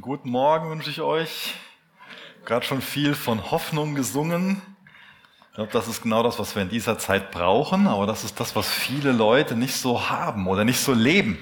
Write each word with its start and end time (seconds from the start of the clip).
Guten 0.00 0.30
Morgen 0.30 0.70
wünsche 0.70 0.88
ich 0.88 1.02
euch. 1.02 1.52
Gerade 2.46 2.64
schon 2.64 2.80
viel 2.80 3.14
von 3.14 3.50
Hoffnung 3.50 3.94
gesungen. 3.94 4.62
Ich 5.50 5.56
glaube, 5.56 5.70
das 5.70 5.86
ist 5.86 6.02
genau 6.02 6.22
das, 6.22 6.38
was 6.38 6.54
wir 6.54 6.62
in 6.62 6.70
dieser 6.70 6.96
Zeit 6.96 7.30
brauchen, 7.30 7.86
aber 7.86 8.06
das 8.06 8.24
ist 8.24 8.40
das, 8.40 8.56
was 8.56 8.70
viele 8.70 9.12
Leute 9.12 9.54
nicht 9.54 9.74
so 9.74 10.08
haben 10.08 10.46
oder 10.46 10.64
nicht 10.64 10.80
so 10.80 10.94
leben. 10.94 11.36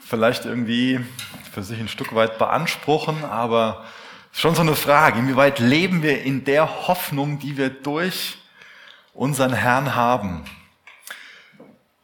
Vielleicht 0.00 0.44
irgendwie 0.44 1.00
für 1.50 1.64
sich 1.64 1.80
ein 1.80 1.88
Stück 1.88 2.14
weit 2.14 2.38
beanspruchen, 2.38 3.24
aber 3.24 3.84
schon 4.30 4.54
so 4.54 4.62
eine 4.62 4.76
Frage, 4.76 5.18
inwieweit 5.18 5.58
leben 5.58 6.04
wir 6.04 6.22
in 6.22 6.44
der 6.44 6.86
Hoffnung, 6.86 7.40
die 7.40 7.56
wir 7.56 7.68
durch 7.68 8.38
unseren 9.12 9.52
Herrn 9.52 9.96
haben. 9.96 10.44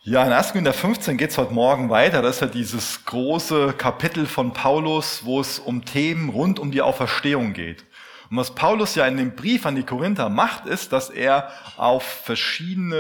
Ja, 0.07 0.23
in 0.23 0.32
1. 0.32 0.48
Korinther 0.48 0.75
15 0.75 1.16
geht 1.16 1.30
es 1.30 1.39
heute 1.39 1.55
Morgen 1.55 1.89
weiter. 1.89 2.20
Das 2.20 2.34
ist 2.34 2.41
ja 2.43 2.46
dieses 2.46 3.07
große 3.07 3.73
Kapitel 3.73 4.27
von 4.27 4.52
Paulus, 4.52 5.25
wo 5.25 5.41
es 5.41 5.59
um 5.59 5.87
Themen 5.87 6.29
rund 6.29 6.59
um 6.59 6.70
die 6.70 6.82
Auferstehung 6.82 7.55
geht. 7.55 7.87
Und 8.29 8.37
was 8.37 8.55
Paulus 8.55 8.96
ja 8.96 9.06
in 9.06 9.16
dem 9.16 9.34
Brief 9.34 9.65
an 9.65 9.77
die 9.77 9.82
Korinther 9.82 10.29
macht, 10.29 10.66
ist, 10.66 10.93
dass 10.93 11.09
er 11.09 11.48
auf 11.79 12.02
verschiedene 12.02 12.96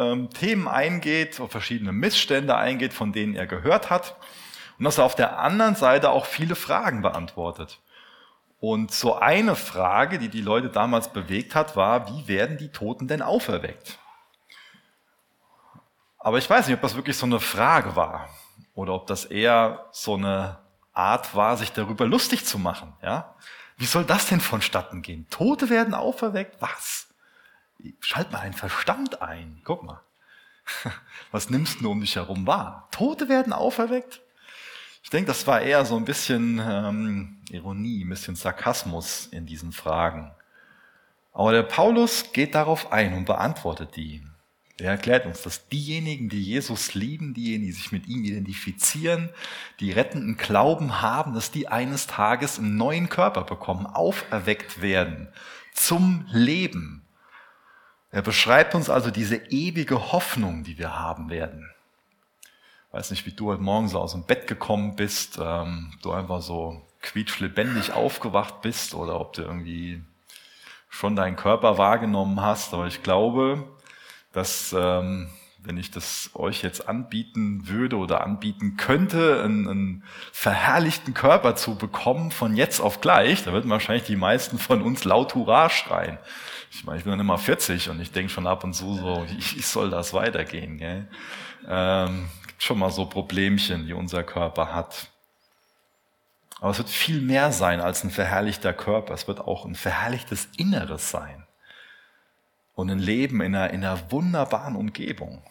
ähm, 0.00 0.30
Themen 0.30 0.66
eingeht, 0.66 1.42
auf 1.42 1.50
verschiedene 1.50 1.92
Missstände 1.92 2.56
eingeht, 2.56 2.94
von 2.94 3.12
denen 3.12 3.34
er 3.34 3.46
gehört 3.46 3.90
hat. 3.90 4.16
Und 4.78 4.86
dass 4.86 4.96
er 4.96 5.04
auf 5.04 5.14
der 5.14 5.38
anderen 5.38 5.74
Seite 5.74 6.08
auch 6.08 6.24
viele 6.24 6.54
Fragen 6.54 7.02
beantwortet. 7.02 7.80
Und 8.60 8.92
so 8.92 9.14
eine 9.14 9.56
Frage, 9.56 10.18
die 10.18 10.30
die 10.30 10.40
Leute 10.40 10.70
damals 10.70 11.12
bewegt 11.12 11.54
hat, 11.54 11.76
war, 11.76 12.08
wie 12.08 12.28
werden 12.28 12.56
die 12.56 12.70
Toten 12.70 13.08
denn 13.08 13.20
auferweckt? 13.20 13.98
Aber 16.26 16.38
ich 16.38 16.50
weiß 16.50 16.66
nicht, 16.66 16.74
ob 16.74 16.82
das 16.82 16.96
wirklich 16.96 17.16
so 17.16 17.24
eine 17.24 17.38
Frage 17.38 17.94
war 17.94 18.28
oder 18.74 18.94
ob 18.94 19.06
das 19.06 19.26
eher 19.26 19.86
so 19.92 20.14
eine 20.14 20.58
Art 20.92 21.36
war, 21.36 21.56
sich 21.56 21.70
darüber 21.70 22.04
lustig 22.04 22.44
zu 22.44 22.58
machen. 22.58 22.94
Ja? 23.00 23.36
Wie 23.76 23.86
soll 23.86 24.04
das 24.04 24.26
denn 24.26 24.40
vonstatten 24.40 25.02
gehen? 25.02 25.28
Tote 25.30 25.70
werden 25.70 25.94
auferweckt? 25.94 26.60
Was? 26.60 27.06
Schalt 28.00 28.32
mal 28.32 28.40
einen 28.40 28.54
Verstand 28.54 29.22
ein. 29.22 29.60
Guck 29.62 29.84
mal. 29.84 30.00
Was 31.30 31.48
nimmst 31.48 31.80
du 31.80 31.92
um 31.92 32.00
dich 32.00 32.16
herum 32.16 32.44
wahr? 32.44 32.88
Tote 32.90 33.28
werden 33.28 33.52
auferweckt? 33.52 34.20
Ich 35.04 35.10
denke, 35.10 35.28
das 35.28 35.46
war 35.46 35.60
eher 35.60 35.84
so 35.84 35.96
ein 35.96 36.04
bisschen 36.04 36.58
ähm, 36.58 37.40
Ironie, 37.50 38.04
ein 38.04 38.08
bisschen 38.08 38.34
Sarkasmus 38.34 39.26
in 39.26 39.46
diesen 39.46 39.70
Fragen. 39.70 40.32
Aber 41.32 41.52
der 41.52 41.62
Paulus 41.62 42.32
geht 42.32 42.56
darauf 42.56 42.90
ein 42.90 43.14
und 43.14 43.26
beantwortet 43.26 43.94
die. 43.94 44.26
Er 44.78 44.90
erklärt 44.90 45.24
uns, 45.24 45.40
dass 45.40 45.68
diejenigen, 45.68 46.28
die 46.28 46.42
Jesus 46.42 46.92
lieben, 46.92 47.32
diejenigen, 47.32 47.66
die 47.66 47.72
sich 47.72 47.92
mit 47.92 48.06
ihm 48.08 48.24
identifizieren, 48.24 49.30
die 49.80 49.90
rettenden 49.90 50.36
Glauben 50.36 51.00
haben, 51.00 51.32
dass 51.32 51.50
die 51.50 51.68
eines 51.68 52.06
Tages 52.06 52.58
einen 52.58 52.76
neuen 52.76 53.08
Körper 53.08 53.44
bekommen, 53.44 53.86
auferweckt 53.86 54.82
werden 54.82 55.28
zum 55.72 56.26
Leben. 56.30 57.02
Er 58.10 58.20
beschreibt 58.20 58.74
uns 58.74 58.90
also 58.90 59.10
diese 59.10 59.36
ewige 59.36 60.12
Hoffnung, 60.12 60.62
die 60.62 60.78
wir 60.78 60.98
haben 60.98 61.30
werden. 61.30 61.70
Ich 62.88 62.92
weiß 62.92 63.10
nicht, 63.10 63.26
wie 63.26 63.32
du 63.32 63.48
heute 63.48 63.62
Morgen 63.62 63.88
so 63.88 63.98
aus 63.98 64.12
dem 64.12 64.24
Bett 64.24 64.46
gekommen 64.46 64.94
bist, 64.96 65.38
ähm, 65.40 65.92
du 66.02 66.12
einfach 66.12 66.42
so 66.42 66.86
quietschlebendig 67.00 67.92
aufgewacht 67.92 68.60
bist 68.60 68.94
oder 68.94 69.20
ob 69.20 69.32
du 69.34 69.42
irgendwie 69.42 70.02
schon 70.88 71.16
deinen 71.16 71.36
Körper 71.36 71.78
wahrgenommen 71.78 72.40
hast. 72.40 72.72
Aber 72.72 72.86
ich 72.86 73.02
glaube, 73.02 73.64
dass 74.36 74.74
ähm, 74.78 75.28
wenn 75.64 75.78
ich 75.78 75.90
das 75.90 76.30
euch 76.34 76.62
jetzt 76.62 76.88
anbieten 76.88 77.68
würde 77.68 77.96
oder 77.96 78.22
anbieten 78.22 78.76
könnte, 78.76 79.42
einen, 79.42 79.66
einen 79.66 80.04
verherrlichten 80.30 81.14
Körper 81.14 81.56
zu 81.56 81.76
bekommen 81.76 82.30
von 82.30 82.54
jetzt 82.54 82.80
auf 82.80 83.00
gleich, 83.00 83.44
da 83.44 83.52
würden 83.52 83.70
wahrscheinlich 83.70 84.04
die 84.04 84.16
meisten 84.16 84.58
von 84.58 84.82
uns 84.82 85.04
laut 85.04 85.34
Hurra 85.34 85.70
schreien. 85.70 86.18
Ich 86.70 86.84
meine, 86.84 86.98
ich 86.98 87.04
bin 87.04 87.12
dann 87.12 87.20
immer 87.20 87.38
40 87.38 87.88
und 87.88 88.00
ich 88.00 88.12
denke 88.12 88.30
schon 88.30 88.46
ab 88.46 88.62
und 88.62 88.74
zu 88.74 88.94
so, 88.94 89.26
wie 89.38 89.62
soll 89.62 89.90
das 89.90 90.12
weitergehen? 90.12 90.76
Gell? 90.76 91.08
Ähm, 91.66 92.28
gibt 92.46 92.62
schon 92.62 92.78
mal 92.78 92.90
so 92.90 93.06
Problemchen, 93.06 93.86
die 93.86 93.94
unser 93.94 94.22
Körper 94.22 94.74
hat. 94.74 95.08
Aber 96.60 96.70
es 96.70 96.78
wird 96.78 96.90
viel 96.90 97.22
mehr 97.22 97.52
sein 97.52 97.80
als 97.80 98.04
ein 98.04 98.10
verherrlichter 98.10 98.74
Körper. 98.74 99.14
Es 99.14 99.26
wird 99.28 99.40
auch 99.40 99.64
ein 99.64 99.74
verherrlichtes 99.74 100.48
Inneres 100.58 101.10
sein 101.10 101.45
und 102.76 102.90
ein 102.90 103.00
Leben 103.00 103.40
in 103.40 103.54
einer, 103.54 103.70
in 103.70 103.84
einer 103.84 104.12
wunderbaren 104.12 104.76
Umgebung. 104.76 105.42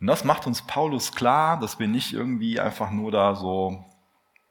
Und 0.00 0.06
das 0.06 0.24
macht 0.24 0.46
uns 0.46 0.62
Paulus 0.62 1.12
klar, 1.12 1.60
dass 1.60 1.78
wir 1.78 1.88
nicht 1.88 2.12
irgendwie 2.12 2.58
einfach 2.58 2.90
nur 2.90 3.10
da 3.10 3.34
so 3.34 3.84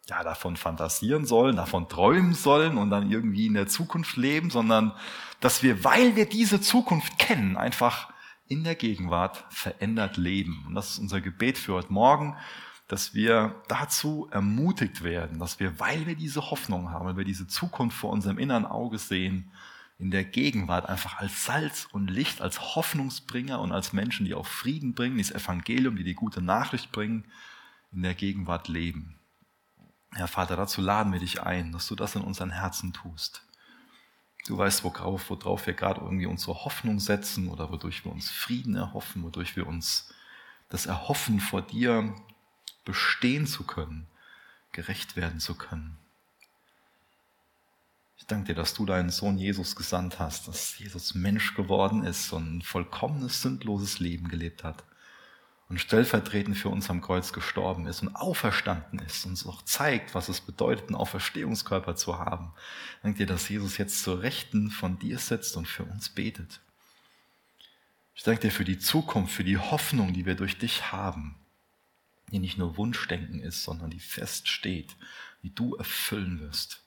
ja, 0.08 0.24
davon 0.24 0.58
fantasieren 0.58 1.26
sollen, 1.26 1.56
davon 1.56 1.88
träumen 1.88 2.34
sollen 2.34 2.78
und 2.78 2.90
dann 2.90 3.10
irgendwie 3.10 3.48
in 3.48 3.54
der 3.54 3.68
Zukunft 3.68 4.18
leben, 4.18 4.50
sondern 4.50 4.92
dass 5.40 5.64
wir, 5.64 5.84
weil 5.84 6.16
wir 6.16 6.28
diese 6.28 6.60
Zukunft 6.60 7.18
kennen, 7.18 7.56
einfach 7.56 8.12
in 8.48 8.66
der 8.66 8.76
Gegenwart 8.76 9.46
verändert 9.50 10.18
leben. 10.18 10.66
Und 10.68 10.76
das 10.76 10.92
ist 10.92 11.00
unser 11.00 11.22
Gebet 11.22 11.58
für 11.58 11.76
heute 11.76 11.94
Morgen, 11.94 12.36
dass 12.90 13.14
wir 13.14 13.56
dazu 13.70 14.28
ermutigt 14.32 15.04
werden, 15.04 15.40
dass 15.40 15.62
wir, 15.62 15.80
weil 15.80 16.06
wir 16.06 16.16
diese 16.16 16.52
Hoffnung 16.52 16.92
haben, 16.92 17.06
weil 17.06 17.18
wir 17.18 17.24
diese 17.24 17.48
Zukunft 17.48 17.96
vor 17.96 18.10
unserem 18.10 18.38
inneren 18.38 18.66
Auge 18.66 18.98
sehen, 18.98 19.52
in 20.02 20.10
der 20.10 20.24
Gegenwart 20.24 20.90
einfach 20.90 21.20
als 21.20 21.46
Salz 21.46 21.88
und 21.92 22.10
Licht, 22.10 22.42
als 22.42 22.76
Hoffnungsbringer 22.76 23.62
und 23.62 23.72
als 23.72 23.94
Menschen, 23.94 24.26
die 24.26 24.34
auch 24.34 24.48
Frieden 24.48 24.96
bringen, 24.96 25.18
die 25.18 25.24
das 25.24 25.32
Evangelium, 25.32 25.96
die 25.96 26.04
die 26.04 26.16
gute 26.16 26.42
Nachricht 26.42 26.92
bringen, 26.92 27.24
in 27.92 28.02
der 28.02 28.16
Gegenwart 28.16 28.68
leben. 28.68 29.20
Herr 30.14 30.28
Vater, 30.28 30.56
dazu 30.56 30.82
laden 30.82 31.14
wir 31.14 31.20
dich 31.20 31.44
ein, 31.44 31.72
dass 31.72 31.88
du 31.88 31.96
das 31.96 32.16
in 32.16 32.24
unseren 32.24 32.50
Herzen 32.50 32.94
tust. 32.94 33.46
Du 34.48 34.58
weißt, 34.58 34.84
worauf, 34.84 35.30
worauf 35.30 35.68
wir 35.68 35.76
gerade 35.76 36.02
irgendwie 36.02 36.26
unsere 36.26 36.66
Hoffnung 36.66 37.00
setzen 37.00 37.48
oder 37.48 37.70
wodurch 37.70 38.04
wir 38.04 38.12
uns 38.12 38.28
Frieden 38.32 38.76
erhoffen, 38.76 39.22
wodurch 39.22 39.56
wir 39.56 39.68
uns 39.68 40.12
das 40.70 40.88
erhoffen, 40.88 41.40
vor 41.40 41.62
dir 41.62 42.16
bestehen 42.86 43.46
zu 43.46 43.66
können, 43.66 44.08
gerecht 44.72 45.16
werden 45.16 45.40
zu 45.40 45.54
können. 45.54 46.00
Ich 48.22 48.28
danke 48.28 48.54
dir, 48.54 48.56
dass 48.56 48.76
du 48.76 48.86
deinen 48.86 49.10
Sohn 49.10 49.40
Jesus 49.40 49.76
gesandt 49.76 50.20
hast, 50.20 50.48
dass 50.48 50.78
Jesus 50.78 51.16
Mensch 51.16 51.56
geworden 51.56 52.04
ist 52.04 52.32
und 52.32 52.58
ein 52.58 52.62
vollkommenes, 52.62 53.42
sündloses 53.42 54.00
Leben 54.00 54.28
gelebt 54.28 54.64
hat 54.64 54.84
und 55.70 55.82
stellvertretend 55.82 56.56
für 56.56 56.70
uns 56.70 56.92
am 56.92 57.02
Kreuz 57.02 57.34
gestorben 57.34 57.88
ist 57.88 58.04
und 58.04 58.16
auferstanden 58.16 59.00
ist 59.00 59.26
und 59.26 59.32
uns 59.32 59.48
auch 59.48 59.64
zeigt, 59.64 60.14
was 60.14 60.30
es 60.30 60.40
bedeutet, 60.40 60.86
einen 60.86 60.98
Auferstehungskörper 60.98 61.96
zu 61.96 62.20
haben. 62.20 62.54
Ich 62.98 63.02
danke 63.02 63.18
dir, 63.18 63.26
dass 63.26 63.50
Jesus 63.50 63.80
jetzt 63.80 64.04
zur 64.04 64.22
Rechten 64.22 64.70
von 64.70 65.00
dir 65.00 65.18
sitzt 65.18 65.58
und 65.58 65.68
für 65.68 65.84
uns 65.84 66.10
betet. 66.10 66.62
Ich 68.14 68.22
danke 68.22 68.42
dir 68.42 68.52
für 68.52 68.66
die 68.66 68.78
Zukunft, 68.78 69.34
für 69.34 69.44
die 69.44 69.58
Hoffnung, 69.58 70.14
die 70.14 70.28
wir 70.28 70.36
durch 70.36 70.60
dich 70.60 70.92
haben, 70.92 71.38
die 72.32 72.38
nicht 72.38 72.60
nur 72.60 72.78
Wunschdenken 72.78 73.42
ist, 73.42 73.64
sondern 73.64 73.90
die 73.90 74.00
feststeht, 74.00 74.96
die 75.42 75.56
du 75.56 75.74
erfüllen 75.74 76.40
wirst. 76.40 76.84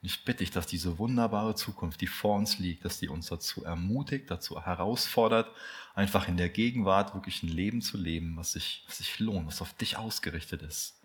Und 0.00 0.06
ich 0.06 0.24
bitte 0.24 0.38
dich, 0.38 0.52
dass 0.52 0.66
diese 0.66 0.98
wunderbare 0.98 1.56
Zukunft, 1.56 2.00
die 2.00 2.06
vor 2.06 2.36
uns 2.36 2.58
liegt, 2.58 2.84
dass 2.84 3.00
die 3.00 3.08
uns 3.08 3.26
dazu 3.26 3.64
ermutigt, 3.64 4.30
dazu 4.30 4.64
herausfordert, 4.64 5.50
einfach 5.94 6.28
in 6.28 6.36
der 6.36 6.48
Gegenwart 6.48 7.14
wirklich 7.14 7.42
ein 7.42 7.48
Leben 7.48 7.82
zu 7.82 7.96
leben, 7.96 8.36
was 8.36 8.52
sich, 8.52 8.84
was 8.86 8.98
sich 8.98 9.18
lohnt, 9.18 9.48
was 9.48 9.60
auf 9.60 9.72
dich 9.74 9.96
ausgerichtet 9.96 10.62
ist, 10.62 11.00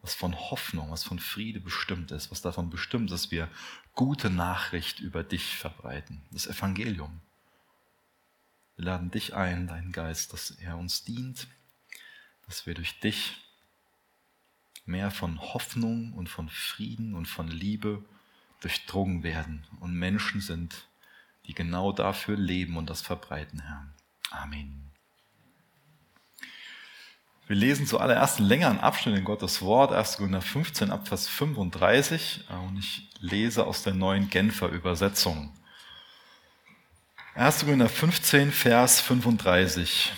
was 0.00 0.14
von 0.14 0.34
Hoffnung, 0.34 0.90
was 0.90 1.04
von 1.04 1.18
Friede 1.18 1.60
bestimmt 1.60 2.10
ist, 2.10 2.30
was 2.30 2.40
davon 2.40 2.70
bestimmt 2.70 3.10
ist, 3.10 3.24
dass 3.24 3.30
wir 3.30 3.50
gute 3.94 4.30
Nachricht 4.30 5.00
über 5.00 5.22
dich 5.22 5.56
verbreiten, 5.56 6.22
das 6.30 6.46
Evangelium. 6.46 7.20
Wir 8.76 8.86
laden 8.86 9.10
dich 9.10 9.34
ein, 9.34 9.66
deinen 9.66 9.92
Geist, 9.92 10.32
dass 10.32 10.52
er 10.52 10.78
uns 10.78 11.04
dient, 11.04 11.48
dass 12.46 12.64
wir 12.64 12.72
durch 12.72 12.98
dich 13.00 13.36
mehr 14.86 15.10
von 15.10 15.38
Hoffnung 15.38 16.14
und 16.14 16.30
von 16.30 16.48
Frieden 16.48 17.14
und 17.14 17.26
von 17.26 17.48
Liebe 17.48 18.02
durchdrungen 18.60 19.22
werden 19.22 19.66
und 19.80 19.94
Menschen 19.94 20.40
sind, 20.40 20.88
die 21.46 21.54
genau 21.54 21.92
dafür 21.92 22.36
leben 22.36 22.76
und 22.76 22.90
das 22.90 23.00
verbreiten, 23.00 23.60
Herr. 23.60 23.86
Amen. 24.30 24.88
Wir 27.46 27.56
lesen 27.56 27.86
zuallererst 27.86 28.38
einen 28.38 28.48
längeren 28.48 28.78
Abschnitt 28.78 29.16
in 29.16 29.24
Gottes 29.24 29.62
Wort, 29.62 29.90
1. 29.90 30.18
Korinther 30.18 30.42
15 30.42 30.90
ab 30.90 31.08
Vers 31.08 31.28
35 31.28 32.44
und 32.66 32.78
ich 32.78 33.08
lese 33.20 33.66
aus 33.66 33.82
der 33.82 33.94
neuen 33.94 34.28
Genfer 34.28 34.68
Übersetzung. 34.68 35.54
1. 37.34 37.60
Korinther 37.60 37.88
15, 37.88 38.52
Vers 38.52 39.00
35. 39.00 40.12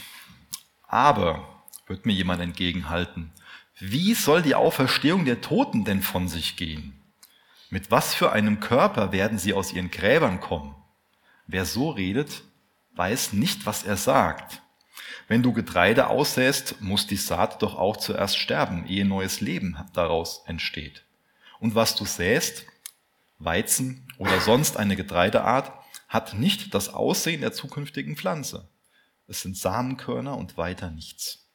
Aber, 0.88 1.62
wird 1.86 2.04
mir 2.04 2.14
jemand 2.14 2.42
entgegenhalten, 2.42 3.30
wie 3.78 4.14
soll 4.14 4.42
die 4.42 4.56
Auferstehung 4.56 5.24
der 5.24 5.40
Toten 5.40 5.84
denn 5.84 6.02
von 6.02 6.26
sich 6.26 6.56
gehen? 6.56 6.99
Mit 7.72 7.92
was 7.92 8.14
für 8.14 8.32
einem 8.32 8.58
Körper 8.58 9.12
werden 9.12 9.38
sie 9.38 9.54
aus 9.54 9.72
ihren 9.72 9.92
Gräbern 9.92 10.40
kommen? 10.40 10.74
Wer 11.46 11.64
so 11.64 11.90
redet, 11.90 12.42
weiß 12.96 13.32
nicht, 13.32 13.64
was 13.64 13.84
er 13.84 13.96
sagt. 13.96 14.60
Wenn 15.28 15.44
du 15.44 15.52
Getreide 15.52 16.08
aussäst, 16.08 16.80
muss 16.80 17.06
die 17.06 17.16
Saat 17.16 17.62
doch 17.62 17.76
auch 17.76 17.96
zuerst 17.96 18.36
sterben, 18.38 18.86
ehe 18.88 19.04
neues 19.04 19.40
Leben 19.40 19.76
daraus 19.92 20.42
entsteht. 20.46 21.04
Und 21.60 21.76
was 21.76 21.94
du 21.94 22.04
säst, 22.04 22.66
Weizen 23.38 24.08
oder 24.18 24.40
sonst 24.40 24.76
eine 24.76 24.96
Getreideart, 24.96 25.72
hat 26.08 26.34
nicht 26.34 26.74
das 26.74 26.92
Aussehen 26.92 27.40
der 27.40 27.52
zukünftigen 27.52 28.16
Pflanze. 28.16 28.68
Es 29.28 29.42
sind 29.42 29.56
Samenkörner 29.56 30.36
und 30.36 30.56
weiter 30.56 30.90
nichts. 30.90 31.46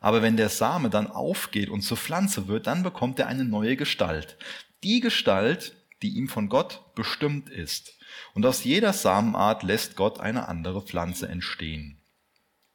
Aber 0.00 0.20
wenn 0.20 0.36
der 0.36 0.48
Same 0.48 0.90
dann 0.90 1.06
aufgeht 1.06 1.70
und 1.70 1.82
zur 1.82 1.96
Pflanze 1.96 2.48
wird, 2.48 2.66
dann 2.66 2.82
bekommt 2.82 3.20
er 3.20 3.28
eine 3.28 3.44
neue 3.44 3.76
Gestalt. 3.76 4.36
Die 4.84 5.00
Gestalt, 5.00 5.74
die 6.02 6.10
ihm 6.10 6.28
von 6.28 6.50
Gott 6.50 6.94
bestimmt 6.94 7.48
ist. 7.48 7.98
Und 8.34 8.44
aus 8.44 8.64
jeder 8.64 8.92
Samenart 8.92 9.62
lässt 9.62 9.96
Gott 9.96 10.20
eine 10.20 10.46
andere 10.46 10.82
Pflanze 10.82 11.26
entstehen. 11.26 12.02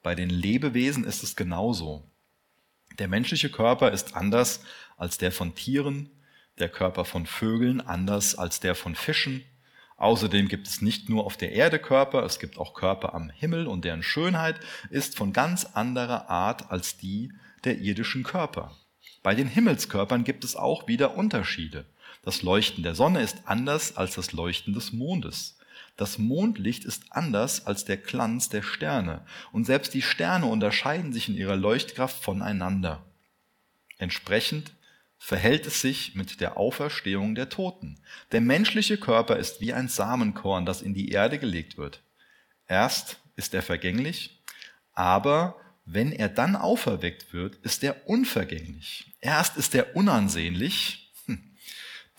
Bei 0.01 0.15
den 0.15 0.31
Lebewesen 0.31 1.03
ist 1.03 1.21
es 1.21 1.35
genauso. 1.35 2.09
Der 2.97 3.07
menschliche 3.07 3.51
Körper 3.51 3.91
ist 3.91 4.15
anders 4.15 4.63
als 4.97 5.19
der 5.19 5.31
von 5.31 5.53
Tieren, 5.53 6.09
der 6.57 6.69
Körper 6.69 7.06
von 7.06 7.27
Vögeln 7.27 7.79
anders 7.79 8.33
als 8.35 8.59
der 8.59 8.73
von 8.73 8.95
Fischen. 8.95 9.44
Außerdem 9.97 10.47
gibt 10.47 10.67
es 10.67 10.81
nicht 10.81 11.09
nur 11.09 11.25
auf 11.25 11.38
der 11.38 11.51
Erde 11.51 11.77
Körper, 11.77 12.23
es 12.23 12.39
gibt 12.39 12.57
auch 12.57 12.73
Körper 12.73 13.13
am 13.13 13.29
Himmel 13.29 13.67
und 13.67 13.85
deren 13.85 14.01
Schönheit 14.01 14.59
ist 14.89 15.15
von 15.15 15.31
ganz 15.31 15.63
anderer 15.63 16.27
Art 16.27 16.71
als 16.71 16.97
die 16.97 17.31
der 17.65 17.77
irdischen 17.77 18.23
Körper. 18.23 18.75
Bei 19.21 19.35
den 19.35 19.47
Himmelskörpern 19.47 20.23
gibt 20.23 20.44
es 20.44 20.56
auch 20.56 20.88
wieder 20.88 21.15
Unterschiede. 21.15 21.85
Das 22.30 22.44
Leuchten 22.44 22.84
der 22.84 22.94
Sonne 22.94 23.24
ist 23.24 23.38
anders 23.46 23.98
als 23.98 24.14
das 24.14 24.34
Leuchten 24.34 24.76
des 24.76 24.94
Mondes. 24.94 25.58
Das 25.98 26.20
Mondlicht 26.20 26.86
ist 26.86 27.06
anders 27.10 27.66
als 27.66 27.86
der 27.86 27.98
Glanz 27.98 28.50
der 28.50 28.62
Sterne. 28.62 29.26
Und 29.52 29.66
selbst 29.66 29.96
die 29.96 30.04
Sterne 30.04 30.46
unterscheiden 30.46 31.12
sich 31.12 31.28
in 31.28 31.36
ihrer 31.36 31.56
Leuchtkraft 31.56 32.24
voneinander. 32.24 33.04
Entsprechend 33.98 34.74
verhält 35.18 35.66
es 35.66 35.81
sich 35.81 36.14
mit 36.14 36.40
der 36.40 36.58
Auferstehung 36.58 37.34
der 37.34 37.50
Toten. 37.50 38.00
Der 38.31 38.42
menschliche 38.42 39.00
Körper 39.00 39.38
ist 39.38 39.60
wie 39.60 39.74
ein 39.74 39.88
Samenkorn, 39.88 40.68
das 40.68 40.84
in 40.84 40.94
die 40.94 41.10
Erde 41.10 41.40
gelegt 41.40 41.80
wird. 41.80 42.04
Erst 42.68 43.18
ist 43.38 43.56
er 43.56 43.64
vergänglich, 43.64 44.40
aber 44.94 45.56
wenn 45.84 46.12
er 46.12 46.30
dann 46.30 46.56
auferweckt 46.56 47.34
wird, 47.34 47.56
ist 47.64 47.84
er 47.84 48.08
unvergänglich. 48.08 49.16
Erst 49.20 49.58
ist 49.58 49.74
er 49.74 49.96
unansehnlich, 49.96 51.08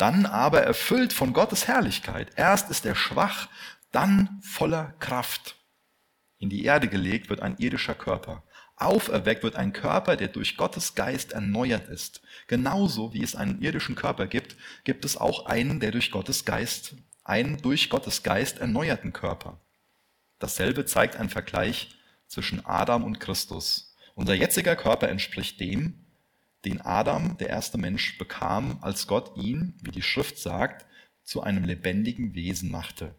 dann 0.01 0.25
aber 0.25 0.63
erfüllt 0.63 1.13
von 1.13 1.33
Gottes 1.33 1.69
Herrlichkeit. 1.69 2.31
Erst 2.37 2.71
ist 2.71 2.87
er 2.87 2.95
schwach, 2.95 3.49
dann 3.93 4.41
voller 4.43 4.95
Kraft. 4.99 5.57
In 6.39 6.49
die 6.49 6.65
Erde 6.65 6.89
gelegt 6.89 7.29
wird 7.29 7.43
ein 7.43 7.57
irdischer 7.59 7.95
Körper. 7.95 8.43
Auferweckt 8.77 9.43
wird 9.43 9.57
ein 9.57 9.75
Körper, 9.75 10.17
der 10.17 10.29
durch 10.29 10.57
Gottes 10.57 10.95
Geist 10.95 11.33
erneuert 11.33 11.89
ist. 11.89 12.23
Genauso 12.47 13.13
wie 13.13 13.23
es 13.23 13.37
einen 13.37 13.61
irdischen 13.61 13.95
Körper 13.95 14.27
gibt, 14.27 14.57
gibt 14.85 15.05
es 15.05 15.19
auch 15.19 15.45
einen, 15.45 15.81
der 15.81 15.91
durch 15.91 16.11
Gottes 16.11 16.47
Geist, 16.47 16.95
einen 17.23 17.61
durch 17.61 17.91
Gottes 17.91 18.23
Geist 18.23 18.59
erneuerten 18.59 19.13
Körper. 19.13 19.61
Dasselbe 20.39 20.87
zeigt 20.87 21.17
ein 21.17 21.29
Vergleich 21.29 21.95
zwischen 22.27 22.65
Adam 22.65 23.05
und 23.05 23.21
Christus. 23.21 23.95
Unser 24.15 24.33
jetziger 24.33 24.77
Körper 24.77 25.11
entspricht 25.11 25.61
dem, 25.61 26.00
den 26.65 26.81
Adam, 26.81 27.37
der 27.39 27.49
erste 27.49 27.79
Mensch, 27.79 28.19
bekam, 28.19 28.79
als 28.83 29.07
Gott 29.07 29.37
ihn, 29.37 29.79
wie 29.83 29.91
die 29.91 30.03
Schrift 30.03 30.39
sagt, 30.39 30.87
zu 31.23 31.43
einem 31.43 31.65
lebendigen 31.65 32.35
Wesen 32.35 32.71
machte. 32.71 33.15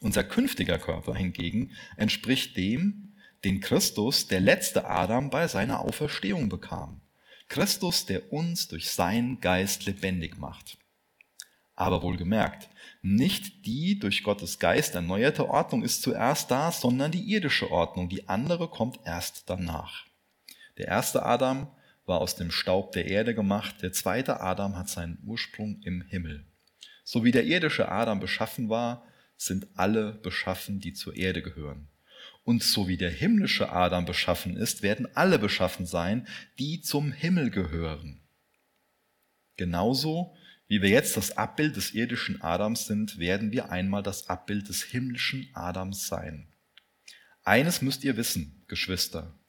Unser 0.00 0.24
künftiger 0.24 0.78
Körper 0.78 1.14
hingegen 1.14 1.72
entspricht 1.96 2.56
dem, 2.56 3.14
den 3.44 3.60
Christus, 3.60 4.26
der 4.26 4.40
letzte 4.40 4.86
Adam, 4.88 5.30
bei 5.30 5.48
seiner 5.48 5.80
Auferstehung 5.80 6.48
bekam. 6.48 7.00
Christus, 7.48 8.06
der 8.06 8.32
uns 8.32 8.68
durch 8.68 8.90
seinen 8.90 9.40
Geist 9.40 9.86
lebendig 9.86 10.38
macht. 10.38 10.78
Aber 11.74 12.02
wohlgemerkt, 12.02 12.68
nicht 13.02 13.64
die 13.64 13.98
durch 13.98 14.22
Gottes 14.22 14.58
Geist 14.58 14.94
erneuerte 14.94 15.48
Ordnung 15.48 15.82
ist 15.82 16.02
zuerst 16.02 16.50
da, 16.50 16.70
sondern 16.70 17.10
die 17.10 17.32
irdische 17.32 17.70
Ordnung. 17.70 18.08
Die 18.08 18.28
andere 18.28 18.68
kommt 18.68 19.00
erst 19.04 19.48
danach. 19.48 20.04
Der 20.76 20.88
erste 20.88 21.24
Adam 21.24 21.68
war 22.10 22.20
aus 22.20 22.34
dem 22.34 22.50
Staub 22.50 22.92
der 22.92 23.06
Erde 23.06 23.34
gemacht, 23.34 23.76
der 23.80 23.92
zweite 23.92 24.40
Adam 24.40 24.76
hat 24.76 24.90
seinen 24.90 25.18
Ursprung 25.24 25.80
im 25.84 26.02
Himmel. 26.02 26.44
So 27.04 27.24
wie 27.24 27.30
der 27.30 27.44
irdische 27.44 27.88
Adam 27.88 28.20
beschaffen 28.20 28.68
war, 28.68 29.06
sind 29.36 29.68
alle 29.76 30.12
beschaffen, 30.12 30.80
die 30.80 30.92
zur 30.92 31.16
Erde 31.16 31.40
gehören. 31.40 31.88
Und 32.44 32.62
so 32.62 32.88
wie 32.88 32.96
der 32.96 33.10
himmlische 33.10 33.70
Adam 33.70 34.04
beschaffen 34.04 34.56
ist, 34.56 34.82
werden 34.82 35.08
alle 35.14 35.38
beschaffen 35.38 35.86
sein, 35.86 36.26
die 36.58 36.82
zum 36.82 37.12
Himmel 37.12 37.50
gehören. 37.50 38.20
Genauso 39.56 40.36
wie 40.66 40.82
wir 40.82 40.90
jetzt 40.90 41.16
das 41.16 41.36
Abbild 41.36 41.76
des 41.76 41.94
irdischen 41.94 42.42
Adams 42.42 42.86
sind, 42.86 43.18
werden 43.18 43.50
wir 43.52 43.70
einmal 43.70 44.02
das 44.02 44.28
Abbild 44.28 44.68
des 44.68 44.82
himmlischen 44.82 45.48
Adams 45.52 46.06
sein. 46.06 46.48
Eines 47.44 47.82
müsst 47.82 48.04
ihr 48.04 48.16
wissen, 48.16 48.64
Geschwister. 48.68 49.39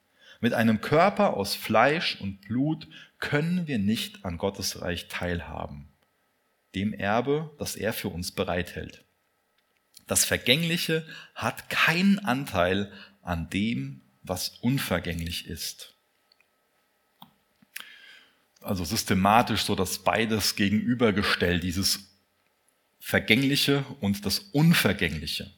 Mit 0.42 0.54
einem 0.54 0.80
Körper 0.80 1.36
aus 1.36 1.54
Fleisch 1.54 2.20
und 2.20 2.40
Blut 2.40 2.88
können 3.20 3.68
wir 3.68 3.78
nicht 3.78 4.24
an 4.24 4.38
Gottes 4.38 4.82
Reich 4.82 5.06
teilhaben, 5.06 5.88
dem 6.74 6.92
Erbe, 6.92 7.54
das 7.60 7.76
er 7.76 7.92
für 7.92 8.08
uns 8.08 8.32
bereithält. 8.32 9.04
Das 10.08 10.24
Vergängliche 10.24 11.06
hat 11.36 11.70
keinen 11.70 12.18
Anteil 12.18 12.90
an 13.22 13.50
dem, 13.50 14.00
was 14.24 14.48
unvergänglich 14.48 15.46
ist. 15.46 15.94
Also 18.60 18.84
systematisch 18.84 19.62
so 19.62 19.76
dass 19.76 20.02
beides 20.02 20.56
gegenübergestellt, 20.56 21.62
dieses 21.62 22.10
Vergängliche 22.98 23.84
und 24.00 24.26
das 24.26 24.40
Unvergängliche. 24.40 25.52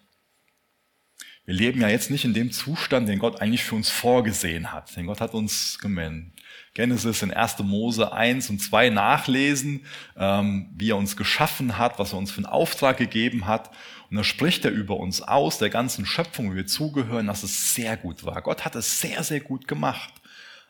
Wir 1.46 1.55
leben 1.55 1.81
ja 1.82 1.88
jetzt 1.88 2.11
nicht 2.11 2.25
in 2.25 2.32
dem 2.32 2.52
Zustand, 2.52 3.08
den 3.08 3.19
Gott 3.19 3.43
eigentlich 3.43 3.64
für 3.64 3.75
uns 3.75 3.91
vorgesehen 3.91 4.73
hat. 4.73 4.96
Denn 4.96 5.06
Gott 5.06 5.20
hat 5.20 5.35
uns 5.35 5.79
gemeint. 5.79 6.32
Genesis 6.73 7.23
in 7.23 7.32
1. 7.32 7.58
Mose 7.61 8.12
1 8.12 8.50
und 8.50 8.61
2 8.61 8.91
nachlesen, 8.91 9.85
ähm, 10.17 10.70
wie 10.75 10.91
er 10.91 10.96
uns 10.96 11.17
geschaffen 11.17 11.79
hat, 11.79 11.99
was 11.99 12.12
er 12.12 12.19
uns 12.19 12.32
für 12.32 12.38
einen 12.38 12.46
Auftrag 12.46 12.96
gegeben 12.96 13.46
hat. 13.46 13.70
Und 14.11 14.17
da 14.17 14.25
spricht 14.25 14.64
er 14.64 14.73
über 14.73 14.96
uns 14.96 15.23
aus, 15.23 15.58
der 15.58 15.70
ganzen 15.70 16.06
Schöpfung, 16.06 16.52
wie 16.52 16.56
wir 16.56 16.67
zugehören, 16.67 17.26
dass 17.26 17.43
es 17.43 17.75
sehr 17.75 17.96
gut 17.96 18.25
war. 18.25 18.41
Gott 18.43 18.64
hat 18.64 18.75
es 18.75 19.00
sehr, 19.00 19.23
sehr 19.23 19.41
gut 19.41 19.69
gemacht. 19.69 20.12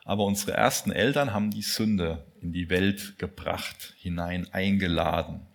Aber 0.03 0.25
unsere 0.25 0.51
ersten 0.51 0.91
Eltern 0.91 1.33
haben 1.33 1.49
die 1.49 1.63
Sünde 1.63 2.25
in 2.41 2.51
die 2.51 2.69
Welt 2.69 3.17
gebracht, 3.17 3.95
hinein 3.97 4.47
eingeladen. 4.53 5.47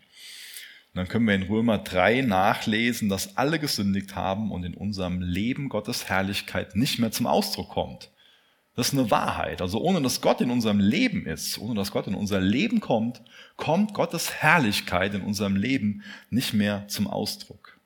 Und 0.93 0.99
dann 0.99 1.09
können 1.09 1.27
wir 1.27 1.35
in 1.37 1.45
Römer 1.45 1.79
3 1.79 2.23
nachlesen, 2.23 3.09
dass 3.09 3.37
alle 3.37 3.61
gesündigt 3.61 4.17
haben 4.17 4.51
und 4.51 4.65
in 4.65 4.75
unserem 4.75 5.21
Leben 5.21 5.69
Gottes 5.69 6.09
Herrlichkeit 6.09 6.75
nicht 6.75 6.99
mehr 6.99 7.13
zum 7.13 7.29
Ausdruck 7.29 7.69
kommt. 7.71 8.11
Das 8.75 8.89
ist 8.89 8.99
eine 8.99 9.11
Wahrheit. 9.11 9.63
Also 9.63 9.81
ohne 9.81 10.03
dass 10.03 10.21
Gott 10.21 10.41
in 10.41 10.51
unserem 10.51 10.81
Leben 10.81 11.27
ist, 11.27 11.59
ohne 11.59 11.75
dass 11.75 11.93
Gott 11.93 12.09
in 12.09 12.15
unser 12.15 12.41
Leben 12.41 12.81
kommt, 12.81 13.23
kommt 13.57 13.95
Gottes 13.95 14.33
Herrlichkeit 14.35 15.15
in 15.15 15.23
unserem 15.23 15.55
Leben 15.55 16.03
nicht 16.29 16.55
mehr 16.55 16.89
zum 16.89 17.07
Ausdruck. 17.07 17.79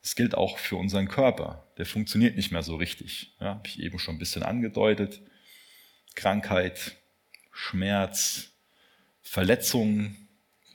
Das 0.00 0.14
gilt 0.14 0.36
auch 0.36 0.58
für 0.58 0.76
unseren 0.76 1.08
Körper. 1.08 1.66
Der 1.76 1.86
funktioniert 1.86 2.36
nicht 2.36 2.52
mehr 2.52 2.62
so 2.62 2.76
richtig. 2.76 3.34
Ja, 3.40 3.56
habe 3.56 3.68
ich 3.68 3.80
eben 3.80 3.98
schon 3.98 4.14
ein 4.14 4.18
bisschen 4.18 4.44
angedeutet. 4.44 5.20
Krankheit, 6.14 6.96
Schmerz, 7.52 8.52
Verletzungen, 9.22 10.28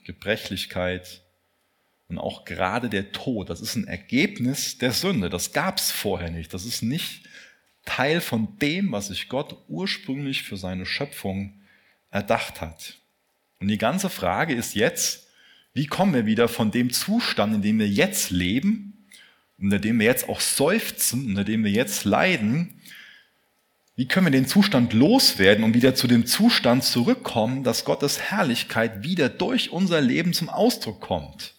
Gebrechlichkeit 0.03 1.22
und 2.13 2.19
auch 2.19 2.45
gerade 2.45 2.89
der 2.89 3.11
Tod. 3.11 3.49
Das 3.49 3.61
ist 3.61 3.75
ein 3.75 3.87
Ergebnis 3.87 4.77
der 4.77 4.91
Sünde. 4.91 5.29
Das 5.29 5.51
gab 5.51 5.77
es 5.77 5.91
vorher 5.91 6.29
nicht. 6.29 6.53
Das 6.53 6.65
ist 6.65 6.81
nicht 6.81 7.23
Teil 7.85 8.21
von 8.21 8.57
dem, 8.59 8.91
was 8.91 9.07
sich 9.07 9.29
Gott 9.29 9.57
ursprünglich 9.67 10.43
für 10.43 10.57
seine 10.57 10.85
Schöpfung 10.85 11.61
erdacht 12.11 12.61
hat. 12.61 12.99
Und 13.59 13.67
die 13.67 13.77
ganze 13.77 14.09
Frage 14.09 14.53
ist 14.53 14.75
jetzt, 14.75 15.27
wie 15.73 15.87
kommen 15.87 16.13
wir 16.13 16.25
wieder 16.25 16.47
von 16.47 16.71
dem 16.71 16.91
Zustand, 16.91 17.55
in 17.55 17.61
dem 17.61 17.79
wir 17.79 17.89
jetzt 17.89 18.29
leben, 18.29 19.07
unter 19.57 19.79
dem 19.79 19.99
wir 19.99 20.05
jetzt 20.05 20.29
auch 20.29 20.39
seufzen, 20.39 21.25
unter 21.25 21.43
dem 21.43 21.63
wir 21.63 21.71
jetzt 21.71 22.05
leiden, 22.05 22.81
wie 23.95 24.07
können 24.07 24.25
wir 24.25 24.31
den 24.31 24.47
Zustand 24.47 24.93
loswerden 24.93 25.63
und 25.63 25.75
wieder 25.75 25.93
zu 25.93 26.07
dem 26.07 26.25
Zustand 26.25 26.83
zurückkommen, 26.83 27.63
dass 27.63 27.85
Gottes 27.85 28.19
Herrlichkeit 28.19 29.03
wieder 29.03 29.29
durch 29.29 29.71
unser 29.71 30.01
Leben 30.01 30.33
zum 30.33 30.49
Ausdruck 30.49 30.99
kommt? 30.99 31.53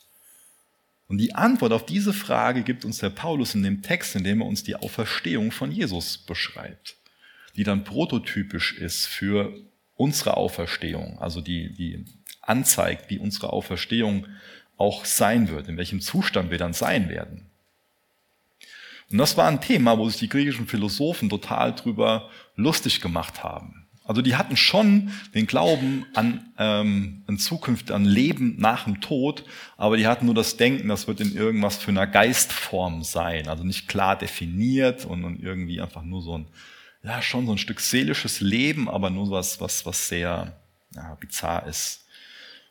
Und 1.07 1.19
die 1.19 1.35
Antwort 1.35 1.73
auf 1.73 1.85
diese 1.85 2.13
Frage 2.13 2.63
gibt 2.63 2.85
uns 2.85 2.99
der 2.99 3.11
Paulus 3.11 3.55
in 3.55 3.63
dem 3.63 3.83
Text, 3.83 4.17
in 4.17 4.25
dem 4.25 4.41
er 4.41 4.47
uns 4.47 4.63
die 4.63 4.77
Auferstehung 4.77 5.53
von 5.53 5.71
Jesus 5.71 6.19
beschreibt, 6.19 6.97
die 7.57 7.65
dann 7.65 7.85
prototypisch 7.85 8.73
ist 8.79 9.07
für 9.07 9.55
unsere 9.97 10.37
Auferstehung, 10.37 11.19
also 11.19 11.41
die, 11.41 11.73
die 11.73 12.05
anzeigt, 12.41 13.11
wie 13.11 13.19
unsere 13.19 13.53
Auferstehung 13.53 14.27
auch 14.77 15.05
sein 15.05 15.49
wird, 15.49 15.69
in 15.69 15.77
welchem 15.77 16.01
Zustand 16.01 16.51
wir 16.51 16.59
dann 16.59 16.73
sein 16.73 17.09
werden. 17.09 17.47
Und 19.11 19.19
das 19.19 19.37
war 19.37 19.49
ein 19.49 19.61
Thema, 19.61 19.99
wo 19.99 20.09
sich 20.09 20.19
die 20.19 20.29
griechischen 20.29 20.67
Philosophen 20.67 21.29
total 21.29 21.75
drüber 21.75 22.31
lustig 22.57 23.01
gemacht 23.01 23.45
haben. 23.45 23.84
Also 24.07 24.21
die 24.21 24.37
hatten 24.37 24.57
schon 24.57 25.11
den 25.35 25.47
Glauben 25.47 26.05
an 26.13 26.53
ähm, 26.59 27.23
in 27.27 27.39
Zukunft, 27.39 27.91
an 27.91 28.05
Leben 28.05 28.57
nach 28.59 28.85
dem 28.85 29.01
Tod, 29.01 29.45
aber 29.79 29.97
die 29.97 30.07
hatten 30.07 30.27
nur 30.27 30.35
das 30.35 30.59
Denken, 30.59 30.89
das 30.89 31.09
wird 31.09 31.21
in 31.21 31.35
irgendwas 31.35 31.79
für 31.79 31.91
einer 31.91 32.07
Geistform 32.07 33.03
sein, 33.03 33.49
also 33.49 33.65
nicht 33.65 33.89
klar 33.89 34.17
definiert 34.17 35.07
und, 35.07 35.25
und 35.25 35.43
irgendwie 35.43 35.81
einfach 35.81 36.03
nur 36.03 36.21
so 36.21 36.37
ein, 36.37 36.47
ja 37.03 37.23
schon 37.23 37.47
so 37.47 37.53
ein 37.53 37.59
Stück 37.59 37.81
seelisches 37.81 38.43
Leben, 38.43 38.91
aber 38.91 39.09
nur 39.09 39.31
was, 39.31 39.63
was, 39.63 39.87
was 39.87 40.07
sehr 40.09 40.55
ja, 40.95 41.15
bizarr 41.15 41.67
ist. 41.67 42.05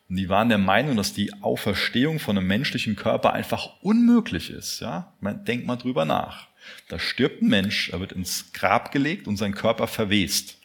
Und 0.08 0.16
die 0.16 0.28
waren 0.28 0.50
der 0.50 0.58
Meinung, 0.58 0.96
dass 0.96 1.14
die 1.14 1.32
Auferstehung 1.42 2.20
von 2.20 2.38
einem 2.38 2.46
menschlichen 2.46 2.94
Körper 2.94 3.32
einfach 3.32 3.80
unmöglich 3.80 4.50
ist. 4.50 4.80
Ja, 4.80 5.14
man 5.18 5.44
denkt 5.44 5.66
mal 5.66 5.76
drüber 5.76 6.04
nach. 6.04 6.46
Da 6.88 7.00
stirbt 7.00 7.42
ein 7.42 7.48
Mensch, 7.48 7.90
er 7.90 7.98
wird 8.00 8.12
ins 8.12 8.52
Grab 8.52 8.92
gelegt 8.92 9.26
und 9.26 9.36
sein 9.36 9.54
Körper 9.54 9.88
verwest. 9.88 10.58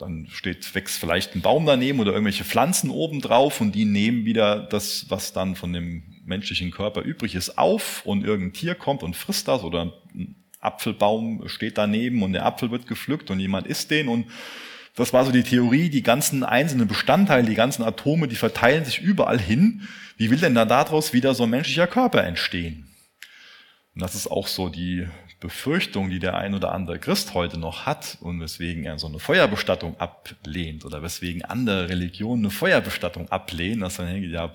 Dann 0.00 0.26
steht, 0.30 0.74
wächst 0.74 0.98
vielleicht 0.98 1.34
ein 1.34 1.42
Baum 1.42 1.66
daneben 1.66 2.00
oder 2.00 2.12
irgendwelche 2.12 2.44
Pflanzen 2.44 2.88
oben 2.90 3.20
drauf 3.20 3.60
und 3.60 3.74
die 3.74 3.84
nehmen 3.84 4.24
wieder 4.24 4.60
das, 4.60 5.06
was 5.10 5.34
dann 5.34 5.56
von 5.56 5.72
dem 5.72 6.02
menschlichen 6.24 6.70
Körper 6.70 7.02
übrig 7.02 7.34
ist, 7.34 7.58
auf 7.58 8.06
und 8.06 8.24
irgendein 8.24 8.54
Tier 8.54 8.74
kommt 8.74 9.02
und 9.02 9.14
frisst 9.14 9.48
das 9.48 9.62
oder 9.62 9.92
ein 10.14 10.36
Apfelbaum 10.60 11.48
steht 11.48 11.76
daneben 11.76 12.22
und 12.22 12.32
der 12.32 12.46
Apfel 12.46 12.70
wird 12.70 12.86
gepflückt 12.86 13.30
und 13.30 13.40
jemand 13.40 13.66
isst 13.66 13.90
den 13.90 14.08
und 14.08 14.26
das 14.96 15.12
war 15.12 15.24
so 15.24 15.32
die 15.32 15.42
Theorie, 15.42 15.88
die 15.90 16.02
ganzen 16.02 16.44
einzelnen 16.44 16.88
Bestandteile, 16.88 17.46
die 17.46 17.54
ganzen 17.54 17.82
Atome, 17.82 18.26
die 18.26 18.36
verteilen 18.36 18.84
sich 18.84 19.00
überall 19.00 19.38
hin. 19.38 19.86
Wie 20.16 20.30
will 20.30 20.38
denn 20.38 20.54
da 20.54 20.64
daraus 20.64 21.12
wieder 21.12 21.34
so 21.34 21.44
ein 21.44 21.50
menschlicher 21.50 21.86
Körper 21.86 22.24
entstehen? 22.24 22.88
Und 23.94 24.02
das 24.02 24.14
ist 24.14 24.30
auch 24.30 24.46
so 24.46 24.68
die 24.68 25.06
Befürchtung, 25.40 26.10
die 26.10 26.18
der 26.18 26.36
ein 26.36 26.54
oder 26.54 26.72
andere 26.72 26.98
Christ 26.98 27.32
heute 27.32 27.58
noch 27.58 27.86
hat 27.86 28.18
und 28.20 28.40
weswegen 28.40 28.84
er 28.84 28.98
so 28.98 29.06
eine 29.06 29.18
Feuerbestattung 29.18 29.98
ablehnt 29.98 30.84
oder 30.84 31.02
weswegen 31.02 31.44
andere 31.44 31.88
Religionen 31.88 32.44
eine 32.44 32.50
Feuerbestattung 32.50 33.30
ablehnen, 33.30 33.80
dass 33.80 33.96
dann 33.96 34.06
denkt, 34.06 34.28
ja, 34.28 34.52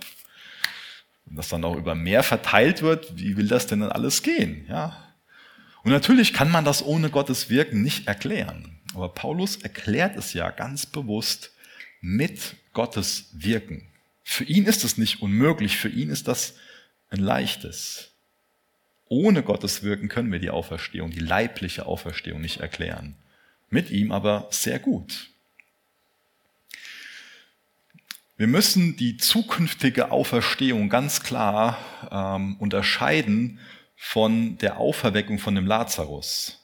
dass 1.26 1.50
dann 1.50 1.64
auch 1.64 1.76
über 1.76 1.96
mehr 1.96 2.22
verteilt 2.22 2.84
wird, 2.84 3.18
wie 3.18 3.36
will 3.36 3.48
das 3.48 3.66
denn 3.66 3.80
dann 3.80 3.92
alles 3.92 4.22
gehen? 4.22 4.66
Ja. 4.70 4.96
Und 5.84 5.92
natürlich 5.92 6.34
kann 6.34 6.52
man 6.52 6.66
das 6.66 6.86
ohne 6.86 7.10
Gottes 7.10 7.50
Wirken 7.50 7.82
nicht 7.82 8.08
erklären. 8.08 8.80
Aber 8.94 9.10
Paulus 9.10 9.58
erklärt 9.58 10.16
es 10.16 10.34
ja 10.34 10.52
ganz 10.52 10.86
bewusst 10.86 11.52
mit 12.00 12.56
Gottes 12.74 13.30
Wirken. 13.34 13.88
Für 14.24 14.44
ihn 14.44 14.66
ist 14.66 14.84
es 14.84 14.98
nicht 14.98 15.22
unmöglich, 15.22 15.78
für 15.78 15.90
ihn 15.90 16.10
ist 16.10 16.28
das 16.28 16.56
ein 17.10 17.20
leichtes. 17.20 18.15
Ohne 19.08 19.44
Gottes 19.44 19.84
Wirken 19.84 20.10
können 20.10 20.32
wir 20.32 20.40
die 20.40 20.50
Auferstehung, 20.50 21.12
die 21.12 21.20
leibliche 21.20 21.86
Auferstehung 21.86 22.42
nicht 22.42 22.60
erklären. 22.60 23.16
Mit 23.70 23.92
ihm 23.92 24.12
aber 24.12 24.48
sehr 24.50 24.80
gut. 24.80 25.30
Wir 28.38 28.48
müssen 28.48 28.98
die 28.98 29.16
zukünftige 29.18 30.12
Auferstehung 30.12 30.90
ganz 30.90 31.24
klar 31.24 31.78
ähm, 32.12 32.58
unterscheiden 32.58 33.60
von 33.96 34.58
der 34.58 34.78
Auferweckung 34.78 35.40
von 35.40 35.56
dem 35.56 35.66
Lazarus. 35.66 36.62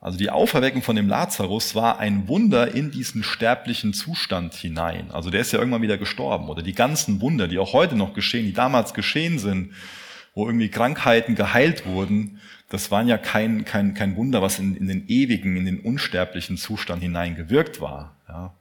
Also 0.00 0.18
die 0.18 0.30
Auferweckung 0.30 0.82
von 0.82 0.96
dem 0.96 1.08
Lazarus 1.08 1.74
war 1.74 1.98
ein 1.98 2.28
Wunder 2.28 2.74
in 2.74 2.90
diesen 2.90 3.22
sterblichen 3.22 3.94
Zustand 3.94 4.52
hinein. 4.52 5.12
Also 5.12 5.30
der 5.30 5.40
ist 5.40 5.52
ja 5.52 5.60
irgendwann 5.60 5.80
wieder 5.80 5.96
gestorben. 5.96 6.48
Oder 6.48 6.62
die 6.62 6.74
ganzen 6.74 7.20
Wunder, 7.20 7.46
die 7.46 7.58
auch 7.58 7.72
heute 7.72 7.94
noch 7.94 8.12
geschehen, 8.12 8.44
die 8.44 8.52
damals 8.52 8.94
geschehen 8.94 9.38
sind, 9.38 9.72
wo 10.34 10.46
irgendwie 10.46 10.70
Krankheiten 10.70 11.34
geheilt 11.34 11.86
wurden, 11.86 12.40
das 12.68 12.90
waren 12.90 13.06
ja 13.06 13.18
kein, 13.18 13.64
kein, 13.64 13.94
kein 13.94 14.16
Wunder, 14.16 14.40
was 14.40 14.58
in, 14.58 14.76
in 14.76 14.88
den 14.88 15.06
ewigen, 15.08 15.56
in 15.56 15.66
den 15.66 15.80
unsterblichen 15.80 16.56
Zustand 16.56 17.02
hinein 17.02 17.34
gewirkt 17.34 17.80
war. 17.80 18.16
Ja. 18.28 18.54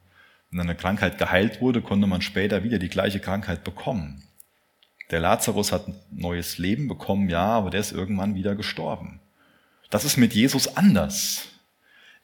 Wenn 0.50 0.60
eine 0.60 0.76
Krankheit 0.76 1.18
geheilt 1.18 1.62
wurde, 1.62 1.82
konnte 1.82 2.08
man 2.08 2.22
später 2.22 2.64
wieder 2.64 2.78
die 2.78 2.90
gleiche 2.90 3.22
Krankheit 3.22 3.64
bekommen. 3.64 4.24
Der 5.12 5.22
Lazarus 5.22 5.72
hat 5.72 5.88
ein 5.88 5.96
neues 6.12 6.58
Leben 6.58 6.90
bekommen, 6.90 7.30
ja, 7.30 7.46
aber 7.46 7.70
der 7.70 7.80
ist 7.80 7.94
irgendwann 7.94 8.36
wieder 8.36 8.56
gestorben. 8.56 9.22
Das 9.90 10.04
ist 10.04 10.18
mit 10.18 10.34
Jesus 10.34 10.76
anders. 10.76 11.48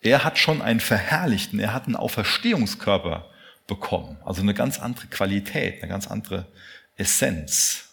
Er 0.02 0.24
hat 0.24 0.38
schon 0.38 0.62
einen 0.62 0.80
verherrlichten, 0.80 1.60
er 1.60 1.74
hat 1.74 1.86
einen 1.86 1.96
Auferstehungskörper 1.96 3.30
bekommen. 3.66 4.18
Also 4.26 4.42
eine 4.42 4.54
ganz 4.54 4.80
andere 4.80 5.08
Qualität, 5.08 5.82
eine 5.82 5.90
ganz 5.90 6.08
andere 6.08 6.48
Essenz. 6.96 7.87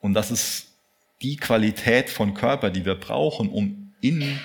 Und 0.00 0.14
das 0.14 0.30
ist 0.30 0.68
die 1.22 1.36
Qualität 1.36 2.10
von 2.10 2.34
Körper, 2.34 2.70
die 2.70 2.84
wir 2.84 2.94
brauchen, 2.94 3.48
um 3.48 3.92
in 4.00 4.38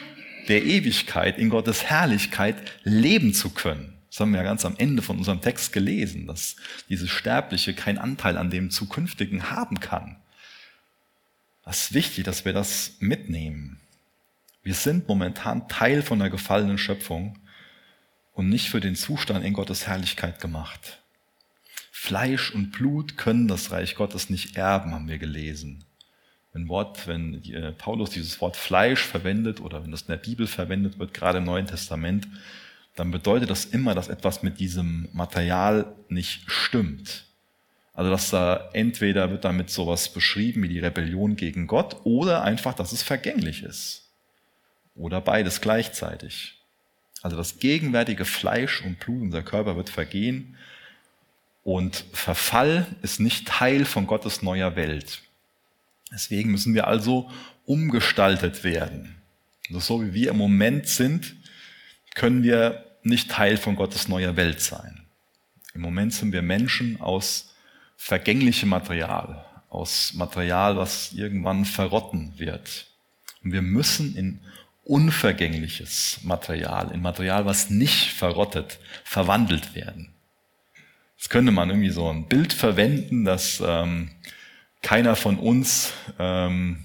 der 0.47 0.63
Ewigkeit, 0.63 1.37
in 1.37 1.49
Gottes 1.49 1.83
Herrlichkeit 1.83 2.55
leben 2.83 3.33
zu 3.33 3.51
können. 3.51 3.93
Das 4.09 4.19
haben 4.19 4.31
wir 4.31 4.39
ja 4.39 4.43
ganz 4.43 4.65
am 4.65 4.75
Ende 4.77 5.01
von 5.01 5.17
unserem 5.17 5.41
Text 5.41 5.73
gelesen, 5.73 6.27
dass 6.27 6.55
dieses 6.89 7.09
Sterbliche 7.09 7.73
keinen 7.73 7.97
Anteil 7.97 8.37
an 8.37 8.49
dem 8.49 8.69
Zukünftigen 8.69 9.51
haben 9.51 9.79
kann. 9.79 10.17
Das 11.63 11.81
ist 11.81 11.93
wichtig, 11.93 12.23
dass 12.25 12.45
wir 12.45 12.53
das 12.53 12.93
mitnehmen. 12.99 13.79
Wir 14.61 14.73
sind 14.73 15.07
momentan 15.07 15.67
Teil 15.67 16.01
von 16.01 16.19
der 16.19 16.29
gefallenen 16.29 16.77
Schöpfung 16.77 17.39
und 18.33 18.49
nicht 18.49 18.69
für 18.69 18.81
den 18.81 18.95
Zustand 18.95 19.45
in 19.45 19.53
Gottes 19.53 19.87
Herrlichkeit 19.87 20.39
gemacht. 20.39 21.02
Fleisch 22.03 22.51
und 22.53 22.73
Blut 22.73 23.17
können 23.17 23.47
das 23.47 23.71
Reich 23.71 23.95
Gottes 23.95 24.29
nicht 24.29 24.57
erben, 24.57 24.91
haben 24.93 25.07
wir 25.07 25.19
gelesen. 25.19 25.85
Wenn, 26.51 26.67
Wort, 26.67 27.07
wenn 27.07 27.41
äh, 27.45 27.71
Paulus 27.71 28.09
dieses 28.09 28.41
Wort 28.41 28.57
Fleisch 28.57 28.99
verwendet 28.99 29.61
oder 29.61 29.81
wenn 29.81 29.91
das 29.91 30.01
in 30.01 30.09
der 30.09 30.17
Bibel 30.17 30.45
verwendet 30.45 30.99
wird, 30.99 31.13
gerade 31.13 31.37
im 31.37 31.45
Neuen 31.45 31.65
Testament, 31.65 32.27
dann 32.97 33.09
bedeutet 33.09 33.49
das 33.49 33.63
immer, 33.63 33.95
dass 33.95 34.09
etwas 34.09 34.43
mit 34.43 34.59
diesem 34.59 35.07
Material 35.13 35.95
nicht 36.09 36.51
stimmt. 36.51 37.23
Also 37.93 38.11
dass 38.11 38.31
da 38.31 38.69
entweder 38.73 39.31
wird 39.31 39.45
damit 39.45 39.69
sowas 39.69 40.11
beschrieben 40.11 40.63
wie 40.63 40.67
die 40.67 40.79
Rebellion 40.79 41.37
gegen 41.37 41.67
Gott 41.67 42.01
oder 42.03 42.43
einfach, 42.43 42.73
dass 42.73 42.91
es 42.91 43.01
vergänglich 43.01 43.63
ist. 43.63 44.09
Oder 44.93 45.21
beides 45.21 45.61
gleichzeitig. 45.61 46.59
Also 47.21 47.37
das 47.37 47.59
gegenwärtige 47.59 48.25
Fleisch 48.25 48.83
und 48.83 48.99
Blut, 48.99 49.21
unser 49.21 49.41
Körper 49.41 49.77
wird 49.77 49.89
vergehen 49.89 50.57
und 51.63 52.05
Verfall 52.11 52.87
ist 53.01 53.19
nicht 53.19 53.47
Teil 53.47 53.85
von 53.85 54.05
Gottes 54.05 54.41
neuer 54.41 54.75
Welt. 54.75 55.21
Deswegen 56.11 56.51
müssen 56.51 56.73
wir 56.73 56.87
also 56.87 57.31
umgestaltet 57.65 58.63
werden. 58.63 59.15
Also 59.67 59.79
so 59.79 60.03
wie 60.03 60.13
wir 60.13 60.31
im 60.31 60.37
Moment 60.37 60.87
sind, 60.87 61.35
können 62.15 62.43
wir 62.43 62.85
nicht 63.03 63.31
Teil 63.31 63.57
von 63.57 63.75
Gottes 63.75 64.07
neuer 64.07 64.35
Welt 64.35 64.61
sein. 64.61 65.05
Im 65.73 65.81
Moment 65.81 66.13
sind 66.13 66.31
wir 66.33 66.41
Menschen 66.41 67.01
aus 67.01 67.53
vergänglichem 67.97 68.69
Material, 68.69 69.45
aus 69.69 70.13
Material, 70.13 70.77
was 70.77 71.13
irgendwann 71.13 71.65
verrotten 71.65 72.33
wird. 72.37 72.87
Und 73.43 73.53
wir 73.53 73.61
müssen 73.61 74.15
in 74.15 74.39
unvergängliches 74.83 76.19
Material, 76.23 76.91
in 76.91 77.01
Material, 77.01 77.45
was 77.45 77.69
nicht 77.69 78.11
verrottet, 78.11 78.79
verwandelt 79.03 79.75
werden. 79.75 80.12
Jetzt 81.23 81.29
könnte 81.29 81.53
man 81.53 81.69
irgendwie 81.69 81.89
so 81.89 82.09
ein 82.09 82.25
Bild 82.25 82.51
verwenden, 82.51 83.23
dass 83.23 83.63
ähm, 83.65 84.09
keiner 84.81 85.15
von 85.15 85.39
uns, 85.39 85.93
ähm, 86.19 86.83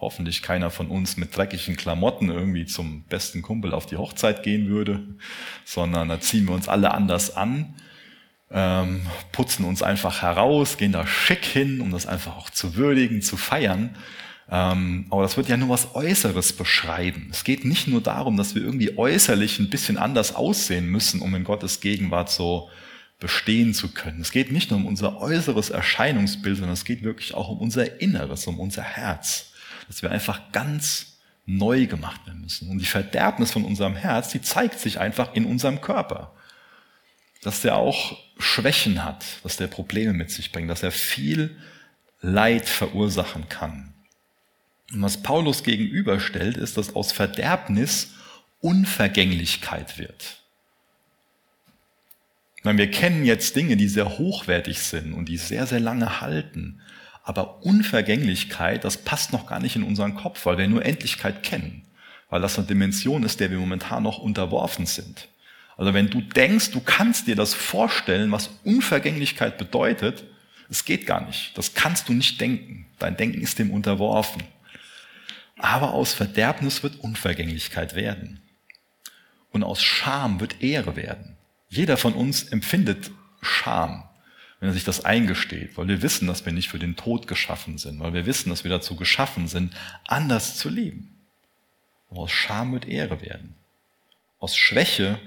hoffentlich 0.00 0.40
keiner 0.40 0.70
von 0.70 0.88
uns 0.88 1.18
mit 1.18 1.36
dreckigen 1.36 1.76
Klamotten 1.76 2.30
irgendwie 2.30 2.64
zum 2.64 3.02
besten 3.02 3.42
Kumpel 3.42 3.74
auf 3.74 3.84
die 3.84 3.98
Hochzeit 3.98 4.42
gehen 4.42 4.70
würde, 4.70 5.02
sondern 5.66 6.08
da 6.08 6.20
ziehen 6.20 6.46
wir 6.46 6.54
uns 6.54 6.68
alle 6.68 6.92
anders 6.92 7.36
an, 7.36 7.74
ähm, 8.50 9.02
putzen 9.32 9.66
uns 9.66 9.82
einfach 9.82 10.22
heraus, 10.22 10.78
gehen 10.78 10.92
da 10.92 11.06
schick 11.06 11.44
hin, 11.44 11.82
um 11.82 11.90
das 11.90 12.06
einfach 12.06 12.38
auch 12.38 12.48
zu 12.48 12.76
würdigen, 12.76 13.20
zu 13.20 13.36
feiern. 13.36 13.94
Ähm, 14.50 15.06
aber 15.10 15.22
das 15.22 15.36
wird 15.36 15.48
ja 15.48 15.56
nur 15.56 15.68
was 15.68 15.94
Äußeres 15.94 16.54
beschreiben. 16.54 17.28
Es 17.30 17.44
geht 17.44 17.64
nicht 17.64 17.86
nur 17.86 18.00
darum, 18.00 18.36
dass 18.36 18.54
wir 18.54 18.62
irgendwie 18.62 18.96
äußerlich 18.96 19.58
ein 19.58 19.68
bisschen 19.68 19.98
anders 19.98 20.34
aussehen 20.34 20.86
müssen, 20.86 21.20
um 21.20 21.34
in 21.34 21.44
Gottes 21.44 21.80
Gegenwart 21.80 22.30
so 22.30 22.70
bestehen 23.20 23.74
zu 23.74 23.92
können. 23.92 24.20
Es 24.20 24.30
geht 24.30 24.50
nicht 24.50 24.70
nur 24.70 24.80
um 24.80 24.86
unser 24.86 25.20
äußeres 25.20 25.70
Erscheinungsbild, 25.70 26.56
sondern 26.56 26.72
es 26.72 26.84
geht 26.84 27.02
wirklich 27.02 27.34
auch 27.34 27.48
um 27.48 27.58
unser 27.58 28.00
Inneres, 28.00 28.46
um 28.46 28.58
unser 28.58 28.82
Herz. 28.82 29.52
Dass 29.86 30.02
wir 30.02 30.10
einfach 30.10 30.52
ganz 30.52 31.18
neu 31.44 31.86
gemacht 31.86 32.26
werden 32.26 32.42
müssen. 32.42 32.70
Und 32.70 32.78
die 32.78 32.86
Verderbnis 32.86 33.52
von 33.52 33.64
unserem 33.64 33.96
Herz, 33.96 34.30
die 34.30 34.40
zeigt 34.40 34.78
sich 34.78 35.00
einfach 35.00 35.34
in 35.34 35.46
unserem 35.46 35.80
Körper. 35.80 36.34
Dass 37.42 37.60
der 37.60 37.76
auch 37.76 38.18
Schwächen 38.38 39.04
hat, 39.04 39.24
dass 39.42 39.56
der 39.56 39.66
Probleme 39.66 40.12
mit 40.12 40.30
sich 40.30 40.52
bringt, 40.52 40.70
dass 40.70 40.82
er 40.82 40.92
viel 40.92 41.56
Leid 42.20 42.68
verursachen 42.68 43.48
kann. 43.48 43.94
Und 44.92 45.02
was 45.02 45.22
Paulus 45.22 45.62
gegenüberstellt, 45.62 46.56
ist, 46.56 46.76
dass 46.76 46.94
aus 46.94 47.12
Verderbnis 47.12 48.14
Unvergänglichkeit 48.60 49.98
wird. 49.98 50.42
Meine, 52.64 52.78
wir 52.78 52.90
kennen 52.90 53.24
jetzt 53.24 53.54
Dinge, 53.56 53.76
die 53.76 53.88
sehr 53.88 54.18
hochwertig 54.18 54.80
sind 54.80 55.14
und 55.14 55.28
die 55.28 55.36
sehr, 55.36 55.66
sehr 55.66 55.80
lange 55.80 56.20
halten. 56.20 56.80
Aber 57.22 57.64
Unvergänglichkeit, 57.64 58.84
das 58.84 58.96
passt 58.98 59.32
noch 59.32 59.46
gar 59.46 59.60
nicht 59.60 59.76
in 59.76 59.84
unseren 59.84 60.16
Kopf, 60.16 60.44
weil 60.44 60.58
wir 60.58 60.68
nur 60.68 60.84
Endlichkeit 60.84 61.42
kennen. 61.42 61.84
weil 62.30 62.40
das 62.40 62.58
eine 62.58 62.66
Dimension 62.66 63.22
ist, 63.22 63.40
der 63.40 63.50
wir 63.50 63.58
momentan 63.58 64.02
noch 64.02 64.18
unterworfen 64.18 64.86
sind. 64.86 65.28
Also 65.76 65.94
wenn 65.94 66.10
du 66.10 66.20
denkst, 66.20 66.72
du 66.72 66.80
kannst 66.80 67.26
dir 67.26 67.36
das 67.36 67.54
vorstellen, 67.54 68.32
was 68.32 68.50
Unvergänglichkeit 68.64 69.58
bedeutet, 69.58 70.24
es 70.68 70.84
geht 70.84 71.06
gar 71.06 71.24
nicht. 71.24 71.56
Das 71.56 71.72
kannst 71.72 72.08
du 72.08 72.12
nicht 72.12 72.40
denken. 72.40 72.86
Dein 72.98 73.16
Denken 73.16 73.40
ist 73.40 73.58
dem 73.58 73.70
unterworfen. 73.70 74.42
Aber 75.58 75.92
aus 75.92 76.14
Verderbnis 76.14 76.82
wird 76.82 77.00
Unvergänglichkeit 77.00 77.94
werden. 77.94 78.40
Und 79.50 79.64
aus 79.64 79.82
Scham 79.82 80.40
wird 80.40 80.62
Ehre 80.62 80.96
werden. 80.96 81.36
Jeder 81.68 81.96
von 81.96 82.14
uns 82.14 82.44
empfindet 82.44 83.10
Scham, 83.40 84.04
wenn 84.60 84.70
er 84.70 84.72
sich 84.72 84.84
das 84.84 85.04
eingesteht, 85.04 85.76
weil 85.76 85.88
wir 85.88 86.02
wissen, 86.02 86.26
dass 86.26 86.44
wir 86.44 86.52
nicht 86.52 86.68
für 86.68 86.78
den 86.78 86.96
Tod 86.96 87.26
geschaffen 87.26 87.78
sind, 87.78 88.00
weil 88.00 88.14
wir 88.14 88.26
wissen, 88.26 88.50
dass 88.50 88.64
wir 88.64 88.70
dazu 88.70 88.96
geschaffen 88.96 89.48
sind, 89.48 89.74
anders 90.06 90.56
zu 90.56 90.68
leben. 90.68 91.18
Aber 92.10 92.20
aus 92.20 92.32
Scham 92.32 92.72
wird 92.72 92.86
Ehre 92.86 93.20
werden. 93.20 93.54
Aus 94.38 94.56
Schwäche 94.56 95.18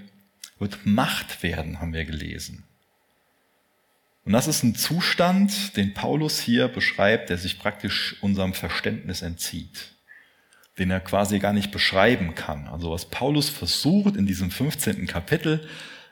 wird 0.60 0.86
Macht 0.86 1.44
werden, 1.44 1.80
haben 1.80 1.94
wir 1.94 2.06
gelesen. 2.06 2.64
Und 4.24 4.34
das 4.34 4.48
ist 4.48 4.64
ein 4.64 4.76
Zustand, 4.76 5.76
den 5.78 5.94
Paulus 5.94 6.40
hier 6.40 6.68
beschreibt, 6.68 7.30
der 7.30 7.38
sich 7.38 7.60
praktisch 7.60 8.16
unserem 8.22 8.54
Verständnis 8.54 9.22
entzieht, 9.24 9.94
den 10.78 10.90
er 10.90 11.00
quasi 11.00 11.40
gar 11.40 11.54
nicht 11.54 11.72
beschreiben 11.72 12.36
kann. 12.36 12.68
Also 12.68 12.92
was 12.92 13.06
Paulus 13.06 13.50
versucht 13.50 14.16
in 14.16 14.26
diesem 14.26 14.52
15. 14.52 15.08
Kapitel, 15.08 15.68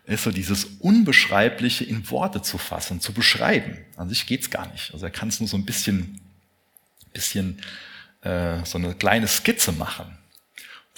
ist 0.05 0.23
so 0.23 0.31
dieses 0.31 0.65
Unbeschreibliche 0.79 1.83
in 1.83 2.09
Worte 2.09 2.41
zu 2.41 2.57
fassen, 2.57 2.99
zu 2.99 3.13
beschreiben. 3.13 3.77
An 3.95 4.09
sich 4.09 4.25
geht's 4.25 4.49
gar 4.49 4.71
nicht. 4.71 4.91
Also 4.93 5.05
er 5.05 5.11
kann 5.11 5.29
es 5.29 5.39
nur 5.39 5.47
so 5.47 5.55
ein 5.55 5.65
bisschen, 5.65 6.19
bisschen 7.13 7.61
äh, 8.21 8.65
so 8.65 8.79
eine 8.79 8.95
kleine 8.95 9.27
Skizze 9.27 9.71
machen 9.71 10.17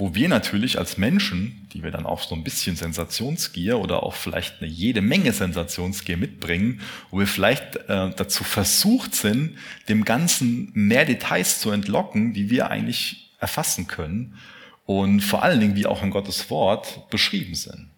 wo 0.02 0.16
wir 0.16 0.30
natürlich 0.30 0.80
als 0.80 0.98
Menschen, 0.98 1.68
die 1.74 1.84
wir 1.84 1.92
dann 1.92 2.08
auch 2.08 2.24
so 2.24 2.34
ein 2.34 2.44
bisschen 2.44 2.76
Sensationsgier 2.76 3.78
oder 3.78 4.02
auch 4.02 4.16
vielleicht 4.16 4.60
eine 4.60 4.68
jede 4.68 5.00
Menge 5.00 5.32
Sensationsgier 5.32 6.18
mitbringen, 6.18 6.82
wo 7.12 7.20
wir 7.20 7.28
vielleicht 7.28 7.76
äh, 7.76 8.10
dazu 8.16 8.44
versucht 8.44 9.14
sind, 9.14 9.60
dem 9.90 10.04
Ganzen 10.04 10.72
mehr 10.74 11.06
Details 11.06 11.60
zu 11.60 11.70
entlocken, 11.70 12.34
die 12.34 12.50
wir 12.50 12.72
eigentlich 12.72 13.21
erfassen 13.42 13.88
können 13.88 14.38
und 14.86 15.22
vor 15.22 15.44
allen 15.44 15.60
Dingen, 15.60 15.76
wie 15.76 15.86
auch 15.86 16.04
in 16.04 16.12
Gottes 16.12 16.50
Wort 16.50 17.10
beschrieben 17.10 17.56
sind. 17.56 17.90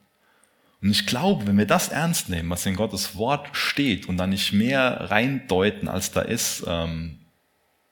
Und 0.81 0.91
ich 0.91 1.05
glaube, 1.05 1.47
wenn 1.47 1.57
wir 1.57 1.65
das 1.65 1.89
ernst 1.89 2.29
nehmen, 2.29 2.49
was 2.49 2.65
in 2.65 2.75
Gottes 2.75 3.15
Wort 3.15 3.49
steht 3.53 4.07
und 4.07 4.17
dann 4.17 4.31
nicht 4.31 4.51
mehr 4.51 5.09
reindeuten, 5.09 5.87
als 5.87 6.11
da 6.11 6.21
ist, 6.21 6.63
ähm, 6.67 7.19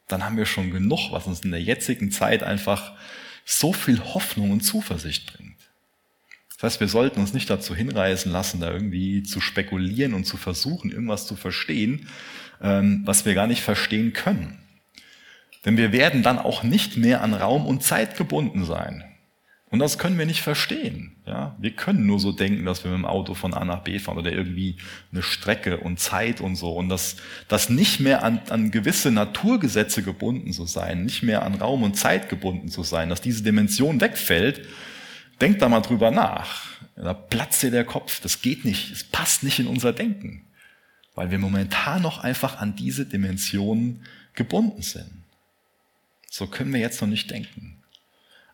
dann 0.07 0.25
haben 0.25 0.35
wir 0.35 0.45
schon 0.45 0.71
genug, 0.71 1.11
was 1.11 1.25
uns 1.25 1.41
in 1.41 1.51
der 1.51 1.61
jetzigen 1.61 2.11
Zeit 2.11 2.43
einfach 2.43 2.93
so 3.45 3.71
viel 3.71 3.99
Hoffnung 4.03 4.51
und 4.51 4.61
Zuversicht 4.61 5.33
bringt. 5.33 5.55
Das 6.55 6.73
heißt, 6.73 6.79
wir 6.81 6.89
sollten 6.89 7.21
uns 7.21 7.33
nicht 7.33 7.49
dazu 7.49 7.73
hinreißen 7.73 8.31
lassen, 8.31 8.59
da 8.59 8.71
irgendwie 8.71 9.23
zu 9.23 9.41
spekulieren 9.41 10.13
und 10.13 10.25
zu 10.25 10.37
versuchen, 10.37 10.91
irgendwas 10.91 11.25
zu 11.25 11.35
verstehen, 11.35 12.07
ähm, 12.61 13.01
was 13.05 13.25
wir 13.25 13.33
gar 13.33 13.47
nicht 13.47 13.61
verstehen 13.61 14.13
können. 14.13 14.60
Denn 15.65 15.77
wir 15.77 15.91
werden 15.91 16.23
dann 16.23 16.39
auch 16.39 16.63
nicht 16.63 16.97
mehr 16.97 17.21
an 17.21 17.33
Raum 17.33 17.65
und 17.65 17.83
Zeit 17.83 18.17
gebunden 18.17 18.65
sein. 18.65 19.03
Und 19.71 19.79
das 19.79 19.97
können 19.97 20.17
wir 20.17 20.25
nicht 20.25 20.41
verstehen. 20.41 21.15
Ja? 21.25 21.55
Wir 21.57 21.71
können 21.71 22.05
nur 22.05 22.19
so 22.19 22.33
denken, 22.33 22.65
dass 22.65 22.83
wir 22.83 22.91
mit 22.91 22.99
dem 22.99 23.05
Auto 23.05 23.35
von 23.35 23.53
A 23.53 23.63
nach 23.63 23.83
B 23.83 23.99
fahren 23.99 24.17
oder 24.17 24.31
irgendwie 24.31 24.75
eine 25.13 25.23
Strecke 25.23 25.77
und 25.77 25.97
Zeit 25.97 26.41
und 26.41 26.57
so. 26.57 26.73
Und 26.73 26.89
das, 26.89 27.15
das 27.47 27.69
nicht 27.69 28.01
mehr 28.01 28.21
an, 28.21 28.41
an 28.49 28.71
gewisse 28.71 29.11
Naturgesetze 29.11 30.03
gebunden 30.03 30.51
zu 30.51 30.65
sein, 30.65 31.05
nicht 31.05 31.23
mehr 31.23 31.43
an 31.43 31.55
Raum 31.55 31.83
und 31.83 31.95
Zeit 31.95 32.27
gebunden 32.27 32.67
zu 32.67 32.83
sein, 32.83 33.07
dass 33.07 33.21
diese 33.21 33.43
Dimension 33.43 34.01
wegfällt, 34.01 34.67
denkt 35.39 35.61
da 35.61 35.69
mal 35.69 35.79
drüber 35.79 36.11
nach. 36.11 36.65
Da 36.97 37.13
platzt 37.13 37.63
dir 37.63 37.71
der 37.71 37.85
Kopf. 37.85 38.19
Das 38.19 38.41
geht 38.41 38.65
nicht. 38.65 38.91
Es 38.91 39.05
passt 39.05 39.41
nicht 39.41 39.59
in 39.59 39.67
unser 39.67 39.93
Denken. 39.93 40.47
Weil 41.15 41.31
wir 41.31 41.39
momentan 41.39 42.01
noch 42.01 42.21
einfach 42.23 42.59
an 42.59 42.75
diese 42.75 43.05
Dimension 43.05 44.01
gebunden 44.33 44.81
sind. 44.81 45.20
So 46.31 46.47
können 46.47 46.71
wir 46.71 46.79
jetzt 46.79 47.01
noch 47.01 47.09
nicht 47.09 47.29
denken. 47.29 47.83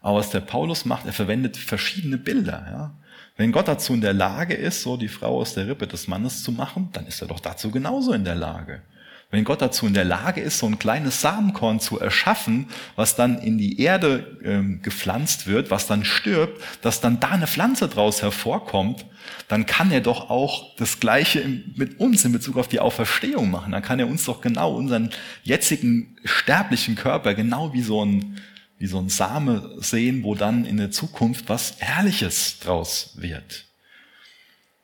Aber 0.02 0.18
was 0.18 0.32
der 0.32 0.40
Paulus 0.40 0.86
macht, 0.86 1.06
er 1.06 1.14
verwendet 1.14 1.58
verschiedene 1.58 2.18
Bilder. 2.18 2.66
Ja? 2.72 2.98
Wenn 3.36 3.52
Gott 3.52 3.68
dazu 3.68 3.94
in 3.94 4.02
der 4.02 4.14
Lage 4.14 4.56
ist, 4.56 4.82
so 4.82 4.98
die 4.98 5.08
Frau 5.08 5.40
aus 5.40 5.54
der 5.54 5.68
Rippe 5.68 5.86
des 5.86 6.08
Mannes 6.08 6.42
zu 6.42 6.52
machen, 6.52 6.90
dann 6.94 7.06
ist 7.06 7.22
er 7.22 7.28
doch 7.28 7.40
dazu 7.40 7.70
genauso 7.70 8.14
in 8.14 8.26
der 8.26 8.34
Lage. 8.34 8.82
Wenn 9.30 9.44
Gott 9.44 9.62
dazu 9.62 9.86
in 9.88 9.94
der 9.94 10.06
Lage 10.06 10.40
ist, 10.40 10.60
so 10.60 10.68
ein 10.68 10.80
kleines 10.80 11.20
Samenkorn 11.20 11.82
zu 11.82 12.00
erschaffen, 12.00 12.68
was 12.96 13.18
dann 13.18 13.40
in 13.40 13.58
die 13.58 13.82
Erde 13.82 14.38
ähm, 14.44 14.82
gepflanzt 14.82 15.48
wird, 15.48 15.70
was 15.70 15.86
dann 15.86 16.06
stirbt, 16.06 16.62
dass 16.82 17.02
dann 17.02 17.20
da 17.20 17.30
eine 17.32 17.48
Pflanze 17.48 17.90
draus 17.90 18.22
hervorkommt, 18.22 19.06
dann 19.50 19.66
kann 19.66 19.92
er 19.92 20.00
doch 20.00 20.30
auch 20.30 20.76
das 20.78 21.02
Gleiche 21.02 21.44
mit 21.76 22.00
uns 22.00 22.24
in 22.24 22.32
Bezug 22.32 22.58
auf 22.58 22.70
die 22.70 22.80
Auferstehung 22.80 23.52
machen. 23.52 23.74
Dann 23.74 23.82
kann 23.82 24.00
er 24.00 24.08
uns 24.08 24.24
doch 24.24 24.40
genau 24.40 24.74
unseren 24.74 25.10
jetzigen 25.44 26.18
sterblichen 26.24 26.96
Körper 26.96 27.34
genau 27.34 27.74
wie 27.74 27.82
so 27.82 28.06
ein 28.06 28.42
wie 28.80 28.88
so 28.88 29.00
ein 29.00 29.10
Same 29.10 29.76
sehen, 29.80 30.24
wo 30.24 30.36
dann 30.36 30.64
in 30.64 30.78
der 30.78 30.92
Zukunft 30.92 31.50
was 31.50 31.78
Herrliches 31.80 32.60
draus 32.60 33.16
wird. 33.18 33.66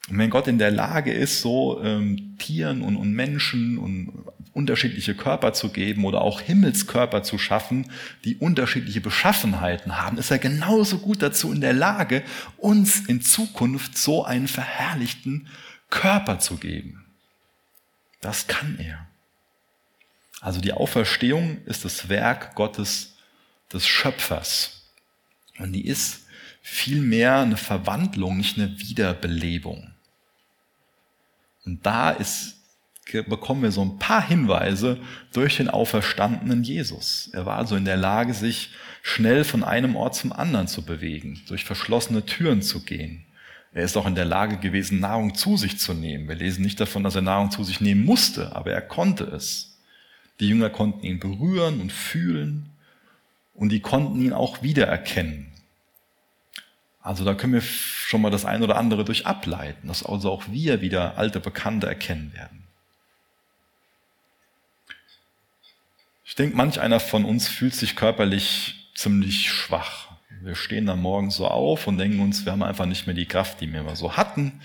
Und 0.10 0.18
wenn 0.18 0.30
Gott 0.30 0.48
in 0.48 0.58
der 0.58 0.72
Lage 0.72 1.14
ist, 1.14 1.42
so 1.42 1.82
ähm, 1.82 2.36
Tieren 2.38 2.82
und, 2.82 2.98
und 2.98 3.14
Menschen 3.14 3.78
und 3.78 4.26
unterschiedliche 4.54 5.16
Körper 5.16 5.54
zu 5.54 5.70
geben 5.70 6.06
oder 6.06 6.22
auch 6.22 6.42
Himmelskörper 6.42 7.24
zu 7.24 7.38
schaffen, 7.38 7.92
die 8.24 8.36
unterschiedliche 8.36 9.02
Beschaffenheiten 9.02 9.98
haben, 10.00 10.18
ist 10.18 10.32
er 10.32 10.40
genauso 10.40 11.00
gut 11.00 11.22
dazu 11.22 11.52
in 11.52 11.62
der 11.62 11.74
Lage, 11.74 12.24
uns 12.58 13.02
in 13.08 13.22
Zukunft 13.22 13.98
so 13.98 14.24
einen 14.24 14.48
verherrlichten 14.48 15.48
Körper 15.90 16.40
zu 16.40 16.58
geben. 16.58 17.06
Das 18.22 18.48
kann 18.48 18.78
er. 18.80 19.08
Also 20.40 20.62
die 20.62 20.74
Auferstehung 20.74 21.64
ist 21.66 21.86
das 21.86 22.10
Werk 22.10 22.56
Gottes 22.56 23.16
des 23.72 23.88
Schöpfers. 23.88 24.90
Und 25.58 25.74
die 25.74 25.86
ist 25.88 26.26
vielmehr 26.62 27.40
eine 27.40 27.58
Verwandlung, 27.58 28.38
nicht 28.38 28.58
eine 28.58 28.80
Wiederbelebung. 28.80 29.92
Und 31.66 31.86
da 31.86 32.12
ist, 32.12 32.58
bekommen 33.12 33.62
wir 33.62 33.72
so 33.72 33.82
ein 33.84 34.00
paar 34.00 34.26
Hinweise 34.26 34.98
durch 35.34 35.58
den 35.58 35.70
auferstandenen 35.70 36.64
Jesus. 36.64 37.30
Er 37.34 37.46
war 37.46 37.58
also 37.58 37.76
in 37.76 37.86
der 37.86 37.98
Lage, 37.98 38.34
sich 38.34 38.72
schnell 39.02 39.44
von 39.44 39.64
einem 39.64 39.96
Ort 39.96 40.16
zum 40.16 40.32
anderen 40.32 40.68
zu 40.68 40.84
bewegen, 40.84 41.42
durch 41.48 41.66
verschlossene 41.66 42.26
Türen 42.26 42.62
zu 42.62 42.84
gehen. 42.84 43.26
Er 43.74 43.84
ist 43.84 43.98
auch 43.98 44.06
in 44.06 44.16
der 44.16 44.26
Lage 44.26 44.58
gewesen, 44.58 45.00
Nahrung 45.00 45.36
zu 45.36 45.58
sich 45.58 45.80
zu 45.80 45.94
nehmen. 45.94 46.28
Wir 46.28 46.36
lesen 46.36 46.64
nicht 46.64 46.80
davon, 46.80 47.04
dass 47.04 47.16
er 47.16 47.22
Nahrung 47.22 47.52
zu 47.52 47.64
sich 47.64 47.82
nehmen 47.82 48.06
musste, 48.06 48.56
aber 48.56 48.72
er 48.72 48.82
konnte 48.82 49.26
es. 49.26 49.78
Die 50.40 50.48
Jünger 50.48 50.70
konnten 50.70 51.06
ihn 51.06 51.20
berühren 51.20 51.82
und 51.82 51.92
fühlen 51.92 52.70
und 53.54 53.70
die 53.70 53.80
konnten 53.80 54.22
ihn 54.22 54.34
auch 54.34 54.62
wiedererkennen. 54.62 55.48
Also 57.02 57.26
da 57.26 57.34
können 57.34 57.54
wir 57.54 57.62
schon 57.62 58.22
mal 58.22 58.32
das 58.32 58.46
ein 58.46 58.64
oder 58.64 58.78
andere 58.78 59.04
durch 59.04 59.26
ableiten, 59.26 59.88
dass 59.88 60.06
also 60.06 60.32
auch 60.32 60.46
wir 60.50 60.82
wieder 60.82 61.18
alte 61.18 61.40
Bekannte 61.40 61.88
erkennen 61.88 62.32
werden. 62.34 62.63
Ich 66.26 66.36
denke, 66.36 66.56
manch 66.56 66.80
einer 66.80 67.00
von 67.00 67.26
uns 67.26 67.48
fühlt 67.48 67.76
sich 67.76 67.96
körperlich 67.96 68.90
ziemlich 68.96 69.52
schwach. 69.52 70.08
Wir 70.42 70.56
stehen 70.56 70.86
dann 70.86 71.02
morgens 71.02 71.36
so 71.36 71.48
auf 71.48 71.88
und 71.88 71.98
denken 71.98 72.20
uns, 72.20 72.46
wir 72.46 72.52
haben 72.52 72.64
einfach 72.64 72.86
nicht 72.86 73.08
mehr 73.08 73.16
die 73.16 73.26
Kraft, 73.26 73.62
die 73.62 73.72
wir 73.72 73.84
mal 73.84 73.96
so 73.96 74.18
hatten. 74.18 74.62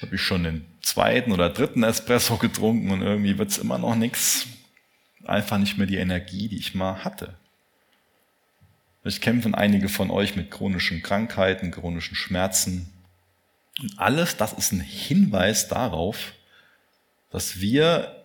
Habe 0.00 0.16
ich 0.16 0.22
schon 0.22 0.44
den 0.44 0.66
zweiten 0.80 1.32
oder 1.32 1.50
dritten 1.50 1.82
Espresso 1.82 2.36
getrunken 2.36 2.90
und 2.90 3.02
irgendwie 3.02 3.38
wird's 3.38 3.58
immer 3.58 3.78
noch 3.78 3.94
nichts. 3.94 4.46
Einfach 5.24 5.58
nicht 5.58 5.78
mehr 5.78 5.86
die 5.86 5.96
Energie, 5.96 6.48
die 6.48 6.58
ich 6.58 6.74
mal 6.74 7.04
hatte. 7.04 7.36
Vielleicht 9.02 9.22
kämpfen 9.22 9.54
einige 9.54 9.88
von 9.88 10.10
euch 10.10 10.36
mit 10.36 10.50
chronischen 10.50 11.02
Krankheiten, 11.02 11.70
chronischen 11.70 12.16
Schmerzen. 12.16 12.92
Und 13.80 13.98
alles 13.98 14.36
das 14.36 14.52
ist 14.52 14.72
ein 14.72 14.80
Hinweis 14.80 15.68
darauf, 15.68 16.32
dass 17.30 17.60
wir 17.60 18.24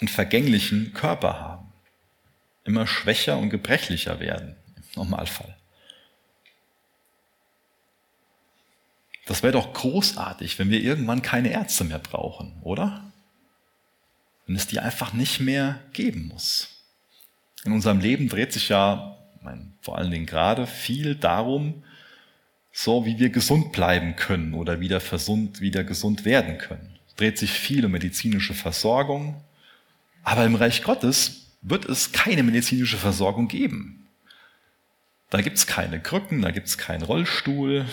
einen 0.00 0.08
vergänglichen 0.08 0.92
Körper 0.94 1.40
haben. 1.40 1.69
Immer 2.64 2.86
schwächer 2.86 3.38
und 3.38 3.50
gebrechlicher 3.50 4.20
werden, 4.20 4.56
im 4.76 4.82
Normalfall. 4.96 5.56
Das 9.26 9.42
wäre 9.42 9.52
doch 9.52 9.72
großartig, 9.72 10.58
wenn 10.58 10.70
wir 10.70 10.80
irgendwann 10.80 11.22
keine 11.22 11.50
Ärzte 11.50 11.84
mehr 11.84 12.00
brauchen, 12.00 12.58
oder? 12.62 13.12
Wenn 14.46 14.56
es 14.56 14.66
die 14.66 14.80
einfach 14.80 15.12
nicht 15.12 15.40
mehr 15.40 15.78
geben 15.92 16.28
muss. 16.28 16.84
In 17.64 17.72
unserem 17.72 18.00
Leben 18.00 18.28
dreht 18.28 18.52
sich 18.52 18.70
ja 18.70 19.16
meine, 19.42 19.72
vor 19.80 19.98
allen 19.98 20.10
Dingen 20.10 20.26
gerade 20.26 20.66
viel 20.66 21.14
darum, 21.14 21.84
so 22.72 23.04
wie 23.06 23.18
wir 23.18 23.30
gesund 23.30 23.72
bleiben 23.72 24.16
können 24.16 24.54
oder 24.54 24.80
wieder, 24.80 25.00
versund, 25.00 25.60
wieder 25.60 25.84
gesund 25.84 26.24
werden 26.24 26.58
können. 26.58 26.98
Es 27.08 27.14
dreht 27.14 27.38
sich 27.38 27.50
viel 27.50 27.84
um 27.84 27.92
medizinische 27.92 28.54
Versorgung, 28.54 29.42
aber 30.22 30.44
im 30.44 30.54
Reich 30.54 30.82
Gottes 30.82 31.39
wird 31.62 31.84
es 31.84 32.12
keine 32.12 32.42
medizinische 32.42 32.96
Versorgung 32.96 33.48
geben. 33.48 34.08
Da 35.30 35.40
gibt's 35.40 35.66
keine 35.66 36.00
Krücken, 36.00 36.42
da 36.42 36.50
gibt's 36.50 36.78
keinen 36.78 37.02
Rollstuhl. 37.02 37.86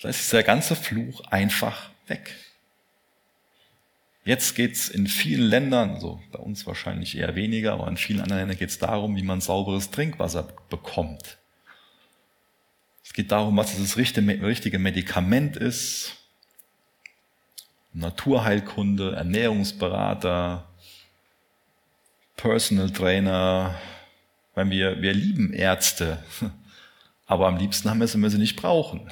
Da 0.00 0.08
ist 0.08 0.32
der 0.32 0.42
ganze 0.42 0.74
Fluch 0.74 1.20
einfach 1.30 1.90
weg. 2.06 2.34
Jetzt 4.24 4.54
geht's 4.54 4.88
in 4.88 5.06
vielen 5.06 5.48
Ländern, 5.48 5.98
so 5.98 6.20
bei 6.32 6.38
uns 6.38 6.66
wahrscheinlich 6.66 7.16
eher 7.16 7.34
weniger, 7.36 7.72
aber 7.72 7.88
in 7.88 7.96
vielen 7.96 8.20
anderen 8.20 8.40
Ländern 8.40 8.58
geht's 8.58 8.78
darum, 8.78 9.16
wie 9.16 9.22
man 9.22 9.40
sauberes 9.40 9.90
Trinkwasser 9.90 10.48
bekommt. 10.68 11.38
Es 13.04 13.12
geht 13.12 13.32
darum, 13.32 13.56
was 13.56 13.76
das 13.76 13.96
richtige 13.96 14.78
Medikament 14.78 15.56
ist. 15.56 16.16
Naturheilkunde, 17.92 19.16
Ernährungsberater, 19.16 20.69
Personal 22.40 22.90
Trainer, 22.90 23.78
weil 24.54 24.70
wir, 24.70 25.02
wir 25.02 25.12
lieben 25.12 25.52
Ärzte, 25.52 26.24
aber 27.26 27.46
am 27.46 27.58
liebsten 27.58 27.90
haben 27.90 27.98
wir 27.98 28.06
es, 28.06 28.14
wenn 28.14 28.22
wir 28.22 28.30
sie 28.30 28.38
nicht 28.38 28.56
brauchen. 28.56 29.10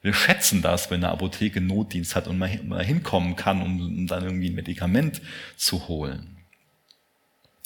Wir 0.00 0.14
schätzen 0.14 0.62
das, 0.62 0.90
wenn 0.90 1.04
eine 1.04 1.12
Apotheke 1.12 1.60
Notdienst 1.60 2.16
hat 2.16 2.28
und 2.28 2.38
man 2.38 2.80
hinkommen 2.80 3.36
kann, 3.36 3.60
um 3.60 4.06
dann 4.06 4.24
irgendwie 4.24 4.48
ein 4.48 4.54
Medikament 4.54 5.20
zu 5.56 5.86
holen. 5.88 6.38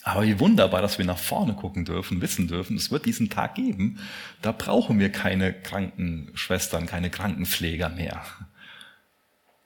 Aber 0.03 0.24
wie 0.24 0.40
wunderbar, 0.40 0.83
dass 0.83 0.98
wir 0.98 1.05
nach 1.05 1.18
vorne 1.18 1.55
gucken 1.55 1.85
dürfen, 1.85 2.20
wissen 2.20 2.48
dürfen, 2.48 2.76
es 2.76 2.90
wird 2.90 3.07
diesen 3.07 3.31
Tag 3.31 3.55
geben, 3.55 4.00
da 4.42 4.50
brauchen 4.50 4.98
wir 4.98 5.12
keine 5.12 5.53
Krankenschwestern, 5.53 6.87
keine 6.87 7.11
Krankenpfleger 7.11 7.90
mehr. 7.90 8.24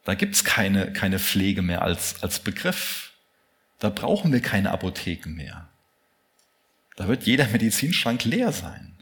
Da 0.05 0.15
gibt's 0.15 0.45
keine, 0.45 0.93
keine 0.93 1.19
Pflege 1.19 1.63
mehr 1.63 1.81
als, 1.81 2.23
als 2.23 2.41
Begriff. 2.41 3.14
Da 3.85 3.91
brauchen 3.91 4.33
wir 4.33 4.41
keine 4.41 4.71
Apotheken 4.71 5.35
mehr. 5.35 5.69
Da 6.97 7.07
wird 7.07 7.25
jeder 7.25 7.47
Medizinschrank 7.49 8.25
leer 8.25 8.51
sein. 8.51 8.97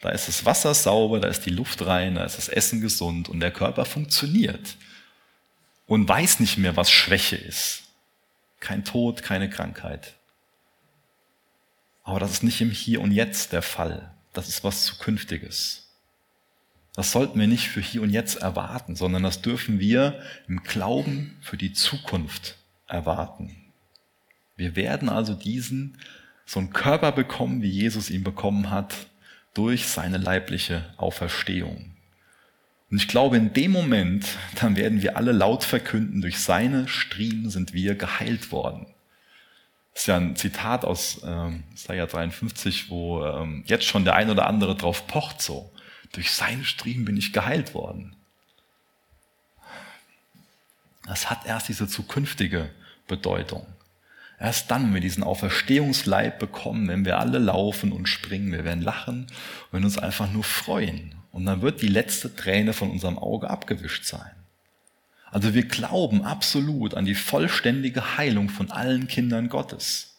Da 0.00 0.08
ist 0.08 0.26
das 0.26 0.44
Wasser 0.44 0.74
sauber, 0.74 1.20
da 1.20 1.28
ist 1.28 1.46
die 1.46 1.50
Luft 1.50 1.86
rein, 1.86 2.16
da 2.16 2.24
ist 2.24 2.36
das 2.36 2.48
Essen 2.48 2.80
gesund 2.80 3.28
und 3.28 3.38
der 3.38 3.52
Körper 3.52 3.84
funktioniert 3.84 4.76
und 5.86 6.08
weiß 6.08 6.40
nicht 6.40 6.58
mehr, 6.58 6.76
was 6.76 6.90
Schwäche 6.90 7.36
ist. 7.36 7.84
Kein 8.58 8.84
Tod, 8.84 9.22
keine 9.22 9.48
Krankheit. 9.48 10.14
Aber 12.02 12.18
das 12.18 12.32
ist 12.32 12.42
nicht 12.42 12.60
im 12.60 12.72
Hier 12.72 13.00
und 13.00 13.12
Jetzt 13.12 13.52
der 13.52 13.62
Fall. 13.62 14.12
Das 14.32 14.48
ist 14.48 14.64
was 14.64 14.84
Zukünftiges. 14.84 15.92
Das 16.96 17.12
sollten 17.12 17.38
wir 17.38 17.46
nicht 17.46 17.68
für 17.68 17.80
hier 17.80 18.02
und 18.02 18.10
jetzt 18.10 18.34
erwarten, 18.34 18.96
sondern 18.96 19.22
das 19.22 19.42
dürfen 19.42 19.78
wir 19.78 20.20
im 20.48 20.64
Glauben 20.64 21.38
für 21.40 21.56
die 21.56 21.72
Zukunft 21.72 22.56
erwarten. 22.88 23.61
Wir 24.62 24.76
werden 24.76 25.08
also 25.08 25.34
diesen, 25.34 25.98
so 26.46 26.60
einen 26.60 26.72
Körper 26.72 27.10
bekommen, 27.10 27.62
wie 27.62 27.68
Jesus 27.68 28.10
ihn 28.10 28.22
bekommen 28.22 28.70
hat, 28.70 28.94
durch 29.54 29.88
seine 29.88 30.18
leibliche 30.18 30.94
Auferstehung. 30.98 31.96
Und 32.88 32.96
ich 32.98 33.08
glaube, 33.08 33.38
in 33.38 33.52
dem 33.52 33.72
Moment, 33.72 34.24
dann 34.60 34.76
werden 34.76 35.02
wir 35.02 35.16
alle 35.16 35.32
laut 35.32 35.64
verkünden, 35.64 36.20
durch 36.20 36.38
seine 36.38 36.86
Striemen 36.86 37.50
sind 37.50 37.72
wir 37.72 37.96
geheilt 37.96 38.52
worden. 38.52 38.86
Das 39.94 40.02
ist 40.02 40.06
ja 40.06 40.16
ein 40.16 40.36
Zitat 40.36 40.84
aus 40.84 41.22
ähm, 41.24 41.64
Isaiah 41.74 42.06
53, 42.06 42.88
wo 42.88 43.24
ähm, 43.24 43.64
jetzt 43.66 43.84
schon 43.84 44.04
der 44.04 44.14
ein 44.14 44.30
oder 44.30 44.46
andere 44.46 44.76
drauf 44.76 45.08
pocht 45.08 45.42
so. 45.42 45.72
Durch 46.12 46.30
seine 46.30 46.64
Striemen 46.64 47.04
bin 47.04 47.16
ich 47.16 47.32
geheilt 47.32 47.74
worden. 47.74 48.14
Das 51.08 51.30
hat 51.30 51.46
erst 51.46 51.68
diese 51.68 51.88
zukünftige 51.88 52.70
Bedeutung. 53.08 53.66
Erst 54.42 54.72
dann, 54.72 54.86
wenn 54.86 54.94
wir 54.94 55.00
diesen 55.00 55.22
Auferstehungsleib 55.22 56.40
bekommen, 56.40 56.88
wenn 56.88 57.04
wir 57.04 57.20
alle 57.20 57.38
laufen 57.38 57.92
und 57.92 58.08
springen, 58.08 58.50
wir 58.50 58.64
werden 58.64 58.82
lachen 58.82 59.28
und 59.70 59.84
uns 59.84 59.98
einfach 59.98 60.32
nur 60.32 60.42
freuen. 60.42 61.14
Und 61.30 61.46
dann 61.46 61.62
wird 61.62 61.80
die 61.80 61.86
letzte 61.86 62.34
Träne 62.34 62.72
von 62.72 62.90
unserem 62.90 63.18
Auge 63.18 63.48
abgewischt 63.48 64.04
sein. 64.04 64.32
Also 65.30 65.54
wir 65.54 65.62
glauben 65.62 66.24
absolut 66.24 66.94
an 66.94 67.04
die 67.04 67.14
vollständige 67.14 68.16
Heilung 68.16 68.48
von 68.48 68.72
allen 68.72 69.06
Kindern 69.06 69.48
Gottes. 69.48 70.16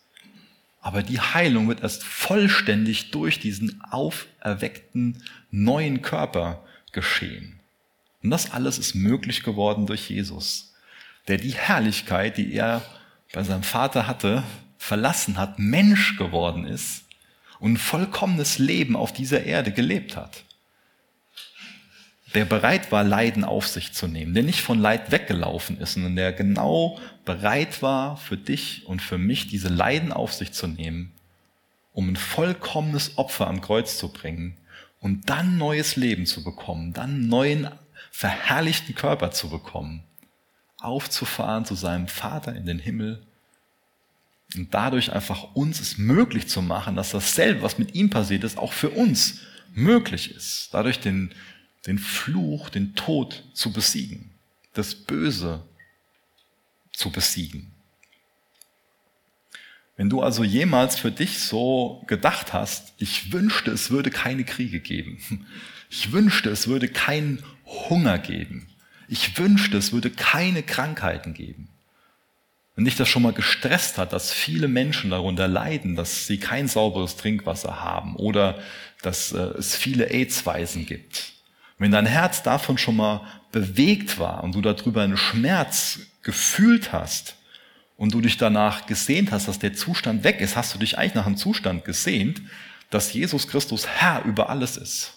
Aber 0.79 1.03
die 1.03 1.19
Heilung 1.19 1.67
wird 1.67 1.83
erst 1.83 2.05
vollständig 2.05 3.11
durch 3.11 3.41
diesen 3.41 3.81
auferweckten 3.91 5.21
neuen 5.51 6.01
Körper 6.01 6.63
geschehen. 6.93 7.59
Und 8.23 8.29
das 8.29 8.53
alles 8.53 8.77
ist 8.77 8.95
möglich 8.95 9.43
geworden 9.43 9.85
durch 9.85 10.09
Jesus, 10.09 10.73
der 11.27 11.37
die 11.37 11.55
Herrlichkeit, 11.55 12.37
die 12.37 12.53
er 12.53 12.83
bei 13.33 13.43
seinem 13.43 13.63
Vater 13.63 14.07
hatte, 14.07 14.43
verlassen 14.77 15.37
hat, 15.37 15.59
Mensch 15.59 16.17
geworden 16.17 16.65
ist 16.65 17.03
und 17.59 17.73
ein 17.73 17.77
vollkommenes 17.77 18.59
Leben 18.59 18.95
auf 18.95 19.11
dieser 19.11 19.43
Erde 19.43 19.71
gelebt 19.71 20.15
hat. 20.15 20.43
Der 22.35 22.45
bereit 22.45 22.91
war, 22.91 23.03
Leiden 23.03 23.43
auf 23.43 23.67
sich 23.67 23.91
zu 23.91 24.07
nehmen, 24.07 24.33
der 24.33 24.43
nicht 24.43 24.61
von 24.61 24.79
Leid 24.79 25.11
weggelaufen 25.11 25.79
ist, 25.79 25.93
sondern 25.93 26.15
der 26.15 26.31
genau 26.31 26.99
bereit 27.25 27.81
war, 27.81 28.17
für 28.17 28.37
dich 28.37 28.85
und 28.85 29.01
für 29.01 29.17
mich 29.17 29.47
diese 29.47 29.69
Leiden 29.69 30.11
auf 30.11 30.33
sich 30.33 30.51
zu 30.51 30.67
nehmen, 30.67 31.11
um 31.91 32.09
ein 32.09 32.15
vollkommenes 32.15 33.17
Opfer 33.17 33.47
am 33.47 33.61
Kreuz 33.61 33.97
zu 33.97 34.11
bringen 34.11 34.57
und 34.99 35.29
dann 35.29 35.57
neues 35.57 35.95
Leben 35.95 36.25
zu 36.25 36.43
bekommen, 36.43 36.93
dann 36.93 37.27
neuen 37.27 37.69
verherrlichten 38.11 38.93
Körper 38.93 39.31
zu 39.31 39.49
bekommen 39.49 40.03
aufzufahren 40.83 41.65
zu 41.65 41.75
seinem 41.75 42.07
Vater 42.07 42.55
in 42.55 42.65
den 42.65 42.79
Himmel 42.79 43.25
und 44.55 44.73
dadurch 44.73 45.11
einfach 45.11 45.55
uns 45.55 45.79
es 45.79 45.97
möglich 45.97 46.47
zu 46.47 46.61
machen, 46.61 46.95
dass 46.95 47.11
dasselbe, 47.11 47.61
was 47.61 47.79
mit 47.79 47.95
ihm 47.95 48.09
passiert 48.09 48.43
ist, 48.43 48.57
auch 48.57 48.73
für 48.73 48.89
uns 48.89 49.39
möglich 49.73 50.35
ist. 50.35 50.69
Dadurch 50.71 50.99
den, 50.99 51.33
den 51.87 51.97
Fluch, 51.97 52.69
den 52.69 52.95
Tod 52.95 53.43
zu 53.53 53.71
besiegen, 53.71 54.31
das 54.73 54.93
Böse 54.95 55.63
zu 56.91 57.09
besiegen. 57.09 57.71
Wenn 59.95 60.09
du 60.09 60.21
also 60.21 60.43
jemals 60.43 60.97
für 60.97 61.11
dich 61.11 61.39
so 61.39 62.03
gedacht 62.07 62.53
hast, 62.53 62.93
ich 62.97 63.31
wünschte, 63.31 63.71
es 63.71 63.91
würde 63.91 64.09
keine 64.09 64.43
Kriege 64.43 64.79
geben. 64.79 65.19
Ich 65.95 66.11
wünschte, 66.11 66.49
es 66.49 66.67
würde 66.67 66.87
keinen 66.87 67.43
Hunger 67.67 68.17
geben. 68.17 68.67
Ich 69.07 69.37
wünschte, 69.37 69.77
es 69.77 69.91
würde 69.91 70.09
keine 70.09 70.63
Krankheiten 70.63 71.33
geben. 71.33 71.69
Wenn 72.75 72.85
dich 72.85 72.95
das 72.95 73.07
schon 73.07 73.21
mal 73.21 73.33
gestresst 73.33 73.97
hat, 73.97 74.13
dass 74.13 74.31
viele 74.31 74.67
Menschen 74.67 75.11
darunter 75.11 75.47
leiden, 75.47 75.95
dass 75.95 76.25
sie 76.25 76.39
kein 76.39 76.67
sauberes 76.67 77.17
Trinkwasser 77.17 77.81
haben 77.81 78.15
oder 78.15 78.59
dass 79.01 79.31
äh, 79.31 79.37
es 79.37 79.75
viele 79.75 80.09
AIDS-Weisen 80.09 80.85
gibt. 80.85 81.33
Wenn 81.77 81.91
dein 81.91 82.05
Herz 82.05 82.41
davon 82.41 82.77
schon 82.77 82.95
mal 82.95 83.21
bewegt 83.51 84.17
war 84.17 84.43
und 84.43 84.55
du 84.55 84.61
darüber 84.61 85.03
einen 85.03 85.17
Schmerz 85.17 85.99
gefühlt 86.23 86.91
hast 86.91 87.35
und 87.97 88.13
du 88.13 88.21
dich 88.21 88.37
danach 88.37 88.87
gesehnt 88.87 89.31
hast, 89.31 89.47
dass 89.47 89.59
der 89.59 89.73
Zustand 89.73 90.23
weg 90.23 90.41
ist, 90.41 90.55
hast 90.55 90.73
du 90.73 90.79
dich 90.79 90.97
eigentlich 90.97 91.13
nach 91.13 91.27
einem 91.27 91.37
Zustand 91.37 91.85
gesehnt, 91.85 92.41
dass 92.89 93.13
Jesus 93.13 93.47
Christus 93.47 93.87
Herr 93.87 94.23
über 94.23 94.49
alles 94.49 94.77
ist. 94.77 95.13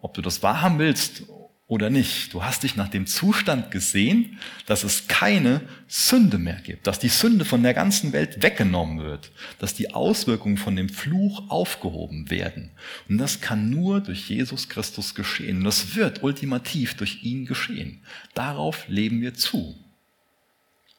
Ob 0.00 0.14
du 0.14 0.22
das 0.22 0.42
wahrhaben 0.42 0.78
willst 0.78 1.24
oder 1.68 1.90
nicht. 1.90 2.32
Du 2.32 2.44
hast 2.44 2.62
dich 2.62 2.76
nach 2.76 2.88
dem 2.88 3.06
Zustand 3.06 3.72
gesehen, 3.72 4.38
dass 4.66 4.84
es 4.84 5.08
keine 5.08 5.62
Sünde 5.88 6.38
mehr 6.38 6.60
gibt, 6.60 6.86
dass 6.86 7.00
die 7.00 7.08
Sünde 7.08 7.44
von 7.44 7.62
der 7.62 7.74
ganzen 7.74 8.12
Welt 8.12 8.42
weggenommen 8.42 9.00
wird, 9.00 9.32
dass 9.58 9.74
die 9.74 9.92
Auswirkungen 9.92 10.58
von 10.58 10.76
dem 10.76 10.88
Fluch 10.88 11.50
aufgehoben 11.50 12.30
werden. 12.30 12.70
Und 13.08 13.18
das 13.18 13.40
kann 13.40 13.68
nur 13.68 14.00
durch 14.00 14.28
Jesus 14.28 14.68
Christus 14.68 15.14
geschehen. 15.16 15.58
Und 15.58 15.64
das 15.64 15.96
wird 15.96 16.22
ultimativ 16.22 16.94
durch 16.94 17.24
ihn 17.24 17.46
geschehen. 17.46 18.00
Darauf 18.34 18.86
leben 18.86 19.20
wir 19.20 19.34
zu. 19.34 19.76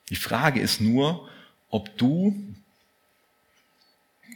Die 0.10 0.16
Frage 0.16 0.60
ist 0.60 0.82
nur, 0.82 1.30
ob 1.70 1.98
du 1.98 2.56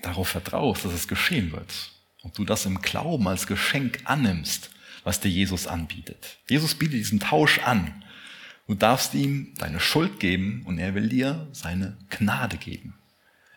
darauf 0.01 0.29
vertraust, 0.29 0.85
dass 0.85 0.93
es 0.93 1.07
geschehen 1.09 1.51
wird. 1.51 1.91
Ob 2.23 2.33
du 2.35 2.45
das 2.45 2.65
im 2.65 2.81
Glauben 2.81 3.27
als 3.27 3.47
Geschenk 3.47 3.99
annimmst 4.05 4.69
was 5.03 5.19
dir 5.19 5.29
Jesus 5.29 5.67
anbietet. 5.67 6.37
Jesus 6.47 6.75
bietet 6.75 6.95
diesen 6.95 7.19
Tausch 7.19 7.59
an. 7.59 8.03
Du 8.67 8.75
darfst 8.75 9.13
ihm 9.13 9.53
deine 9.57 9.79
Schuld 9.79 10.19
geben 10.19 10.63
und 10.65 10.77
er 10.79 10.95
will 10.95 11.09
dir 11.09 11.47
seine 11.51 11.97
Gnade 12.09 12.57
geben. 12.57 12.93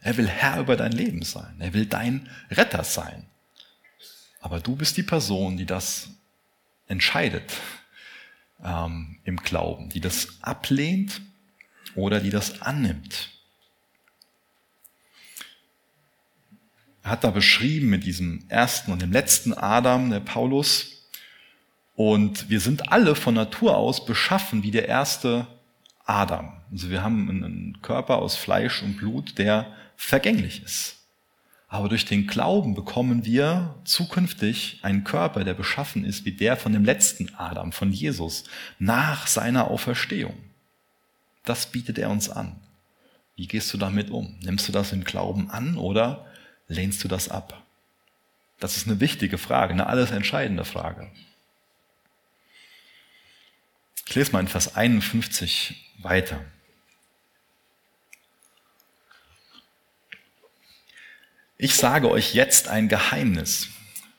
Er 0.01 0.17
will 0.17 0.29
Herr 0.29 0.61
über 0.61 0.77
dein 0.77 0.93
Leben 0.93 1.23
sein. 1.23 1.55
Er 1.59 1.73
will 1.73 1.87
dein 1.87 2.29
Retter 2.51 2.85
sein. 2.85 3.27
Aber 4.41 4.61
du 4.61 4.77
bist 4.77 4.97
die 4.97 5.03
Person, 5.03 5.57
die 5.57 5.67
das 5.67 6.09
entscheidet 6.87 7.55
ähm, 8.63 9.19
im 9.25 9.39
Glauben, 9.39 9.89
die 9.89 10.01
das 10.01 10.29
ablehnt 10.43 11.21
oder 11.95 12.21
die 12.21 12.31
das 12.31 12.61
annimmt. 12.61 13.31
Er 17.03 17.13
hat 17.13 17.25
da 17.25 17.31
beschrieben 17.31 17.89
mit 17.89 18.05
diesem 18.05 18.45
ersten 18.49 18.91
und 18.91 19.03
dem 19.03 19.13
letzten 19.13 19.53
Adam, 19.53 20.11
der 20.11 20.21
Paulus, 20.21 20.94
und 21.97 22.51
wir 22.51 22.61
sind 22.61 22.93
alle 22.93 23.15
von 23.15 23.35
Natur 23.35 23.77
aus 23.77 24.05
beschaffen 24.05 24.63
wie 24.63 24.71
der 24.71 24.89
erste 24.89 25.47
Adam. 26.05 26.53
Also 26.71 26.91
wir 26.91 27.03
haben 27.03 27.31
einen 27.31 27.79
Körper 27.83 28.19
aus 28.19 28.37
Fleisch 28.37 28.83
und 28.83 28.97
Blut, 28.97 29.39
der 29.39 29.67
vergänglich 29.97 30.63
ist. 30.63 30.97
Aber 31.69 31.89
durch 31.89 32.05
den 32.05 32.27
Glauben 32.27 32.75
bekommen 32.75 33.25
wir 33.25 33.75
zukünftig 33.85 34.81
einen 34.83 35.03
Körper, 35.03 35.45
der 35.45 35.55
beschaffen 35.55 36.05
ist 36.05 36.25
wie 36.25 36.33
der 36.33 36.57
von 36.57 36.73
dem 36.73 36.85
letzten 36.85 37.35
Adam, 37.35 37.73
von 37.73 37.91
Jesus, 37.91 38.45
nach 38.79 39.27
seiner 39.27 39.71
Auferstehung. 39.71 40.35
Das 41.45 41.67
bietet 41.67 41.99
er 41.99 42.11
uns 42.11 42.29
an. 42.29 42.57
Wie 43.37 43.49
gehst 43.49 43.73
du 43.73 43.79
damit 43.79 44.11
um? 44.11 44.37
Nimmst 44.43 44.69
du 44.69 44.73
das 44.73 44.93
im 44.93 45.05
Glauben 45.05 45.51
an 45.51 45.77
oder 45.77 46.27
lehnst 46.69 47.03
du 47.03 47.09
das 47.09 47.29
ab? 47.29 47.63
Das 48.61 48.77
ist 48.77 48.87
eine 48.87 49.01
wichtige 49.01 49.39
Frage, 49.39 49.73
eine 49.73 49.89
alles 49.89 50.11
entscheidende 50.11 50.65
Frage. 50.65 51.11
Ich 54.07 54.15
lese 54.15 54.33
mal 54.33 54.41
in 54.41 54.49
Vers 54.49 54.77
51 54.77 55.93
weiter. 55.99 56.45
Ich 61.57 61.75
sage 61.75 62.11
euch 62.11 62.35
jetzt 62.35 62.69
ein 62.69 62.89
Geheimnis. 62.89 63.69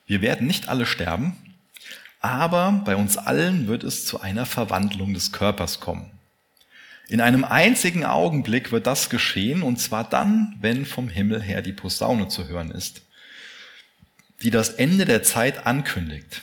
Wir 0.08 0.22
werden 0.22 0.48
nicht 0.48 0.68
alle 0.68 0.86
sterben, 0.86 1.36
aber 2.20 2.82
bei 2.86 2.96
uns 2.96 3.18
allen 3.18 3.68
wird 3.68 3.84
es 3.84 4.06
zu 4.06 4.22
einer 4.22 4.46
Verwandlung 4.46 5.14
des 5.14 5.32
Körpers 5.32 5.80
kommen. 5.80 6.12
In 7.08 7.22
einem 7.22 7.44
einzigen 7.44 8.04
Augenblick 8.04 8.72
wird 8.72 8.88
das 8.88 9.10
geschehen, 9.10 9.62
und 9.62 9.78
zwar 9.78 10.10
dann, 10.10 10.56
wenn 10.60 10.86
vom 10.86 11.08
Himmel 11.08 11.42
her 11.42 11.62
die 11.62 11.74
Posaune 11.74 12.30
zu 12.30 12.48
hören 12.48 12.72
ist, 12.72 13.04
die 14.42 14.50
das 14.50 14.70
Ende 14.70 15.06
der 15.06 15.22
Zeit 15.22 15.68
ankündigt. 15.68 16.42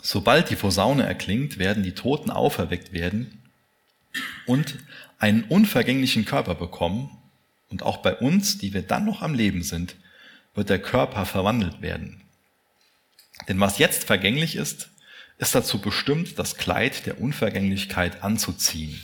Sobald 0.00 0.50
die 0.50 0.56
Posaune 0.56 1.04
erklingt, 1.04 1.58
werden 1.58 1.82
die 1.82 1.94
Toten 1.94 2.30
auferweckt 2.30 2.92
werden 2.92 3.42
und 4.46 4.78
einen 5.18 5.44
unvergänglichen 5.44 6.24
Körper 6.24 6.54
bekommen, 6.54 7.10
und 7.70 7.82
auch 7.82 7.98
bei 7.98 8.14
uns, 8.14 8.56
die 8.56 8.72
wir 8.72 8.80
dann 8.80 9.04
noch 9.04 9.20
am 9.20 9.34
Leben 9.34 9.62
sind, 9.62 9.96
wird 10.54 10.70
der 10.70 10.80
Körper 10.80 11.26
verwandelt 11.26 11.82
werden. 11.82 12.22
Denn 13.46 13.60
was 13.60 13.78
jetzt 13.78 14.04
vergänglich 14.04 14.56
ist, 14.56 14.88
ist 15.36 15.54
dazu 15.54 15.80
bestimmt, 15.80 16.38
das 16.38 16.56
Kleid 16.56 17.04
der 17.04 17.20
Unvergänglichkeit 17.20 18.22
anzuziehen. 18.22 18.98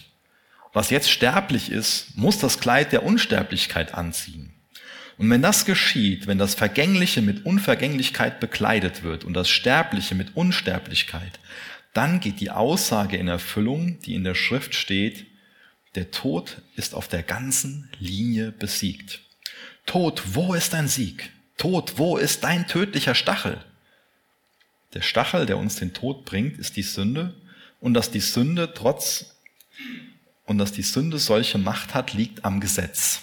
Was 0.72 0.90
jetzt 0.90 1.10
sterblich 1.10 1.70
ist, 1.70 2.16
muss 2.16 2.38
das 2.38 2.58
Kleid 2.58 2.90
der 2.92 3.04
Unsterblichkeit 3.04 3.94
anziehen. 3.94 4.53
Und 5.16 5.30
wenn 5.30 5.42
das 5.42 5.64
geschieht, 5.64 6.26
wenn 6.26 6.38
das 6.38 6.54
Vergängliche 6.54 7.22
mit 7.22 7.46
Unvergänglichkeit 7.46 8.40
bekleidet 8.40 9.02
wird 9.02 9.24
und 9.24 9.34
das 9.34 9.48
Sterbliche 9.48 10.14
mit 10.14 10.36
Unsterblichkeit, 10.36 11.38
dann 11.92 12.20
geht 12.20 12.40
die 12.40 12.50
Aussage 12.50 13.16
in 13.16 13.28
Erfüllung, 13.28 14.00
die 14.00 14.14
in 14.14 14.24
der 14.24 14.34
Schrift 14.34 14.74
steht, 14.74 15.26
der 15.94 16.10
Tod 16.10 16.62
ist 16.74 16.94
auf 16.94 17.06
der 17.06 17.22
ganzen 17.22 17.88
Linie 18.00 18.50
besiegt. 18.50 19.20
Tod, 19.86 20.22
wo 20.34 20.54
ist 20.54 20.72
dein 20.72 20.88
Sieg? 20.88 21.30
Tod, 21.56 21.94
wo 21.96 22.16
ist 22.16 22.42
dein 22.42 22.66
tödlicher 22.66 23.14
Stachel? 23.14 23.62
Der 24.94 25.02
Stachel, 25.02 25.46
der 25.46 25.58
uns 25.58 25.76
den 25.76 25.92
Tod 25.92 26.24
bringt, 26.24 26.58
ist 26.58 26.76
die 26.76 26.82
Sünde. 26.82 27.34
Und 27.80 27.94
dass 27.94 28.10
die 28.10 28.20
Sünde 28.20 28.72
trotz, 28.74 29.36
und 30.46 30.58
dass 30.58 30.72
die 30.72 30.82
Sünde 30.82 31.18
solche 31.18 31.58
Macht 31.58 31.94
hat, 31.94 32.12
liegt 32.12 32.44
am 32.44 32.60
Gesetz. 32.60 33.22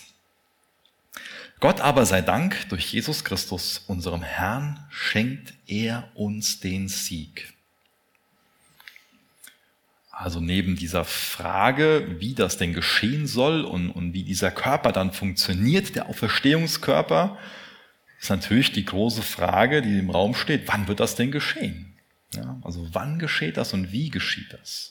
Gott 1.61 1.79
aber 1.79 2.07
sei 2.07 2.23
Dank, 2.23 2.67
durch 2.69 2.91
Jesus 2.91 3.23
Christus, 3.23 3.83
unserem 3.85 4.23
Herrn, 4.23 4.83
schenkt 4.89 5.53
er 5.67 6.09
uns 6.15 6.59
den 6.59 6.87
Sieg. 6.87 7.53
Also 10.09 10.39
neben 10.39 10.75
dieser 10.75 11.05
Frage, 11.05 12.15
wie 12.19 12.33
das 12.33 12.57
denn 12.57 12.73
geschehen 12.73 13.27
soll 13.27 13.61
und, 13.63 13.91
und 13.91 14.11
wie 14.13 14.23
dieser 14.23 14.49
Körper 14.49 14.91
dann 14.91 15.13
funktioniert, 15.13 15.95
der 15.95 16.09
Auferstehungskörper, 16.09 17.37
ist 18.19 18.31
natürlich 18.31 18.71
die 18.71 18.85
große 18.85 19.21
Frage, 19.21 19.83
die 19.83 19.99
im 19.99 20.09
Raum 20.09 20.33
steht, 20.33 20.67
wann 20.67 20.87
wird 20.87 20.99
das 20.99 21.13
denn 21.13 21.31
geschehen? 21.31 21.93
Ja, 22.33 22.59
also 22.63 22.87
wann 22.91 23.19
geschieht 23.19 23.57
das 23.57 23.73
und 23.73 23.91
wie 23.91 24.09
geschieht 24.09 24.51
das? 24.51 24.90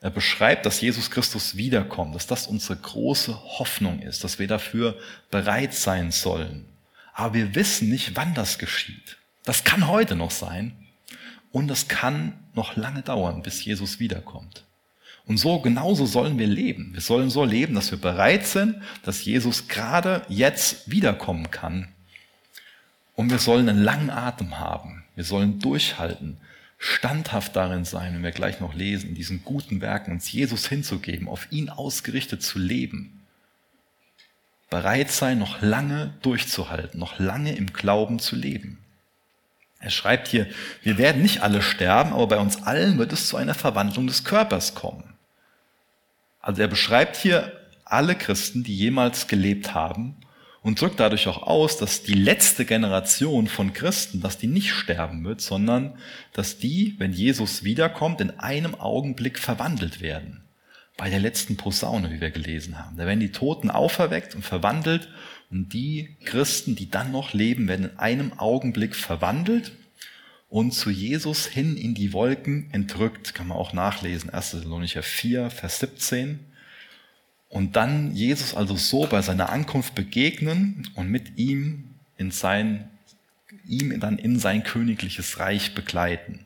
Er 0.00 0.10
beschreibt, 0.10 0.66
dass 0.66 0.80
Jesus 0.80 1.10
Christus 1.10 1.56
wiederkommt, 1.56 2.14
dass 2.14 2.26
das 2.26 2.46
unsere 2.46 2.76
große 2.76 3.34
Hoffnung 3.58 4.00
ist, 4.00 4.24
dass 4.24 4.38
wir 4.38 4.46
dafür 4.46 4.98
bereit 5.30 5.74
sein 5.74 6.12
sollen. 6.12 6.66
Aber 7.14 7.34
wir 7.34 7.54
wissen 7.54 7.88
nicht, 7.88 8.14
wann 8.14 8.34
das 8.34 8.58
geschieht. 8.58 9.16
Das 9.44 9.64
kann 9.64 9.88
heute 9.88 10.16
noch 10.16 10.30
sein, 10.30 10.86
und 11.56 11.70
es 11.70 11.88
kann 11.88 12.34
noch 12.52 12.76
lange 12.76 13.00
dauern, 13.00 13.40
bis 13.40 13.64
Jesus 13.64 13.98
wiederkommt. 13.98 14.64
Und 15.24 15.38
so 15.38 15.58
genauso 15.60 16.04
sollen 16.04 16.38
wir 16.38 16.46
leben. 16.46 16.92
Wir 16.92 17.00
sollen 17.00 17.30
so 17.30 17.46
leben, 17.46 17.74
dass 17.74 17.90
wir 17.90 17.98
bereit 17.98 18.46
sind, 18.46 18.82
dass 19.04 19.24
Jesus 19.24 19.66
gerade 19.66 20.20
jetzt 20.28 20.90
wiederkommen 20.90 21.50
kann. 21.50 21.88
Und 23.14 23.30
wir 23.30 23.38
sollen 23.38 23.70
einen 23.70 23.82
langen 23.82 24.10
Atem 24.10 24.58
haben. 24.58 25.04
Wir 25.14 25.24
sollen 25.24 25.58
durchhalten, 25.58 26.36
standhaft 26.78 27.56
darin 27.56 27.84
sein, 27.84 28.14
wenn 28.14 28.22
wir 28.22 28.32
gleich 28.32 28.60
noch 28.60 28.74
lesen, 28.74 29.14
diesen 29.14 29.44
guten 29.44 29.80
Werken 29.80 30.12
uns 30.12 30.30
Jesus 30.30 30.68
hinzugeben, 30.68 31.28
auf 31.28 31.50
ihn 31.50 31.70
ausgerichtet 31.70 32.42
zu 32.42 32.58
leben. 32.58 33.22
Bereit 34.68 35.10
sein, 35.10 35.38
noch 35.38 35.62
lange 35.62 36.14
durchzuhalten, 36.22 36.98
noch 36.98 37.18
lange 37.18 37.54
im 37.54 37.72
Glauben 37.72 38.18
zu 38.18 38.36
leben. 38.36 38.78
Er 39.78 39.90
schreibt 39.90 40.28
hier, 40.28 40.48
wir 40.82 40.98
werden 40.98 41.22
nicht 41.22 41.42
alle 41.42 41.62
sterben, 41.62 42.12
aber 42.12 42.26
bei 42.26 42.38
uns 42.38 42.62
allen 42.62 42.98
wird 42.98 43.12
es 43.12 43.28
zu 43.28 43.36
einer 43.36 43.54
Verwandlung 43.54 44.06
des 44.06 44.24
Körpers 44.24 44.74
kommen. 44.74 45.14
Also 46.40 46.62
er 46.62 46.68
beschreibt 46.68 47.16
hier 47.16 47.60
alle 47.84 48.16
Christen, 48.16 48.64
die 48.64 48.76
jemals 48.76 49.28
gelebt 49.28 49.74
haben 49.74 50.16
und 50.66 50.80
drückt 50.80 50.98
dadurch 50.98 51.28
auch 51.28 51.44
aus, 51.44 51.76
dass 51.76 52.02
die 52.02 52.14
letzte 52.14 52.64
Generation 52.64 53.46
von 53.46 53.72
Christen, 53.72 54.20
dass 54.20 54.36
die 54.36 54.48
nicht 54.48 54.72
sterben 54.72 55.22
wird, 55.24 55.40
sondern 55.40 55.96
dass 56.32 56.58
die, 56.58 56.96
wenn 56.98 57.12
Jesus 57.12 57.62
wiederkommt, 57.62 58.20
in 58.20 58.40
einem 58.40 58.74
Augenblick 58.74 59.38
verwandelt 59.38 60.00
werden. 60.00 60.42
Bei 60.96 61.08
der 61.08 61.20
letzten 61.20 61.56
Posaune, 61.56 62.10
wie 62.10 62.20
wir 62.20 62.32
gelesen 62.32 62.80
haben. 62.80 62.96
Da 62.96 63.06
werden 63.06 63.20
die 63.20 63.30
Toten 63.30 63.70
auferweckt 63.70 64.34
und 64.34 64.42
verwandelt 64.42 65.08
und 65.52 65.72
die 65.72 66.16
Christen, 66.24 66.74
die 66.74 66.90
dann 66.90 67.12
noch 67.12 67.32
leben, 67.32 67.68
werden 67.68 67.90
in 67.90 67.98
einem 68.00 68.32
Augenblick 68.32 68.96
verwandelt 68.96 69.70
und 70.48 70.72
zu 70.72 70.90
Jesus 70.90 71.46
hin 71.46 71.76
in 71.76 71.94
die 71.94 72.12
Wolken 72.12 72.70
entrückt. 72.72 73.34
Kann 73.34 73.46
man 73.46 73.56
auch 73.56 73.72
nachlesen. 73.72 74.30
1. 74.30 74.50
Thessalonicher 74.50 75.04
4, 75.04 75.48
Vers 75.48 75.78
17. 75.78 76.40
Und 77.48 77.76
dann 77.76 78.14
Jesus 78.14 78.54
also 78.54 78.76
so 78.76 79.06
bei 79.06 79.22
seiner 79.22 79.50
Ankunft 79.50 79.94
begegnen 79.94 80.88
und 80.94 81.10
mit 81.10 81.38
ihm 81.38 81.94
in 82.18 82.30
sein, 82.30 82.90
ihm 83.66 83.98
dann 84.00 84.18
in 84.18 84.38
sein 84.38 84.62
königliches 84.62 85.38
Reich 85.38 85.74
begleiten. 85.74 86.44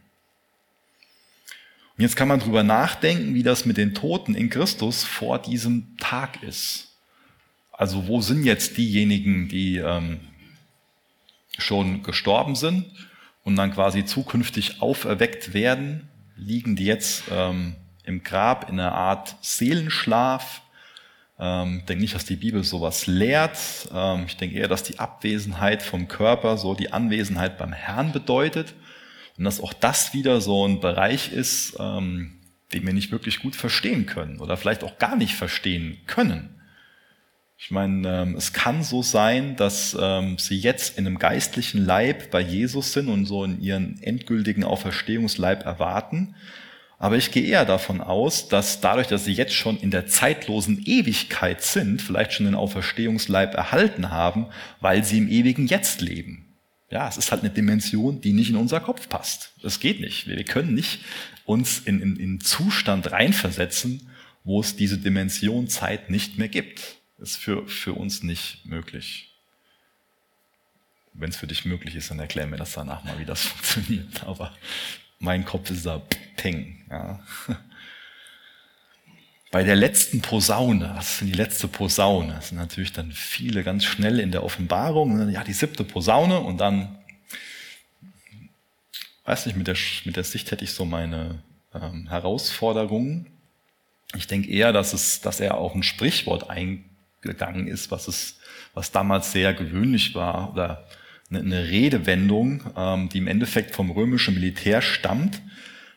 Und 1.97 2.03
jetzt 2.03 2.17
kann 2.17 2.29
man 2.29 2.41
drüber 2.41 2.63
nachdenken, 2.63 3.35
wie 3.35 3.43
das 3.43 3.67
mit 3.67 3.77
den 3.77 3.95
Toten 3.95 4.35
in 4.35 4.51
Christus 4.51 5.05
vor 5.05 5.39
diesem 5.39 5.97
Tag 5.99 6.43
ist. 6.43 6.89
Also 7.73 8.09
wo 8.09 8.21
sind 8.21 8.45
jetzt 8.45 8.77
diejenigen, 8.77 9.49
die 9.49 9.77
ähm, 9.79 10.21
schon 11.59 12.03
gestorben 12.03 12.57
sind 12.57 12.87
und 13.45 13.57
dann 13.57 13.73
quasi 13.73 14.05
zukünftig 14.05 14.81
auferweckt 14.81 15.55
werden? 15.55 16.09
Liegen 16.37 16.77
die 16.77 16.85
jetzt 16.85 17.25
ähm, 17.31 17.75
im 18.05 18.23
Grab 18.23 18.71
in 18.71 18.81
einer 18.81 18.93
Art 18.93 19.37
Seelenschlaf? 19.43 20.63
Ähm, 21.41 21.79
ich 21.79 21.85
denke 21.87 22.03
nicht, 22.03 22.15
dass 22.15 22.27
die 22.27 22.37
Bibel 22.37 22.63
sowas 22.63 23.07
lehrt. 23.07 23.59
Ähm, 23.93 24.25
ich 24.27 24.37
denke 24.37 24.57
eher, 24.57 24.69
dass 24.69 24.83
die 24.83 24.99
Abwesenheit 24.99 25.83
vom 25.83 26.07
Körper 26.07 26.59
so 26.59 26.75
die 26.75 26.93
Anwesenheit 26.93 27.57
beim 27.59 27.73
Herrn 27.73 28.13
bedeutet 28.13 28.75
und 29.39 29.45
dass 29.45 29.61
auch 29.61 29.73
das 29.73 30.13
wieder 30.13 30.41
so 30.41 30.67
ein 30.67 30.81
Bereich 30.81 31.33
ist, 31.33 31.77
ähm, 31.79 32.41
den 32.73 32.87
wir 32.87 32.93
nicht 32.93 33.11
wirklich 33.11 33.41
gut 33.41 33.57
verstehen 33.57 34.07
können 34.07 34.39
oder 34.39 34.57
vielleicht 34.57 34.85
auch 34.85 34.99
gar 34.99 35.17
nicht 35.17 35.35
verstehen 35.35 35.99
können. 36.07 36.61
Ich 37.57 37.71
meine, 37.71 38.23
ähm, 38.23 38.37
es 38.37 38.53
kann 38.53 38.83
so 38.83 39.03
sein, 39.03 39.57
dass 39.57 39.97
ähm, 40.01 40.39
sie 40.39 40.59
jetzt 40.59 40.99
in 40.99 41.07
einem 41.07 41.19
geistlichen 41.19 41.85
Leib 41.85 42.31
bei 42.31 42.41
Jesus 42.41 42.93
sind 42.93 43.09
und 43.09 43.27
so 43.27 43.45
in 43.45 43.61
ihren 43.61 44.03
endgültigen 44.03 44.65
Auferstehungsleib 44.65 45.65
erwarten. 45.65 46.35
Aber 47.01 47.17
ich 47.17 47.33
gehe 47.33 47.43
eher 47.43 47.65
davon 47.65 48.01
aus, 48.01 48.49
dass 48.49 48.81
dadurch, 48.81 49.09
dass 49.09 49.25
sie 49.25 49.33
jetzt 49.33 49.55
schon 49.55 49.81
in 49.81 49.91
der 49.91 50.07
zeitlosen 50.07 50.85
Ewigkeit 50.85 51.63
sind, 51.63 52.01
vielleicht 52.01 52.35
schon 52.35 52.47
den 52.47 52.55
Auferstehungsleib 52.55 53.55
erhalten 53.55 54.11
haben, 54.11 54.47
weil 54.81 55.03
sie 55.03 55.19
im 55.19 55.29
ewigen 55.29 55.67
Jetzt 55.67 56.03
leben. 56.03 56.47
Ja, 56.91 57.09
es 57.09 57.17
ist 57.17 57.33
halt 57.33 57.43
eine 57.43 57.51
Dimension, 57.51 58.21
die 58.21 58.35
nicht 58.35 58.51
in 58.51 58.57
unser 58.57 58.81
Kopf 58.81 59.09
passt. 59.09 59.55
Das 59.63 59.81
geht 59.81 60.01
nicht. 60.01 60.29
Wir 60.29 60.45
können 60.45 60.75
nicht 60.75 61.01
uns 61.47 61.79
in, 61.81 62.03
in, 62.03 62.17
in 62.17 62.41
Zustand 62.41 63.11
reinversetzen, 63.11 64.11
wo 64.45 64.61
es 64.61 64.77
diese 64.77 64.99
Dimension 64.99 65.69
Zeit 65.69 66.11
nicht 66.11 66.37
mehr 66.39 66.49
gibt 66.49 67.01
ist 67.21 67.37
für, 67.37 67.67
für 67.69 67.95
uns 67.95 68.23
nicht 68.23 68.65
möglich. 68.65 69.35
Wenn 71.13 71.31
es 71.31 71.37
für 71.37 71.47
dich 71.47 71.65
möglich 71.65 71.95
ist, 71.97 72.11
dann 72.11 72.21
erklär 72.21 72.47
mir 72.47 72.57
das 72.57 72.73
danach 72.73 73.05
mal, 73.05 73.19
wie 73.19 73.25
das 73.25 73.43
funktioniert. 73.45 74.25
Aber 74.25 74.57
mein 75.19 75.45
Kopf 75.45 75.71
ist 75.71 75.87
da 75.87 76.03
peng. 76.37 76.80
Ja. 76.91 77.21
bei 79.51 79.65
der 79.65 79.77
letzten 79.77 80.21
Posaune, 80.21 80.93
was 80.95 81.13
ist 81.13 81.21
denn 81.21 81.29
die 81.29 81.35
letzte 81.35 81.69
Posaune? 81.69 82.35
Das 82.35 82.49
sind 82.49 82.59
natürlich 82.59 82.93
dann 82.93 83.11
viele 83.13 83.65
ganz 83.65 83.85
schnell 83.85 84.21
in 84.21 84.31
der 84.31 84.45
Offenbarung. 84.45 85.31
Ja, 85.31 85.43
die 85.43 85.53
siebte 85.53 85.85
Posaune 85.85 86.41
und 86.41 86.59
dann, 86.59 86.99
weiß 89.25 89.47
nicht, 89.47 89.57
mit 89.57 89.67
der, 89.67 89.77
mit 90.05 90.17
der 90.17 90.25
Sicht 90.25 90.51
hätte 90.51 90.65
ich 90.65 90.73
so 90.73 90.85
meine 90.85 91.43
ähm, 91.75 92.09
Herausforderungen. 92.09 93.27
Ich 94.17 94.27
denke 94.27 94.51
eher, 94.51 94.73
dass 94.73 94.93
es, 94.93 95.21
dass 95.21 95.41
er 95.41 95.59
auch 95.59 95.75
ein 95.75 95.83
Sprichwort 95.83 96.51
eingegangen 96.51 97.67
ist, 97.67 97.91
was 97.91 98.09
es, 98.09 98.39
was 98.75 98.93
damals 98.93 99.33
sehr 99.33 99.55
gewöhnlich 99.55 100.15
war 100.15 100.53
oder 100.53 100.87
eine, 101.29 101.41
eine 101.41 101.69
Redewendung, 101.69 102.63
ähm, 102.77 103.09
die 103.09 103.19
im 103.19 103.27
Endeffekt 103.27 103.75
vom 103.75 103.91
römischen 103.91 104.35
Militär 104.35 104.81
stammt 104.81 105.41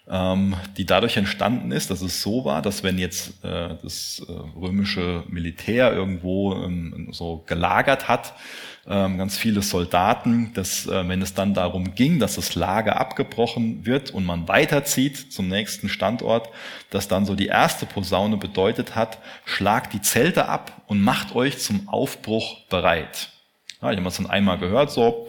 die 0.06 0.86
dadurch 0.86 1.16
entstanden 1.16 1.72
ist, 1.72 1.90
dass 1.90 2.02
es 2.02 2.22
so 2.22 2.44
war, 2.44 2.62
dass 2.62 2.84
wenn 2.84 2.98
jetzt 2.98 3.42
äh, 3.44 3.76
das 3.82 4.22
äh, 4.28 4.32
römische 4.32 5.24
Militär 5.30 5.94
irgendwo 5.94 6.54
ähm, 6.56 7.08
so 7.12 7.44
gelagert 7.48 8.10
hat, 8.10 8.34
ähm, 8.86 9.18
ganz 9.18 9.38
viele 9.38 9.62
Soldaten, 9.62 10.54
dass 10.56 10.88
äh, 10.88 11.08
wenn 11.08 11.22
es 11.22 11.34
dann 11.34 11.54
darum 11.54 11.96
ging, 11.96 12.20
dass 12.20 12.36
das 12.36 12.54
Lager 12.56 13.00
abgebrochen 13.00 13.86
wird 13.86 14.12
und 14.12 14.26
man 14.26 14.50
weiterzieht 14.50 15.32
zum 15.32 15.48
nächsten 15.48 15.88
Standort, 15.88 16.50
dass 16.90 17.08
dann 17.08 17.26
so 17.26 17.34
die 17.34 17.48
erste 17.48 17.86
Posaune 17.86 18.36
bedeutet 18.36 18.96
hat, 18.96 19.20
schlagt 19.46 19.94
die 19.94 20.02
Zelte 20.02 20.50
ab 20.50 20.82
und 20.88 21.02
macht 21.02 21.34
euch 21.34 21.60
zum 21.60 21.88
Aufbruch 21.88 22.68
bereit. 22.68 23.30
Ja, 23.82 23.92
ich 23.92 23.98
habe 23.98 24.10
es 24.10 24.18
dann 24.18 24.30
einmal 24.30 24.58
gehört, 24.58 24.92
so 24.92 25.26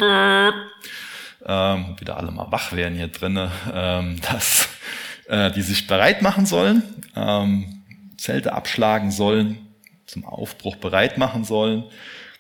ähm, 1.47 1.97
wieder 1.99 2.17
alle 2.17 2.31
mal 2.31 2.51
wach 2.51 2.73
werden 2.73 2.97
hier 2.97 3.09
drinnen, 3.09 3.51
ähm, 3.73 4.21
dass 4.33 4.69
äh, 5.29 5.51
die 5.53 5.63
sich 5.63 5.87
bereit 5.87 6.23
machen 6.23 6.47
sollen, 6.47 6.83
ähm, 7.17 7.83
Zelte 8.17 8.53
abschlagen 8.53 9.11
sollen, 9.11 9.59
zum 10.07 10.25
Aufbruch 10.25 10.77
bereit 10.77 11.19
machen 11.19 11.45
sollen. 11.45 11.85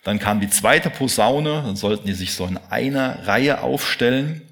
Dann 0.03 0.19
kam 0.19 0.41
die 0.41 0.51
zweite 0.51 0.91
Posaune, 0.91 1.63
dann 1.65 1.77
sollten 1.77 2.07
die 2.07 2.13
sich 2.13 2.35
so 2.35 2.47
in 2.47 2.59
einer 2.69 3.27
Reihe 3.27 3.63
aufstellen. 3.63 4.43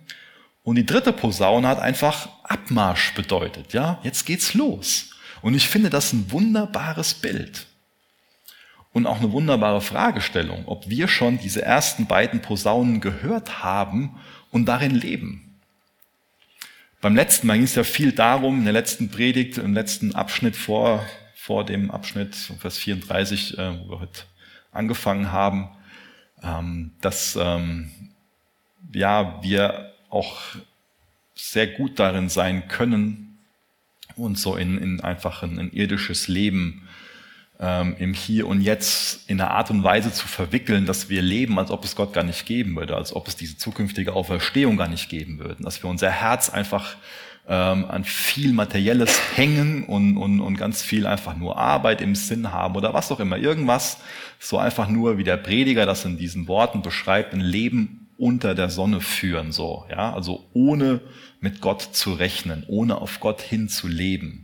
Und 0.62 0.76
die 0.76 0.86
dritte 0.86 1.12
Posaune 1.12 1.68
hat 1.68 1.80
einfach 1.80 2.28
Abmarsch 2.44 3.14
bedeutet, 3.14 3.72
ja, 3.72 3.98
jetzt 4.02 4.24
geht's 4.24 4.54
los. 4.54 5.10
Und 5.42 5.54
ich 5.54 5.68
finde 5.68 5.90
das 5.90 6.12
ein 6.12 6.30
wunderbares 6.30 7.14
Bild. 7.14 7.66
Und 8.92 9.06
auch 9.06 9.18
eine 9.18 9.32
wunderbare 9.32 9.80
Fragestellung, 9.80 10.64
ob 10.66 10.88
wir 10.88 11.08
schon 11.08 11.38
diese 11.38 11.62
ersten 11.62 12.06
beiden 12.06 12.42
Posaunen 12.42 13.00
gehört 13.00 13.62
haben 13.62 14.18
und 14.52 14.66
darin 14.66 14.94
leben. 14.94 15.58
Beim 17.00 17.16
letzten 17.16 17.48
Mal 17.48 17.54
ging 17.54 17.64
es 17.64 17.74
ja 17.74 17.82
viel 17.82 18.12
darum, 18.12 18.58
in 18.58 18.64
der 18.64 18.72
letzten 18.72 19.10
Predigt, 19.10 19.58
im 19.58 19.74
letzten 19.74 20.14
Abschnitt 20.14 20.54
vor, 20.54 21.04
vor 21.34 21.66
dem 21.66 21.90
Abschnitt, 21.90 22.36
Vers 22.36 22.78
34, 22.78 23.58
äh, 23.58 23.80
wo 23.80 23.90
wir 23.90 24.00
heute 24.00 24.22
angefangen 24.70 25.32
haben, 25.32 25.70
ähm, 26.44 26.92
dass 27.00 27.36
ähm, 27.40 27.90
ja, 28.92 29.42
wir 29.42 29.92
auch 30.10 30.38
sehr 31.34 31.66
gut 31.66 31.98
darin 31.98 32.28
sein 32.28 32.68
können, 32.68 33.38
uns 34.14 34.42
so 34.42 34.56
in, 34.56 34.78
in 34.78 35.00
einfach 35.00 35.42
ein, 35.42 35.58
ein 35.58 35.72
irdisches 35.72 36.28
Leben 36.28 36.86
ähm, 37.62 37.94
im 37.98 38.12
Hier 38.12 38.48
und 38.48 38.60
Jetzt 38.60 39.30
in 39.30 39.40
einer 39.40 39.52
Art 39.52 39.70
und 39.70 39.84
Weise 39.84 40.12
zu 40.12 40.26
verwickeln, 40.26 40.84
dass 40.84 41.08
wir 41.08 41.22
leben, 41.22 41.58
als 41.58 41.70
ob 41.70 41.84
es 41.84 41.94
Gott 41.94 42.12
gar 42.12 42.24
nicht 42.24 42.44
geben 42.44 42.74
würde, 42.74 42.96
als 42.96 43.14
ob 43.14 43.28
es 43.28 43.36
diese 43.36 43.56
zukünftige 43.56 44.14
Auferstehung 44.14 44.76
gar 44.76 44.88
nicht 44.88 45.08
geben 45.08 45.38
würde, 45.38 45.62
dass 45.62 45.82
wir 45.82 45.88
unser 45.88 46.10
Herz 46.10 46.50
einfach 46.50 46.96
ähm, 47.48 47.84
an 47.84 48.04
viel 48.04 48.52
Materielles 48.52 49.36
hängen 49.36 49.84
und, 49.84 50.16
und, 50.16 50.40
und 50.40 50.56
ganz 50.56 50.82
viel 50.82 51.06
einfach 51.06 51.36
nur 51.36 51.56
Arbeit 51.56 52.00
im 52.00 52.16
Sinn 52.16 52.52
haben 52.52 52.74
oder 52.74 52.94
was 52.94 53.12
auch 53.12 53.20
immer, 53.20 53.36
irgendwas, 53.36 53.98
so 54.40 54.58
einfach 54.58 54.88
nur, 54.88 55.16
wie 55.16 55.24
der 55.24 55.36
Prediger 55.36 55.86
das 55.86 56.04
in 56.04 56.18
diesen 56.18 56.48
Worten 56.48 56.82
beschreibt, 56.82 57.32
ein 57.32 57.40
Leben 57.40 58.08
unter 58.18 58.54
der 58.56 58.70
Sonne 58.70 59.00
führen, 59.00 59.52
so, 59.52 59.84
ja, 59.88 60.12
also 60.12 60.48
ohne 60.52 61.00
mit 61.40 61.60
Gott 61.60 61.82
zu 61.82 62.12
rechnen, 62.12 62.64
ohne 62.66 63.00
auf 63.00 63.20
Gott 63.20 63.40
hin 63.40 63.68
zu 63.68 63.86
leben 63.86 64.41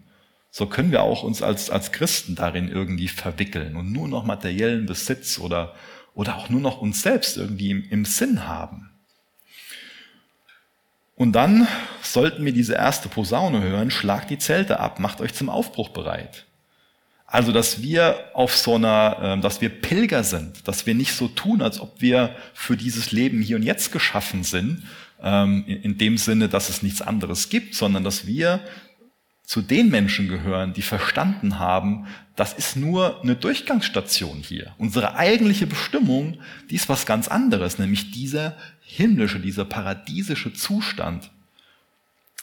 so 0.58 0.66
können 0.66 0.90
wir 0.90 1.02
auch 1.02 1.22
uns 1.22 1.40
als, 1.40 1.70
als 1.70 1.92
Christen 1.92 2.34
darin 2.34 2.68
irgendwie 2.68 3.06
verwickeln 3.06 3.76
und 3.76 3.92
nur 3.92 4.08
noch 4.08 4.24
materiellen 4.24 4.86
Besitz 4.86 5.38
oder, 5.38 5.76
oder 6.14 6.36
auch 6.36 6.48
nur 6.48 6.60
noch 6.60 6.80
uns 6.80 7.00
selbst 7.00 7.36
irgendwie 7.36 7.70
im, 7.70 7.88
im 7.90 8.04
Sinn 8.04 8.48
haben. 8.48 8.90
Und 11.14 11.34
dann 11.34 11.68
sollten 12.02 12.44
wir 12.44 12.52
diese 12.52 12.74
erste 12.74 13.08
Posaune 13.08 13.62
hören, 13.62 13.92
schlagt 13.92 14.30
die 14.30 14.38
Zelte 14.38 14.80
ab, 14.80 14.98
macht 14.98 15.20
euch 15.20 15.32
zum 15.32 15.48
Aufbruch 15.48 15.90
bereit. 15.90 16.44
Also, 17.24 17.52
dass 17.52 17.80
wir 17.80 18.16
auf 18.34 18.56
so 18.56 18.74
einer, 18.74 19.18
ähm, 19.22 19.42
dass 19.42 19.60
wir 19.60 19.68
Pilger 19.68 20.24
sind, 20.24 20.66
dass 20.66 20.86
wir 20.86 20.94
nicht 20.94 21.12
so 21.12 21.28
tun, 21.28 21.62
als 21.62 21.78
ob 21.78 22.00
wir 22.00 22.34
für 22.52 22.76
dieses 22.76 23.12
Leben 23.12 23.42
hier 23.42 23.54
und 23.54 23.62
jetzt 23.62 23.92
geschaffen 23.92 24.42
sind, 24.42 24.82
ähm, 25.22 25.64
in 25.66 25.98
dem 25.98 26.18
Sinne, 26.18 26.48
dass 26.48 26.68
es 26.68 26.82
nichts 26.82 27.00
anderes 27.00 27.48
gibt, 27.48 27.76
sondern 27.76 28.02
dass 28.02 28.26
wir 28.26 28.60
zu 29.48 29.62
den 29.62 29.88
Menschen 29.88 30.28
gehören, 30.28 30.74
die 30.74 30.82
verstanden 30.82 31.58
haben, 31.58 32.06
das 32.36 32.52
ist 32.52 32.76
nur 32.76 33.22
eine 33.22 33.34
Durchgangsstation 33.34 34.40
hier. 34.40 34.74
Unsere 34.76 35.14
eigentliche 35.14 35.66
Bestimmung, 35.66 36.38
die 36.68 36.74
ist 36.74 36.90
was 36.90 37.06
ganz 37.06 37.28
anderes, 37.28 37.78
nämlich 37.78 38.10
dieser 38.10 38.58
himmlische, 38.82 39.40
dieser 39.40 39.64
paradiesische 39.64 40.52
Zustand, 40.52 41.30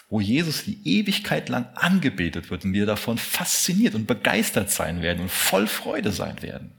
wo 0.10 0.20
Jesus 0.20 0.64
die 0.64 0.80
Ewigkeit 0.84 1.48
lang 1.48 1.68
angebetet 1.76 2.50
wird 2.50 2.66
und 2.66 2.74
wir 2.74 2.88
davon 2.88 3.20
fasziniert 3.20 3.94
und 3.94 4.08
begeistert 4.08 4.72
sein 4.72 5.04
werden 5.04 5.22
und 5.22 5.32
voll 5.32 5.68
Freude 5.68 6.12
sein 6.12 6.42
werden. 6.42 6.72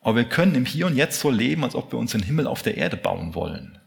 Aber 0.00 0.16
wir 0.16 0.24
können 0.24 0.56
im 0.56 0.64
Hier 0.64 0.88
und 0.88 0.96
Jetzt 0.96 1.20
so 1.20 1.30
leben, 1.30 1.62
als 1.62 1.76
ob 1.76 1.92
wir 1.92 2.00
uns 2.00 2.10
den 2.10 2.22
Himmel 2.24 2.48
auf 2.48 2.64
der 2.64 2.76
Erde 2.76 2.96
bauen 2.96 3.36
wollen. 3.36 3.78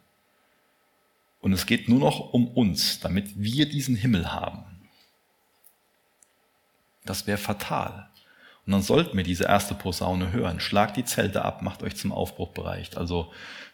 Und 1.42 1.54
es 1.54 1.66
geht 1.66 1.88
nur 1.88 2.00
noch 2.00 2.34
um 2.34 2.48
uns, 2.48 3.00
damit 3.00 3.32
wir 3.36 3.68
diesen 3.68 3.96
Himmel 3.96 4.32
haben. 4.32 4.66
Das 7.06 7.28
wäre 7.28 7.38
fatal. 7.38 8.10
Und 8.66 8.74
dann 8.74 8.82
sollten 8.82 9.16
wir 9.16 9.24
diese 9.24 9.46
erste 9.46 9.74
Posaune 9.74 10.32
hören. 10.32 10.60
Schlagt 10.60 10.98
die 10.98 11.06
Zelte 11.06 11.44
ab, 11.44 11.62
macht 11.62 11.82
euch 11.82 11.96
zum 11.96 12.12
Aufbruch 12.12 12.50
bereit. 12.50 12.98
Also 12.98 13.32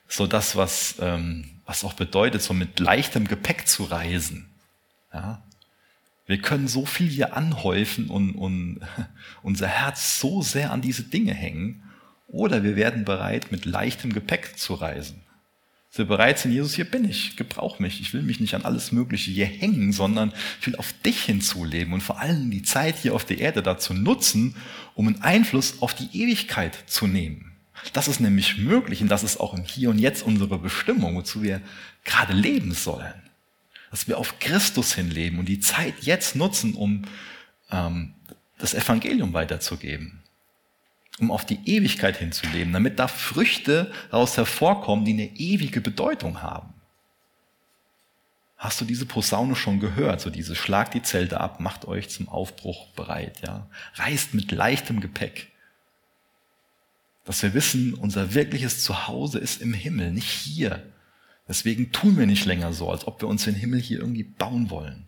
so 0.08 0.28
das, 0.28 0.56
was, 0.56 0.96
ähm, 1.00 1.60
was 1.66 1.84
auch 1.84 1.94
bedeutet, 1.94 2.42
so 2.42 2.54
mit 2.54 2.80
leichtem 2.80 3.28
Gepäck 3.28 3.68
zu 3.68 3.84
reisen. 3.84 4.48
Ja? 5.12 5.42
Wir 6.28 6.38
können 6.38 6.68
so 6.68 6.86
viel 6.86 7.10
hier 7.10 7.36
anhäufen 7.36 8.10
und, 8.10 8.36
und 8.36 8.82
unser 9.42 9.68
Herz 9.68 10.20
so 10.20 10.44
sehr 10.44 10.72
an 10.72 10.82
diese 10.82 11.04
Dinge 11.04 11.34
hängen. 11.34 11.84
Oder 12.28 12.64
wir 12.64 12.76
werden 12.76 13.06
bereit, 13.06 13.52
mit 13.52 13.66
leichtem 13.66 14.14
Gepäck 14.14 14.58
zu 14.58 14.76
reisen 14.76 15.25
wir 15.98 16.06
bereit 16.06 16.40
sind, 16.40 16.52
Jesus, 16.52 16.76
hier 16.76 16.86
bin 16.86 17.10
ich, 17.10 17.38
gebrauch 17.38 17.80
mich. 17.80 18.02
Ich 18.02 18.14
will 18.14 18.22
mich 18.22 18.40
nicht 18.40 18.54
an 18.54 18.66
alles 18.66 18.92
Mögliche 18.92 19.32
hier 19.32 19.46
hängen, 19.46 19.94
sondern 19.94 20.34
ich 20.60 20.68
will 20.68 20.76
auf 20.76 20.94
dich 21.06 21.24
hinzuleben 21.24 21.94
und 21.94 22.02
vor 22.02 22.20
allem 22.20 22.52
die 22.52 22.64
Zeit 22.64 22.98
hier 22.98 23.14
auf 23.16 23.26
der 23.26 23.38
Erde 23.38 23.64
dazu 23.64 23.94
nutzen, 23.94 24.56
um 24.94 25.08
einen 25.08 25.22
Einfluss 25.22 25.82
auf 25.82 25.94
die 25.94 26.10
Ewigkeit 26.14 26.78
zu 26.86 27.08
nehmen. 27.08 27.54
Das 27.94 28.08
ist 28.08 28.20
nämlich 28.20 28.58
möglich 28.58 29.02
und 29.02 29.10
das 29.10 29.24
ist 29.24 29.40
auch 29.40 29.54
im 29.54 29.64
Hier 29.64 29.90
und 29.90 30.00
Jetzt 30.00 30.24
unsere 30.24 30.58
Bestimmung, 30.58 31.16
wozu 31.16 31.44
wir 31.44 31.62
gerade 32.04 32.34
leben 32.34 32.74
sollen. 32.74 33.14
Dass 33.92 34.08
wir 34.08 34.18
auf 34.18 34.40
Christus 34.40 34.96
hinleben 34.96 35.40
und 35.40 35.48
die 35.48 35.60
Zeit 35.60 35.94
jetzt 36.02 36.36
nutzen, 36.36 36.74
um 36.74 37.04
ähm, 37.72 38.16
das 38.58 38.74
Evangelium 38.74 39.34
weiterzugeben 39.34 40.25
um 41.20 41.32
auf 41.32 41.46
die 41.46 41.60
Ewigkeit 41.66 42.18
hinzuleben, 42.18 42.74
damit 42.74 43.00
da 43.00 43.08
Früchte 43.08 43.92
daraus 44.12 44.36
hervorkommen, 44.38 45.06
die 45.06 45.14
eine 45.14 45.36
ewige 45.36 45.82
Bedeutung 45.82 46.42
haben. 46.42 46.74
Hast 48.58 48.82
du 48.82 48.86
diese 48.86 49.06
Posaune 49.06 49.56
schon 49.56 49.80
gehört? 49.80 50.22
So 50.22 50.30
diese 50.30 50.56
Schlag 50.56 50.92
die 50.92 51.02
Zelte 51.02 51.40
ab, 51.40 51.60
macht 51.60 51.86
euch 51.86 52.10
zum 52.10 52.28
Aufbruch 52.30 52.88
bereit, 52.90 53.42
ja. 53.46 53.68
Reist 53.96 54.34
mit 54.34 54.52
leichtem 54.52 55.02
Gepäck. 55.02 55.52
Dass 57.26 57.44
wir 57.44 57.54
wissen, 57.54 57.94
unser 57.94 58.34
wirkliches 58.34 58.84
Zuhause 58.84 59.40
ist 59.40 59.62
im 59.62 59.74
Himmel, 59.74 60.12
nicht 60.12 60.30
hier. 60.30 60.84
Deswegen 61.48 61.92
tun 61.92 62.18
wir 62.18 62.26
nicht 62.26 62.46
länger 62.46 62.74
so, 62.74 62.90
als 62.90 63.08
ob 63.08 63.22
wir 63.22 63.28
uns 63.28 63.44
den 63.44 63.56
Himmel 63.56 63.80
hier 63.80 64.00
irgendwie 64.00 64.24
bauen 64.24 64.70
wollen. 64.70 65.06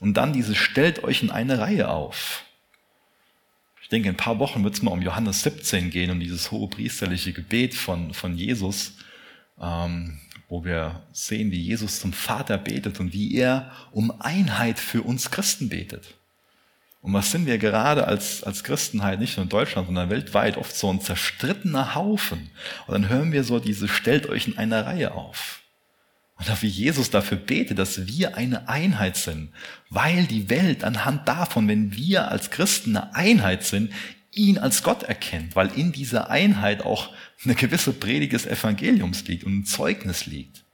Und 0.00 0.14
dann 0.14 0.32
diese 0.32 0.54
stellt 0.54 1.04
euch 1.04 1.22
in 1.22 1.30
eine 1.30 1.58
Reihe 1.58 1.88
auf. 1.88 2.44
Ich 3.90 3.92
denke, 3.92 4.08
in 4.08 4.14
ein 4.14 4.18
paar 4.18 4.38
Wochen 4.38 4.62
wird 4.62 4.74
es 4.74 4.82
mal 4.82 4.92
um 4.92 5.02
Johannes 5.02 5.42
17 5.42 5.90
gehen, 5.90 6.12
um 6.12 6.20
dieses 6.20 6.52
hohe 6.52 6.68
priesterliche 6.68 7.32
Gebet 7.32 7.74
von, 7.74 8.14
von 8.14 8.36
Jesus, 8.36 8.92
ähm, 9.60 10.20
wo 10.48 10.64
wir 10.64 11.02
sehen, 11.10 11.50
wie 11.50 11.60
Jesus 11.60 11.98
zum 11.98 12.12
Vater 12.12 12.56
betet 12.56 13.00
und 13.00 13.12
wie 13.12 13.34
er 13.34 13.72
um 13.90 14.12
Einheit 14.20 14.78
für 14.78 15.02
uns 15.02 15.32
Christen 15.32 15.70
betet. 15.70 16.14
Und 17.02 17.14
was 17.14 17.32
sind 17.32 17.46
wir 17.46 17.58
gerade 17.58 18.06
als, 18.06 18.44
als 18.44 18.62
Christenheit, 18.62 19.18
nicht 19.18 19.36
nur 19.36 19.42
in 19.42 19.50
Deutschland, 19.50 19.88
sondern 19.88 20.08
weltweit, 20.08 20.56
oft 20.56 20.76
so 20.76 20.88
ein 20.88 21.00
zerstrittener 21.00 21.96
Haufen. 21.96 22.48
Und 22.86 22.92
dann 22.92 23.08
hören 23.08 23.32
wir 23.32 23.42
so 23.42 23.58
diese, 23.58 23.88
stellt 23.88 24.28
euch 24.28 24.46
in 24.46 24.56
einer 24.56 24.86
Reihe 24.86 25.14
auf. 25.14 25.59
Oder 26.40 26.60
wie 26.62 26.68
Jesus 26.68 27.10
dafür 27.10 27.36
betet, 27.36 27.78
dass 27.78 28.06
wir 28.06 28.36
eine 28.36 28.68
Einheit 28.68 29.16
sind, 29.16 29.52
weil 29.90 30.24
die 30.24 30.48
Welt 30.48 30.84
anhand 30.84 31.28
davon, 31.28 31.68
wenn 31.68 31.94
wir 31.94 32.30
als 32.30 32.50
Christen 32.50 32.96
eine 32.96 33.14
Einheit 33.14 33.64
sind, 33.64 33.92
ihn 34.32 34.58
als 34.58 34.82
Gott 34.82 35.02
erkennt, 35.02 35.54
weil 35.54 35.68
in 35.76 35.92
dieser 35.92 36.30
Einheit 36.30 36.82
auch 36.84 37.12
eine 37.44 37.54
gewisse 37.54 37.92
Predigt 37.92 38.32
des 38.32 38.46
Evangeliums 38.46 39.26
liegt 39.26 39.44
und 39.44 39.60
ein 39.60 39.64
Zeugnis 39.66 40.26
liegt. 40.26 40.64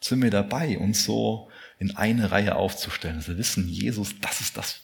Sind 0.00 0.22
wir 0.22 0.30
dabei, 0.30 0.78
uns 0.78 1.04
so 1.04 1.48
in 1.78 1.96
eine 1.96 2.30
Reihe 2.30 2.54
aufzustellen, 2.54 3.16
dass 3.16 3.28
wir 3.28 3.38
wissen, 3.38 3.68
Jesus, 3.68 4.14
das 4.20 4.40
ist 4.40 4.56
das, 4.56 4.80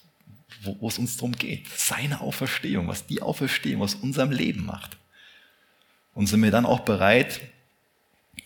wo 0.63 0.89
es 0.89 0.99
uns 0.99 1.17
darum 1.19 1.33
geht. 1.33 1.69
Seine 1.77 2.21
Auferstehung, 2.21 2.89
was 2.89 3.07
die 3.07 3.23
Auferstehung 3.23 3.83
aus 3.83 3.95
unserem 3.95 4.33
Leben 4.33 4.65
macht. 4.65 4.97
Und 6.15 6.27
sind 6.27 6.43
wir 6.43 6.51
dann 6.51 6.67
auch 6.67 6.81
bereit, 6.81 7.41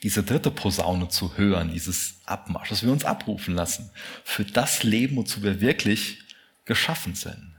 diese 0.04 0.22
dritte 0.22 0.50
Posaune 0.50 1.08
zu 1.08 1.38
hören, 1.38 1.72
dieses 1.72 2.16
Abmarsch, 2.26 2.68
dass 2.68 2.82
wir 2.82 2.92
uns 2.92 3.06
abrufen 3.06 3.54
lassen 3.54 3.88
für 4.22 4.44
das 4.44 4.82
Leben, 4.82 5.16
wozu 5.16 5.42
wir 5.42 5.62
wirklich 5.62 6.18
geschaffen 6.66 7.14
sind. 7.14 7.54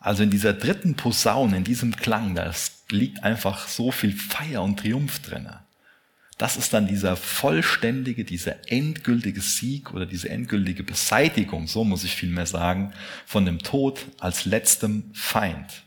Also 0.00 0.22
in 0.22 0.30
dieser 0.30 0.54
dritten 0.54 0.94
Posaune, 0.94 1.58
in 1.58 1.64
diesem 1.64 1.94
Klang, 1.94 2.34
da 2.34 2.50
liegt 2.88 3.22
einfach 3.22 3.68
so 3.68 3.90
viel 3.92 4.12
Feier 4.12 4.62
und 4.62 4.80
Triumph 4.80 5.20
drinne. 5.20 5.60
Das 6.38 6.56
ist 6.56 6.72
dann 6.72 6.86
dieser 6.86 7.16
vollständige, 7.16 8.24
dieser 8.24 8.70
endgültige 8.70 9.42
Sieg 9.42 9.92
oder 9.92 10.06
diese 10.06 10.30
endgültige 10.30 10.84
Beseitigung, 10.84 11.66
so 11.66 11.84
muss 11.84 12.04
ich 12.04 12.16
vielmehr 12.16 12.46
sagen, 12.46 12.94
von 13.26 13.44
dem 13.44 13.58
Tod 13.58 14.06
als 14.20 14.46
letztem 14.46 15.10
Feind. 15.12 15.85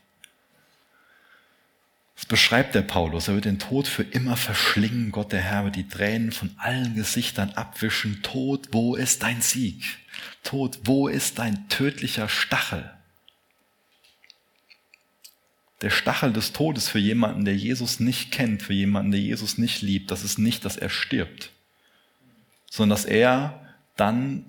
Das 2.20 2.26
beschreibt 2.26 2.76
der 2.76 2.82
Paulus. 2.82 3.30
Er 3.30 3.36
wird 3.36 3.46
den 3.46 3.60
Tod 3.60 3.88
für 3.88 4.04
immer 4.04 4.36
verschlingen. 4.36 5.14
Gott 5.14 5.32
der 5.32 5.40
Herr 5.40 5.64
wird 5.64 5.78
die 5.78 5.88
Tränen 5.88 6.34
von 6.34 6.54
allen 6.58 6.94
Gesichtern 6.94 7.52
abwischen. 7.52 8.22
Tod, 8.24 8.68
wo 8.74 8.98
ist 8.98 9.24
dein 9.24 9.40
Sieg? 9.40 9.86
Tod, 10.44 10.80
wo 10.84 11.08
ist 11.08 11.40
dein 11.40 11.70
tödlicher 11.70 12.28
Stachel? 12.28 12.92
Der 15.82 15.92
Stachel 15.92 16.34
des 16.34 16.52
Todes 16.52 16.90
für 16.90 17.00
jemanden, 17.00 17.46
der 17.46 17.56
Jesus 17.56 18.02
nicht 18.02 18.34
kennt, 18.34 18.64
für 18.64 18.74
jemanden, 18.74 19.12
der 19.12 19.22
Jesus 19.22 19.58
nicht 19.58 19.82
liebt, 19.82 20.12
das 20.12 20.26
ist 20.26 20.38
nicht, 20.38 20.66
dass 20.66 20.76
er 20.76 20.90
stirbt, 20.90 21.52
sondern 22.70 22.98
dass 22.98 23.06
er 23.06 23.66
dann 23.96 24.44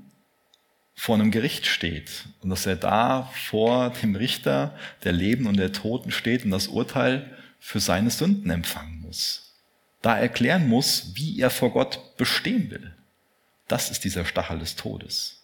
vor 0.96 1.14
einem 1.14 1.30
Gericht 1.30 1.66
steht 1.66 2.24
und 2.40 2.50
dass 2.50 2.66
er 2.66 2.74
da 2.74 3.30
vor 3.32 3.90
dem 4.02 4.16
Richter 4.16 4.76
der 5.04 5.12
Leben 5.12 5.46
und 5.46 5.56
der 5.56 5.72
Toten 5.72 6.10
steht 6.10 6.44
und 6.44 6.50
das 6.50 6.66
Urteil 6.66 7.36
für 7.60 7.78
seine 7.78 8.10
Sünden 8.10 8.50
empfangen 8.50 9.00
muss. 9.02 9.54
Da 10.02 10.18
erklären 10.18 10.66
muss, 10.66 11.14
wie 11.14 11.38
er 11.38 11.50
vor 11.50 11.72
Gott 11.72 12.16
bestehen 12.16 12.70
will. 12.70 12.96
Das 13.68 13.90
ist 13.90 14.02
dieser 14.02 14.24
Stachel 14.24 14.58
des 14.58 14.74
Todes. 14.74 15.36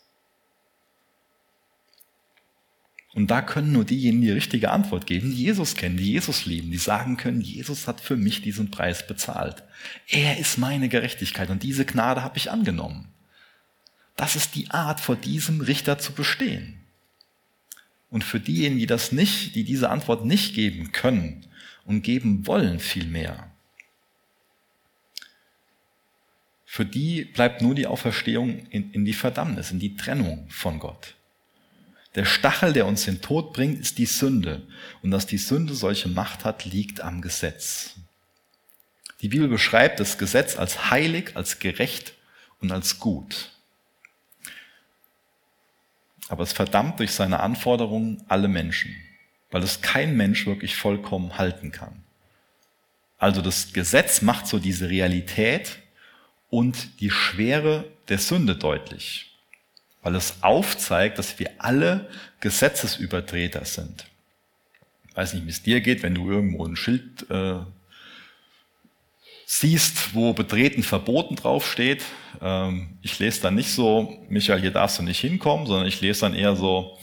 Und 3.17 3.31
da 3.31 3.41
können 3.41 3.73
nur 3.73 3.85
diejenigen 3.85 4.21
die 4.21 4.31
richtige 4.33 4.71
Antwort 4.71 5.07
geben, 5.07 5.31
die 5.31 5.45
Jesus 5.45 5.75
kennen, 5.75 5.97
die 5.97 6.13
Jesus 6.13 6.45
lieben, 6.45 6.71
die 6.71 6.77
sagen 6.77 7.17
können, 7.17 7.41
Jesus 7.41 7.87
hat 7.87 8.01
für 8.03 8.17
mich 8.17 8.43
diesen 8.43 8.71
Preis 8.71 9.07
bezahlt. 9.07 9.63
Er 10.09 10.39
ist 10.39 10.59
meine 10.59 10.91
Gerechtigkeit 10.91 11.49
und 11.49 11.63
diese 11.63 11.87
Gnade 11.87 12.23
habe 12.23 12.37
ich 12.37 12.51
angenommen. 12.51 13.09
Das 14.17 14.37
ist 14.37 14.55
die 14.55 14.71
Art, 14.71 15.01
vor 15.01 15.17
diesem 15.17 15.63
Richter 15.63 15.99
zu 15.99 16.13
bestehen. 16.13 16.81
Und 18.11 18.23
für 18.23 18.41
diejenigen, 18.41 18.81
die 18.81 18.87
das 18.87 19.13
nicht, 19.13 19.55
die 19.55 19.65
diese 19.65 19.89
Antwort 19.89 20.27
nicht 20.27 20.55
geben 20.55 20.93
können, 20.93 21.47
und 21.87 22.03
geben 22.03 22.47
wollen 22.47 22.81
vielmehr. 22.81 23.51
Für 26.65 26.85
die 26.85 27.25
bleibt 27.25 27.63
nur 27.63 27.75
die 27.75 27.87
Auferstehung 27.87 28.67
in, 28.67 28.93
in 28.93 29.05
die 29.05 29.15
Verdammnis, 29.15 29.71
in 29.71 29.79
die 29.79 29.97
Trennung 29.97 30.47
von 30.51 30.79
Gott. 30.79 31.15
Der 32.17 32.25
Stachel, 32.25 32.73
der 32.73 32.87
uns 32.87 33.05
den 33.05 33.23
Tod 33.23 33.53
bringt, 33.53 33.79
ist 33.79 33.99
die 33.99 34.07
Sünde. 34.07 34.67
Und 35.03 35.11
dass 35.11 35.27
die 35.27 35.39
Sünde 35.39 35.75
solche 35.75 36.09
Macht 36.09 36.45
hat, 36.45 36.65
liegt 36.65 37.01
am 37.01 37.23
Gesetz. 37.23 37.95
Die 39.21 39.29
Bibel 39.29 39.49
beschreibt 39.49 40.01
das 40.01 40.19
Gesetz 40.19 40.57
als 40.57 40.91
heilig, 40.91 41.33
als 41.35 41.59
gerecht 41.59 42.15
und 42.61 42.73
als 42.73 42.99
gut. 42.99 43.53
Aber 46.29 46.43
es 46.43 46.53
verdammt 46.53 46.99
durch 46.99 47.13
seine 47.13 47.41
Anforderungen 47.41 48.25
alle 48.29 48.49
Menschen 48.49 48.95
weil 49.57 49.63
es 49.63 49.81
kein 49.81 50.19
Mensch 50.19 50.45
wirklich 50.45 50.77
vollkommen 50.77 51.39
halten 51.39 51.73
kann. 51.73 52.05
Also 53.17 53.41
das 53.41 53.73
Gesetz 53.73 54.21
macht 54.21 54.47
so 54.47 54.59
diese 54.59 54.91
Realität 54.91 55.79
und 56.51 57.01
die 57.01 57.11
Schwere 57.11 57.87
der 58.11 58.19
Sünde 58.19 58.55
deutlich, 58.57 59.35
weil 60.03 60.15
es 60.15 60.43
aufzeigt, 60.43 61.19
dass 61.19 61.39
wir 61.39 61.53
alle 61.57 62.11
Gesetzesübertreter 62.41 63.65
sind. 63.65 64.05
Ich 65.09 65.17
weiß 65.17 65.33
nicht, 65.33 65.47
wie 65.47 65.51
es 65.51 65.63
dir 65.63 65.81
geht, 65.81 66.03
wenn 66.03 66.15
du 66.15 66.31
irgendwo 66.31 66.67
ein 66.67 66.77
Schild 66.77 67.25
äh, 67.31 67.61
siehst, 69.47 70.15
wo 70.15 70.35
betreten 70.35 70.83
verboten 70.83 71.37
draufsteht. 71.37 72.03
Ähm, 72.43 72.99
ich 73.01 73.19
lese 73.19 73.41
dann 73.41 73.55
nicht 73.55 73.71
so, 73.71 74.23
Michael, 74.29 74.61
hier 74.61 74.73
darfst 74.73 74.99
du 74.99 75.03
nicht 75.03 75.21
hinkommen, 75.21 75.67
sondern 75.67 75.89
ich 75.89 76.03
lese 76.03 76.21
dann 76.21 76.35
eher 76.35 76.57
so, 76.57 76.99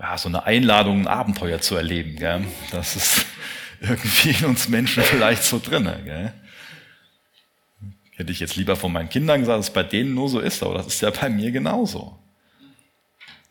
ja, 0.00 0.16
so 0.16 0.28
eine 0.28 0.44
Einladung, 0.44 1.02
ein 1.02 1.06
Abenteuer 1.06 1.60
zu 1.60 1.76
erleben. 1.76 2.16
Gell? 2.16 2.46
Das 2.70 2.96
ist 2.96 3.26
irgendwie 3.80 4.30
in 4.30 4.46
uns 4.46 4.68
Menschen 4.68 5.02
vielleicht 5.02 5.44
so 5.44 5.58
drinne. 5.58 6.00
Gell? 6.04 6.32
Hätte 8.12 8.32
ich 8.32 8.40
jetzt 8.40 8.56
lieber 8.56 8.76
von 8.76 8.92
meinen 8.92 9.10
Kindern 9.10 9.40
gesagt, 9.40 9.58
dass 9.58 9.68
es 9.68 9.72
bei 9.72 9.82
denen 9.82 10.14
nur 10.14 10.28
so 10.28 10.40
ist, 10.40 10.62
aber 10.62 10.74
das 10.74 10.86
ist 10.86 11.02
ja 11.02 11.10
bei 11.10 11.28
mir 11.28 11.50
genauso. 11.50 12.18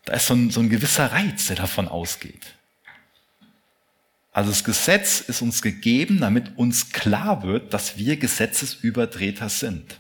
Da 0.06 0.14
ist 0.14 0.28
so 0.28 0.34
ein, 0.34 0.50
so 0.50 0.60
ein 0.60 0.70
gewisser 0.70 1.12
Reiz, 1.12 1.47
der 1.47 1.56
davon 1.56 1.88
ausgeht. 1.88 2.56
Also 4.32 4.52
das 4.52 4.64
Gesetz 4.64 5.22
ist 5.22 5.41
uns 5.41 5.62
gegeben, 5.62 6.20
damit 6.20 6.58
uns 6.58 6.91
klar 6.91 7.43
wird, 7.43 7.74
dass 7.74 7.97
wir 7.97 8.18
Gesetzesübertreter 8.18 9.50
sind. 9.50 10.00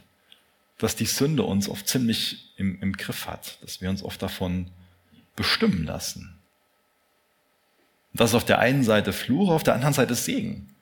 Dass 0.77 0.95
die 0.95 1.05
Sünde 1.05 1.43
uns 1.43 1.67
oft 1.67 1.87
ziemlich 1.87 2.53
im, 2.55 2.81
im 2.81 2.93
Griff 2.93 3.27
hat, 3.27 3.57
dass 3.61 3.81
wir 3.81 3.89
uns 3.89 4.01
oft 4.01 4.21
davon 4.21 4.71
bestimmen 5.35 5.83
lassen. 5.83 6.38
Das 8.19 8.31
ist 8.31 8.35
auf 8.35 8.43
der 8.43 8.59
einen 8.59 8.83
Seite 8.83 9.13
Fluch, 9.13 9.49
auf 9.49 9.63
der 9.63 9.75
anderen 9.75 9.93
Seite 9.93 10.13
Segen. 10.13 10.75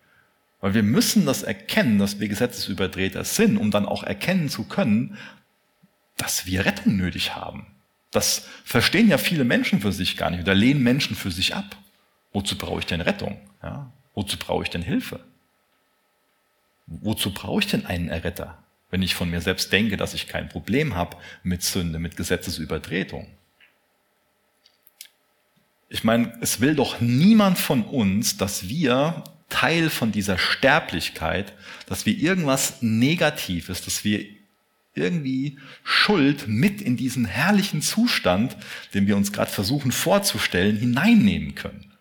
Weil 0.59 0.73
wir 0.73 0.81
müssen 0.81 1.27
das 1.27 1.43
erkennen, 1.43 1.99
dass 1.99 2.19
wir 2.19 2.29
Gesetzesübertreter 2.29 3.23
sind, 3.23 3.57
um 3.57 3.69
dann 3.69 3.85
auch 3.85 4.01
erkennen 4.01 4.49
zu 4.49 4.63
können, 4.63 5.19
dass 6.17 6.47
wir 6.47 6.65
Rettung 6.65 6.97
nötig 6.97 7.35
haben. 7.35 7.67
Das 8.09 8.47
verstehen 8.65 9.07
ja 9.07 9.19
viele 9.19 9.43
Menschen 9.43 9.81
für 9.81 9.91
sich 9.91 10.17
gar 10.17 10.31
nicht 10.31 10.41
oder 10.41 10.55
lehnen 10.55 10.81
Menschen 10.81 11.15
für 11.15 11.29
sich 11.29 11.53
ab. 11.53 11.77
Wozu 12.33 12.57
brauche 12.57 12.79
ich 12.79 12.87
denn 12.87 13.01
Rettung? 13.01 13.39
Ja? 13.61 13.91
Wozu 14.15 14.37
brauche 14.39 14.63
ich 14.63 14.71
denn 14.71 14.81
Hilfe? 14.81 15.19
Wozu 16.87 17.31
brauche 17.31 17.59
ich 17.59 17.67
denn 17.67 17.85
einen 17.85 18.09
Erretter, 18.09 18.57
wenn 18.89 19.03
ich 19.03 19.13
von 19.13 19.29
mir 19.29 19.41
selbst 19.41 19.71
denke, 19.71 19.95
dass 19.95 20.15
ich 20.15 20.27
kein 20.27 20.49
Problem 20.49 20.95
habe 20.95 21.17
mit 21.43 21.61
Sünde, 21.61 21.99
mit 21.99 22.17
Gesetzesübertretung? 22.17 23.27
Ich 25.89 26.03
meine, 26.03 26.33
es 26.41 26.59
will 26.59 26.75
doch 26.75 26.99
niemand 26.99 27.57
von 27.57 27.83
uns, 27.83 28.37
dass 28.37 28.67
wir 28.67 29.23
Teil 29.49 29.89
von 29.89 30.11
dieser 30.11 30.37
Sterblichkeit, 30.37 31.53
dass 31.87 32.05
wir 32.05 32.17
irgendwas 32.17 32.81
Negatives, 32.81 33.81
dass 33.83 34.03
wir 34.03 34.25
irgendwie 34.93 35.57
Schuld 35.83 36.47
mit 36.47 36.81
in 36.81 36.97
diesen 36.97 37.25
herrlichen 37.25 37.81
Zustand, 37.81 38.57
den 38.93 39.07
wir 39.07 39.15
uns 39.15 39.31
gerade 39.31 39.51
versuchen 39.51 39.91
vorzustellen, 39.91 40.75
hineinnehmen 40.75 41.55
können. 41.55 41.93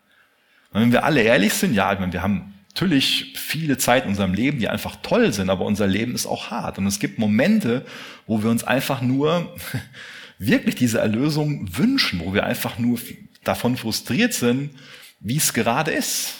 Und 0.72 0.80
wenn 0.80 0.92
wir 0.92 1.04
alle 1.04 1.22
ehrlich 1.22 1.52
sind, 1.52 1.74
ja, 1.74 1.92
ich 1.92 2.00
meine, 2.00 2.12
wir 2.12 2.22
haben 2.22 2.54
natürlich 2.68 3.34
viele 3.36 3.78
Zeit 3.78 4.04
in 4.04 4.10
unserem 4.10 4.34
Leben, 4.34 4.58
die 4.58 4.68
einfach 4.68 4.96
toll 5.02 5.32
sind, 5.32 5.50
aber 5.50 5.64
unser 5.64 5.86
Leben 5.86 6.14
ist 6.14 6.26
auch 6.26 6.50
hart. 6.50 6.78
Und 6.78 6.86
es 6.86 6.98
gibt 6.98 7.18
Momente, 7.18 7.86
wo 8.26 8.42
wir 8.42 8.50
uns 8.50 8.64
einfach 8.64 9.00
nur 9.00 9.54
wirklich 10.38 10.74
diese 10.74 10.98
Erlösung 10.98 11.68
wünschen, 11.76 12.20
wo 12.20 12.34
wir 12.34 12.44
einfach 12.44 12.78
nur 12.78 12.98
davon 13.48 13.76
frustriert 13.76 14.34
sind, 14.34 14.70
wie 15.20 15.36
es 15.36 15.52
gerade 15.52 15.92
ist. 15.92 16.34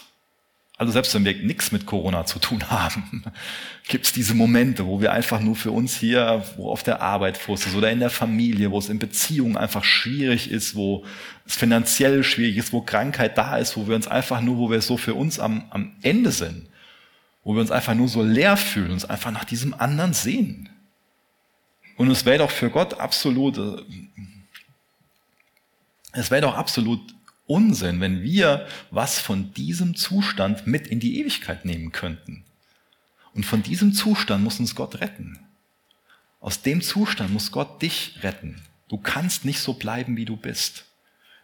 Also 0.78 0.92
selbst 0.92 1.14
wenn 1.14 1.24
wir 1.24 1.34
nichts 1.34 1.72
mit 1.72 1.86
Corona 1.86 2.26
zu 2.26 2.38
tun 2.38 2.62
haben, 2.70 3.24
gibt 3.88 4.04
es 4.04 4.12
diese 4.12 4.34
Momente, 4.34 4.86
wo 4.86 5.00
wir 5.00 5.12
einfach 5.12 5.40
nur 5.40 5.56
für 5.56 5.70
uns 5.70 5.96
hier, 5.96 6.44
wo 6.56 6.70
auf 6.70 6.82
der 6.82 7.00
Arbeit 7.00 7.38
Frust 7.38 7.66
ist 7.66 7.74
oder 7.74 7.90
in 7.90 8.00
der 8.00 8.10
Familie, 8.10 8.70
wo 8.70 8.78
es 8.78 8.90
in 8.90 8.98
Beziehungen 8.98 9.56
einfach 9.56 9.84
schwierig 9.84 10.50
ist, 10.50 10.74
wo 10.74 11.04
es 11.46 11.56
finanziell 11.56 12.22
schwierig 12.24 12.58
ist, 12.58 12.72
wo 12.72 12.82
Krankheit 12.82 13.38
da 13.38 13.56
ist, 13.56 13.76
wo 13.76 13.88
wir 13.88 13.96
uns 13.96 14.06
einfach 14.06 14.42
nur, 14.42 14.58
wo 14.58 14.70
wir 14.70 14.82
so 14.82 14.98
für 14.98 15.14
uns 15.14 15.40
am, 15.40 15.64
am 15.70 15.96
Ende 16.02 16.30
sind, 16.30 16.68
wo 17.42 17.54
wir 17.54 17.60
uns 17.62 17.70
einfach 17.70 17.94
nur 17.94 18.08
so 18.08 18.22
leer 18.22 18.58
fühlen, 18.58 18.90
uns 18.90 19.06
einfach 19.06 19.30
nach 19.30 19.44
diesem 19.44 19.72
anderen 19.72 20.12
sehen. 20.12 20.68
Und 21.96 22.10
es 22.10 22.26
wäre 22.26 22.38
doch 22.38 22.50
für 22.50 22.68
Gott 22.68 23.00
absolut 23.00 23.56
äh, 23.56 23.82
es 26.16 26.30
wäre 26.30 26.42
doch 26.42 26.54
absolut 26.54 27.14
Unsinn, 27.46 28.00
wenn 28.00 28.22
wir 28.22 28.66
was 28.90 29.20
von 29.20 29.52
diesem 29.54 29.94
Zustand 29.94 30.66
mit 30.66 30.86
in 30.88 30.98
die 30.98 31.20
Ewigkeit 31.20 31.64
nehmen 31.64 31.92
könnten. 31.92 32.44
Und 33.34 33.44
von 33.44 33.62
diesem 33.62 33.92
Zustand 33.92 34.42
muss 34.42 34.58
uns 34.58 34.74
Gott 34.74 35.00
retten. 35.00 35.38
Aus 36.40 36.62
dem 36.62 36.80
Zustand 36.80 37.32
muss 37.32 37.52
Gott 37.52 37.82
dich 37.82 38.18
retten. 38.22 38.62
Du 38.88 38.98
kannst 38.98 39.44
nicht 39.44 39.60
so 39.60 39.74
bleiben, 39.74 40.16
wie 40.16 40.24
du 40.24 40.36
bist. 40.36 40.86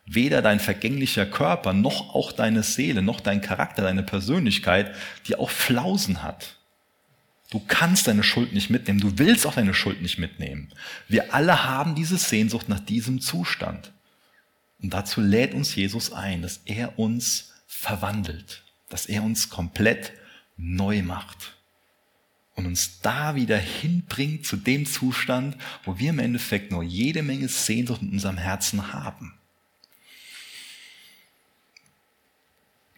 Weder 0.05 0.43
dein 0.43 0.59
vergänglicher 0.59 1.27
Körper, 1.27 1.73
noch 1.73 2.15
auch 2.15 2.33
deine 2.33 2.63
Seele, 2.63 3.03
noch 3.03 3.21
dein 3.21 3.41
Charakter, 3.41 3.83
deine 3.83 4.03
Persönlichkeit, 4.03 4.95
die 5.27 5.37
auch 5.37 5.51
Flausen 5.51 6.23
hat. 6.23 6.57
Du 7.51 7.61
kannst 7.61 8.07
deine 8.07 8.23
Schuld 8.23 8.53
nicht 8.55 8.71
mitnehmen. 8.71 9.01
Du 9.01 9.19
willst 9.19 9.47
auch 9.47 9.55
deine 9.55 9.75
Schuld 9.75 10.03
nicht 10.03 10.19
mitnehmen. 10.19 10.71
Wir 11.09 11.35
alle 11.35 11.65
haben 11.65 11.95
diese 11.95 12.17
Sehnsucht 12.17 12.69
nach 12.69 12.81
diesem 12.81 13.21
Zustand. 13.21 13.93
Und 14.83 14.93
dazu 14.93 15.21
lädt 15.21 15.55
uns 15.55 15.75
Jesus 15.75 16.13
ein, 16.13 16.43
dass 16.43 16.61
er 16.65 16.99
uns 16.99 17.53
verwandelt, 17.67 18.65
dass 18.89 19.07
er 19.07 19.23
uns 19.23 19.49
komplett 19.49 20.13
neu 20.57 21.03
macht 21.03 21.57
und 22.55 22.67
uns 22.67 23.01
da 23.01 23.35
wieder 23.35 23.59
hinbringt 23.59 24.45
zu 24.45 24.57
dem 24.57 24.85
Zustand, 24.85 25.57
wo 25.85 25.99
wir 25.99 26.11
im 26.11 26.19
Endeffekt 26.19 26.71
nur 26.71 26.83
jede 26.83 27.23
Menge 27.23 27.49
Sehnsucht 27.49 28.03
in 28.03 28.11
unserem 28.11 28.39
Herzen 28.39 28.93
haben. 28.93 29.35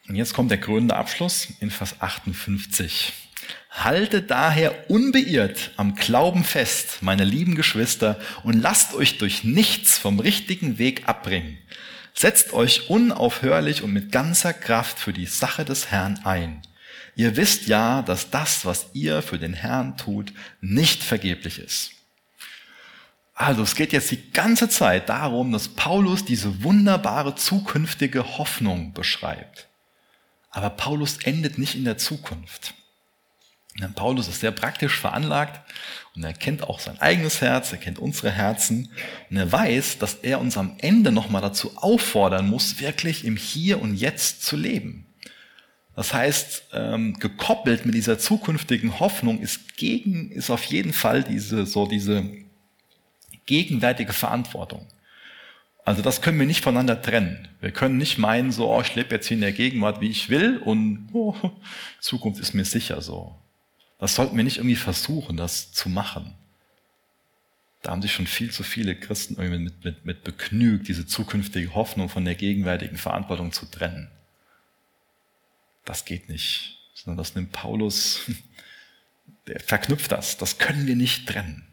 Und 0.08 0.16
jetzt 0.16 0.34
kommt 0.34 0.50
der 0.50 0.60
krönende 0.60 0.96
Abschluss 0.96 1.48
in 1.60 1.70
Vers 1.70 2.00
58. 2.00 3.12
Haltet 3.70 4.30
daher 4.30 4.88
unbeirrt 4.88 5.72
am 5.76 5.94
Glauben 5.94 6.44
fest, 6.44 6.98
meine 7.00 7.24
lieben 7.24 7.54
Geschwister, 7.54 8.20
und 8.42 8.60
lasst 8.60 8.94
euch 8.94 9.18
durch 9.18 9.44
nichts 9.44 9.98
vom 9.98 10.20
richtigen 10.20 10.78
Weg 10.78 11.08
abbringen. 11.08 11.58
Setzt 12.14 12.52
euch 12.52 12.88
unaufhörlich 12.88 13.82
und 13.82 13.92
mit 13.92 14.12
ganzer 14.12 14.52
Kraft 14.52 15.00
für 15.00 15.12
die 15.12 15.26
Sache 15.26 15.64
des 15.64 15.90
Herrn 15.90 16.20
ein. 16.24 16.62
Ihr 17.16 17.36
wisst 17.36 17.66
ja, 17.66 18.02
dass 18.02 18.30
das, 18.30 18.64
was 18.64 18.86
ihr 18.92 19.22
für 19.22 19.38
den 19.38 19.54
Herrn 19.54 19.96
tut, 19.96 20.32
nicht 20.60 21.02
vergeblich 21.02 21.58
ist. 21.58 21.90
Also 23.34 23.62
es 23.62 23.74
geht 23.74 23.92
jetzt 23.92 24.12
die 24.12 24.30
ganze 24.30 24.68
Zeit 24.68 25.08
darum, 25.08 25.50
dass 25.50 25.68
Paulus 25.68 26.24
diese 26.24 26.62
wunderbare 26.62 27.34
zukünftige 27.34 28.38
Hoffnung 28.38 28.92
beschreibt. 28.92 29.66
Aber 30.50 30.70
Paulus 30.70 31.18
endet 31.24 31.58
nicht 31.58 31.74
in 31.74 31.84
der 31.84 31.98
Zukunft. 31.98 32.74
Paulus 33.94 34.28
ist 34.28 34.40
sehr 34.40 34.52
praktisch 34.52 34.98
veranlagt 34.98 35.60
und 36.14 36.22
er 36.22 36.32
kennt 36.32 36.62
auch 36.62 36.78
sein 36.78 37.00
eigenes 37.00 37.40
Herz, 37.40 37.72
er 37.72 37.78
kennt 37.78 37.98
unsere 37.98 38.30
Herzen 38.30 38.90
und 39.30 39.36
er 39.36 39.50
weiß, 39.50 39.98
dass 39.98 40.14
er 40.14 40.40
uns 40.40 40.56
am 40.56 40.76
Ende 40.78 41.10
nochmal 41.10 41.42
dazu 41.42 41.76
auffordern 41.76 42.48
muss, 42.48 42.80
wirklich 42.80 43.24
im 43.24 43.36
Hier 43.36 43.82
und 43.82 43.96
Jetzt 43.96 44.44
zu 44.44 44.56
leben. 44.56 45.06
Das 45.96 46.12
heißt, 46.12 46.64
ähm, 46.72 47.14
gekoppelt 47.18 47.84
mit 47.86 47.94
dieser 47.94 48.18
zukünftigen 48.18 49.00
Hoffnung 49.00 49.40
ist 49.40 49.76
gegen, 49.76 50.30
ist 50.30 50.50
auf 50.50 50.64
jeden 50.64 50.92
Fall 50.92 51.22
diese, 51.22 51.66
so 51.66 51.86
diese 51.86 52.24
gegenwärtige 53.46 54.12
Verantwortung. 54.12 54.86
Also 55.84 56.00
das 56.00 56.22
können 56.22 56.38
wir 56.38 56.46
nicht 56.46 56.64
voneinander 56.64 57.00
trennen. 57.00 57.48
Wir 57.60 57.70
können 57.70 57.98
nicht 57.98 58.18
meinen, 58.18 58.52
so, 58.52 58.72
oh, 58.72 58.80
ich 58.80 58.94
lebe 58.94 59.14
jetzt 59.14 59.28
hier 59.28 59.36
in 59.36 59.42
der 59.42 59.52
Gegenwart, 59.52 60.00
wie 60.00 60.08
ich 60.08 60.30
will 60.30 60.58
und 60.58 61.08
oh, 61.12 61.34
Zukunft 62.00 62.40
ist 62.40 62.54
mir 62.54 62.64
sicher 62.64 63.02
so. 63.02 63.36
Das 63.98 64.14
sollten 64.14 64.36
wir 64.36 64.44
nicht 64.44 64.58
irgendwie 64.58 64.76
versuchen, 64.76 65.36
das 65.36 65.72
zu 65.72 65.88
machen. 65.88 66.34
Da 67.82 67.90
haben 67.90 68.02
sich 68.02 68.12
schon 68.12 68.26
viel 68.26 68.50
zu 68.50 68.62
viele 68.62 68.96
Christen 68.96 69.36
irgendwie 69.36 69.62
mit, 69.62 69.84
mit, 69.84 70.04
mit 70.06 70.24
begnügt, 70.24 70.88
diese 70.88 71.06
zukünftige 71.06 71.74
Hoffnung 71.74 72.08
von 72.08 72.24
der 72.24 72.34
gegenwärtigen 72.34 72.96
Verantwortung 72.96 73.52
zu 73.52 73.66
trennen. 73.66 74.10
Das 75.84 76.06
geht 76.06 76.28
nicht, 76.28 76.78
sondern 76.94 77.18
das 77.18 77.34
nimmt 77.34 77.52
Paulus, 77.52 78.22
der 79.46 79.60
verknüpft 79.60 80.12
das. 80.12 80.38
Das 80.38 80.58
können 80.58 80.86
wir 80.86 80.96
nicht 80.96 81.28
trennen. 81.28 81.66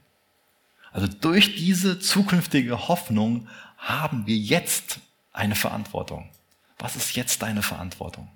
Also 0.91 1.07
durch 1.07 1.55
diese 1.55 1.99
zukünftige 1.99 2.89
Hoffnung 2.89 3.47
haben 3.78 4.28
wir 4.28 4.36
jetzt 4.36 4.99
eine 5.32 5.55
Verantwortung. 5.55 6.30
Was 6.78 6.95
ist 6.95 7.15
jetzt 7.15 7.41
deine 7.41 7.63
Verantwortung? 7.63 8.30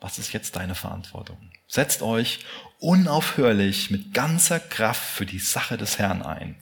Was 0.00 0.18
ist 0.18 0.32
jetzt 0.32 0.56
deine 0.56 0.74
Verantwortung? 0.74 1.50
Setzt 1.68 2.02
euch 2.02 2.40
unaufhörlich 2.80 3.90
mit 3.90 4.14
ganzer 4.14 4.58
Kraft 4.58 5.02
für 5.02 5.26
die 5.26 5.38
Sache 5.38 5.76
des 5.76 5.98
Herrn 5.98 6.22
ein. 6.22 6.56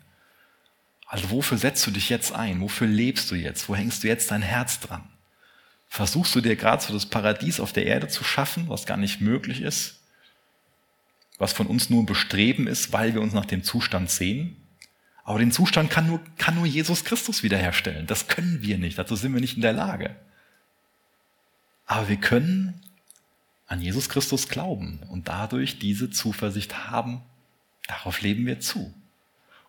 Also 1.06 1.30
wofür 1.30 1.56
setzt 1.56 1.86
du 1.86 1.92
dich 1.92 2.08
jetzt 2.10 2.32
ein? 2.32 2.60
Wofür 2.60 2.88
lebst 2.88 3.30
du 3.30 3.36
jetzt? 3.36 3.68
Wo 3.68 3.76
hängst 3.76 4.02
du 4.02 4.08
jetzt 4.08 4.30
dein 4.30 4.42
Herz 4.42 4.80
dran? 4.80 5.08
Versuchst 5.88 6.34
du 6.34 6.40
dir 6.40 6.56
gerade 6.56 6.82
so 6.82 6.92
das 6.92 7.06
Paradies 7.06 7.60
auf 7.60 7.72
der 7.72 7.86
Erde 7.86 8.08
zu 8.08 8.24
schaffen, 8.24 8.68
was 8.68 8.86
gar 8.86 8.96
nicht 8.96 9.20
möglich 9.20 9.62
ist? 9.62 10.00
Was 11.38 11.52
von 11.52 11.66
uns 11.68 11.90
nur 11.90 12.02
ein 12.02 12.06
Bestreben 12.06 12.66
ist, 12.66 12.92
weil 12.92 13.14
wir 13.14 13.20
uns 13.20 13.32
nach 13.32 13.46
dem 13.46 13.62
Zustand 13.62 14.10
sehen? 14.10 14.56
Aber 15.22 15.38
den 15.38 15.52
Zustand 15.52 15.90
kann 15.90 16.06
nur, 16.06 16.20
kann 16.38 16.54
nur 16.54 16.66
Jesus 16.66 17.04
Christus 17.04 17.42
wiederherstellen. 17.42 18.06
Das 18.06 18.26
können 18.26 18.62
wir 18.62 18.78
nicht. 18.78 18.98
Dazu 18.98 19.16
sind 19.16 19.32
wir 19.32 19.40
nicht 19.40 19.56
in 19.56 19.62
der 19.62 19.72
Lage. 19.72 20.16
Aber 21.86 22.08
wir 22.08 22.16
können 22.16 22.80
an 23.66 23.80
Jesus 23.80 24.08
Christus 24.08 24.48
glauben 24.48 25.00
und 25.10 25.28
dadurch 25.28 25.78
diese 25.78 26.10
Zuversicht 26.10 26.88
haben, 26.90 27.22
darauf 27.88 28.20
leben 28.20 28.46
wir 28.46 28.60
zu. 28.60 28.94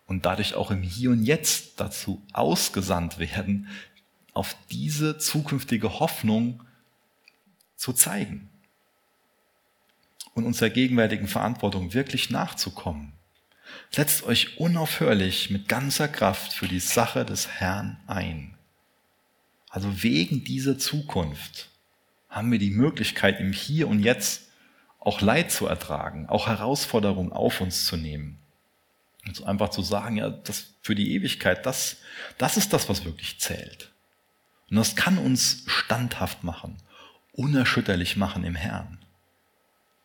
Und 0.06 0.24
dadurch 0.24 0.54
auch 0.54 0.70
im 0.70 0.82
Hier 0.82 1.10
und 1.10 1.24
Jetzt 1.24 1.80
dazu 1.80 2.22
ausgesandt 2.32 3.18
werden, 3.18 3.68
auf 4.32 4.56
diese 4.70 5.18
zukünftige 5.18 6.00
Hoffnung 6.00 6.62
zu 7.76 7.92
zeigen 7.92 8.48
und 10.34 10.46
unserer 10.46 10.70
gegenwärtigen 10.70 11.28
Verantwortung 11.28 11.92
wirklich 11.92 12.30
nachzukommen. 12.30 13.12
Setzt 13.90 14.22
euch 14.22 14.58
unaufhörlich 14.58 15.50
mit 15.50 15.68
ganzer 15.68 16.08
Kraft 16.08 16.52
für 16.52 16.68
die 16.68 16.80
Sache 16.80 17.24
des 17.24 17.48
Herrn 17.48 17.98
ein. 18.06 18.54
Also 19.68 20.02
wegen 20.02 20.44
dieser 20.44 20.78
Zukunft 20.78 21.68
haben 22.38 22.52
wir 22.52 22.58
die 22.58 22.70
Möglichkeit, 22.70 23.40
im 23.40 23.52
Hier 23.52 23.88
und 23.88 24.00
Jetzt 24.00 24.48
auch 24.98 25.20
Leid 25.20 25.50
zu 25.50 25.66
ertragen, 25.66 26.28
auch 26.28 26.46
Herausforderungen 26.46 27.32
auf 27.32 27.60
uns 27.60 27.86
zu 27.86 27.96
nehmen. 27.96 28.38
Und 29.26 29.36
so 29.36 29.44
einfach 29.44 29.70
zu 29.70 29.82
sagen, 29.82 30.16
ja, 30.16 30.30
das 30.30 30.74
für 30.80 30.94
die 30.94 31.12
Ewigkeit, 31.12 31.66
das, 31.66 31.98
das 32.38 32.56
ist 32.56 32.72
das, 32.72 32.88
was 32.88 33.04
wirklich 33.04 33.38
zählt. 33.38 33.92
Und 34.70 34.76
das 34.76 34.96
kann 34.96 35.18
uns 35.18 35.64
standhaft 35.66 36.44
machen, 36.44 36.76
unerschütterlich 37.32 38.16
machen 38.16 38.44
im 38.44 38.54
Herrn. 38.54 38.98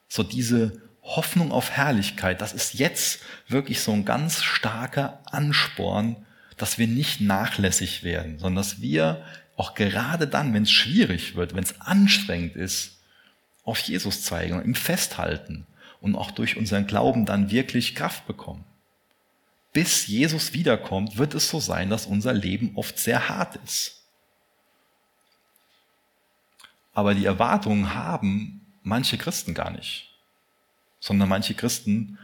So 0.08 0.24
diese 0.24 0.82
Hoffnung 1.02 1.52
auf 1.52 1.72
Herrlichkeit, 1.72 2.42
das 2.42 2.54
ist 2.54 2.74
jetzt 2.74 3.22
wirklich 3.48 3.82
so 3.82 3.92
ein 3.92 4.06
ganz 4.06 4.42
starker 4.42 5.22
Ansporn, 5.26 6.26
dass 6.58 6.78
wir 6.78 6.88
nicht 6.88 7.22
nachlässig 7.22 8.04
werden, 8.04 8.40
sondern 8.40 8.64
dass 8.64 8.82
wir 8.82 9.26
auch 9.56 9.76
gerade 9.76 10.28
dann, 10.28 10.54
wenn 10.54 10.64
es 10.64 10.72
schwierig 10.72 11.36
wird, 11.36 11.56
wenn 11.56 11.64
es 11.64 11.80
anstrengend 11.82 12.56
ist, 12.56 12.98
auf 13.64 13.80
Jesus 13.80 14.24
zeigen 14.24 14.56
und 14.56 14.66
ihm 14.66 14.76
festhalten 14.76 15.66
und 16.02 16.16
auch 16.16 16.32
durch 16.32 16.58
unseren 16.58 16.88
Glauben 16.88 17.26
dann 17.26 17.52
wirklich 17.52 17.96
Kraft 17.96 18.28
bekommen. 18.28 18.66
Bis 19.72 20.08
Jesus 20.08 20.54
wiederkommt, 20.54 21.18
wird 21.18 21.34
es 21.34 21.50
so 21.50 21.60
sein, 21.60 21.90
dass 21.90 22.06
unser 22.06 22.34
Leben 22.34 22.72
oft 22.76 23.00
sehr 23.00 23.30
hart 23.30 23.58
ist. 23.64 24.04
Aber 26.94 27.16
die 27.16 27.26
Erwartungen 27.26 27.96
haben 27.96 28.62
manche 28.84 29.18
Christen 29.18 29.54
gar 29.54 29.72
nicht, 29.72 30.12
sondern 31.00 31.30
manche 31.30 31.56
Christen 31.56 32.20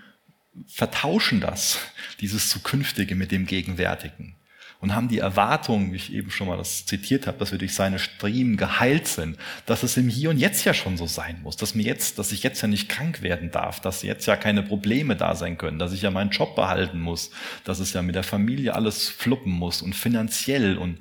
vertauschen 0.67 1.41
das, 1.41 1.80
dieses 2.19 2.49
Zukünftige 2.49 3.15
mit 3.15 3.32
dem 3.32 3.45
Gegenwärtigen 3.45 4.36
und 4.82 4.95
haben 4.95 5.09
die 5.09 5.19
Erwartung, 5.19 5.91
wie 5.91 5.97
ich 5.97 6.13
eben 6.13 6.32
schon 6.32 6.47
mal 6.47 6.57
das 6.57 6.86
zitiert 6.86 7.27
habe, 7.27 7.38
dass 7.38 7.51
wir 7.51 7.59
durch 7.59 7.73
seine 7.73 7.99
Striemen 7.99 8.55
geheilt 8.55 9.07
sind, 9.07 9.38
dass 9.65 9.84
es 9.84 9.97
im 9.97 10.07
Hier 10.07 10.30
und 10.30 10.38
Jetzt 10.38 10.63
ja 10.63 10.73
schon 10.73 10.95
so 10.95 11.05
sein 11.05 11.41
muss, 11.43 11.57
dass 11.57 11.75
mir 11.75 11.84
jetzt, 11.84 12.17
dass 12.17 12.32
ich 12.32 12.43
jetzt 12.43 12.61
ja 12.61 12.67
nicht 12.67 12.88
krank 12.88 13.21
werden 13.21 13.51
darf, 13.51 13.82
dass 13.82 14.03
jetzt 14.03 14.25
ja 14.25 14.38
keine 14.38 14.63
Probleme 14.63 15.17
da 15.17 15.36
sein 15.36 15.57
können, 15.57 15.80
dass 15.80 15.91
ich 15.91 16.01
ja 16.01 16.11
meinen 16.11 16.30
Job 16.30 16.55
behalten 16.55 17.01
muss, 17.01 17.32
dass 17.65 17.80
es 17.80 17.91
ja 17.91 18.01
mit 18.01 18.15
der 18.15 18.23
Familie 18.23 18.73
alles 18.73 19.09
fluppen 19.09 19.51
muss 19.51 19.82
und 19.82 19.95
finanziell 19.95 20.77
und 20.77 20.99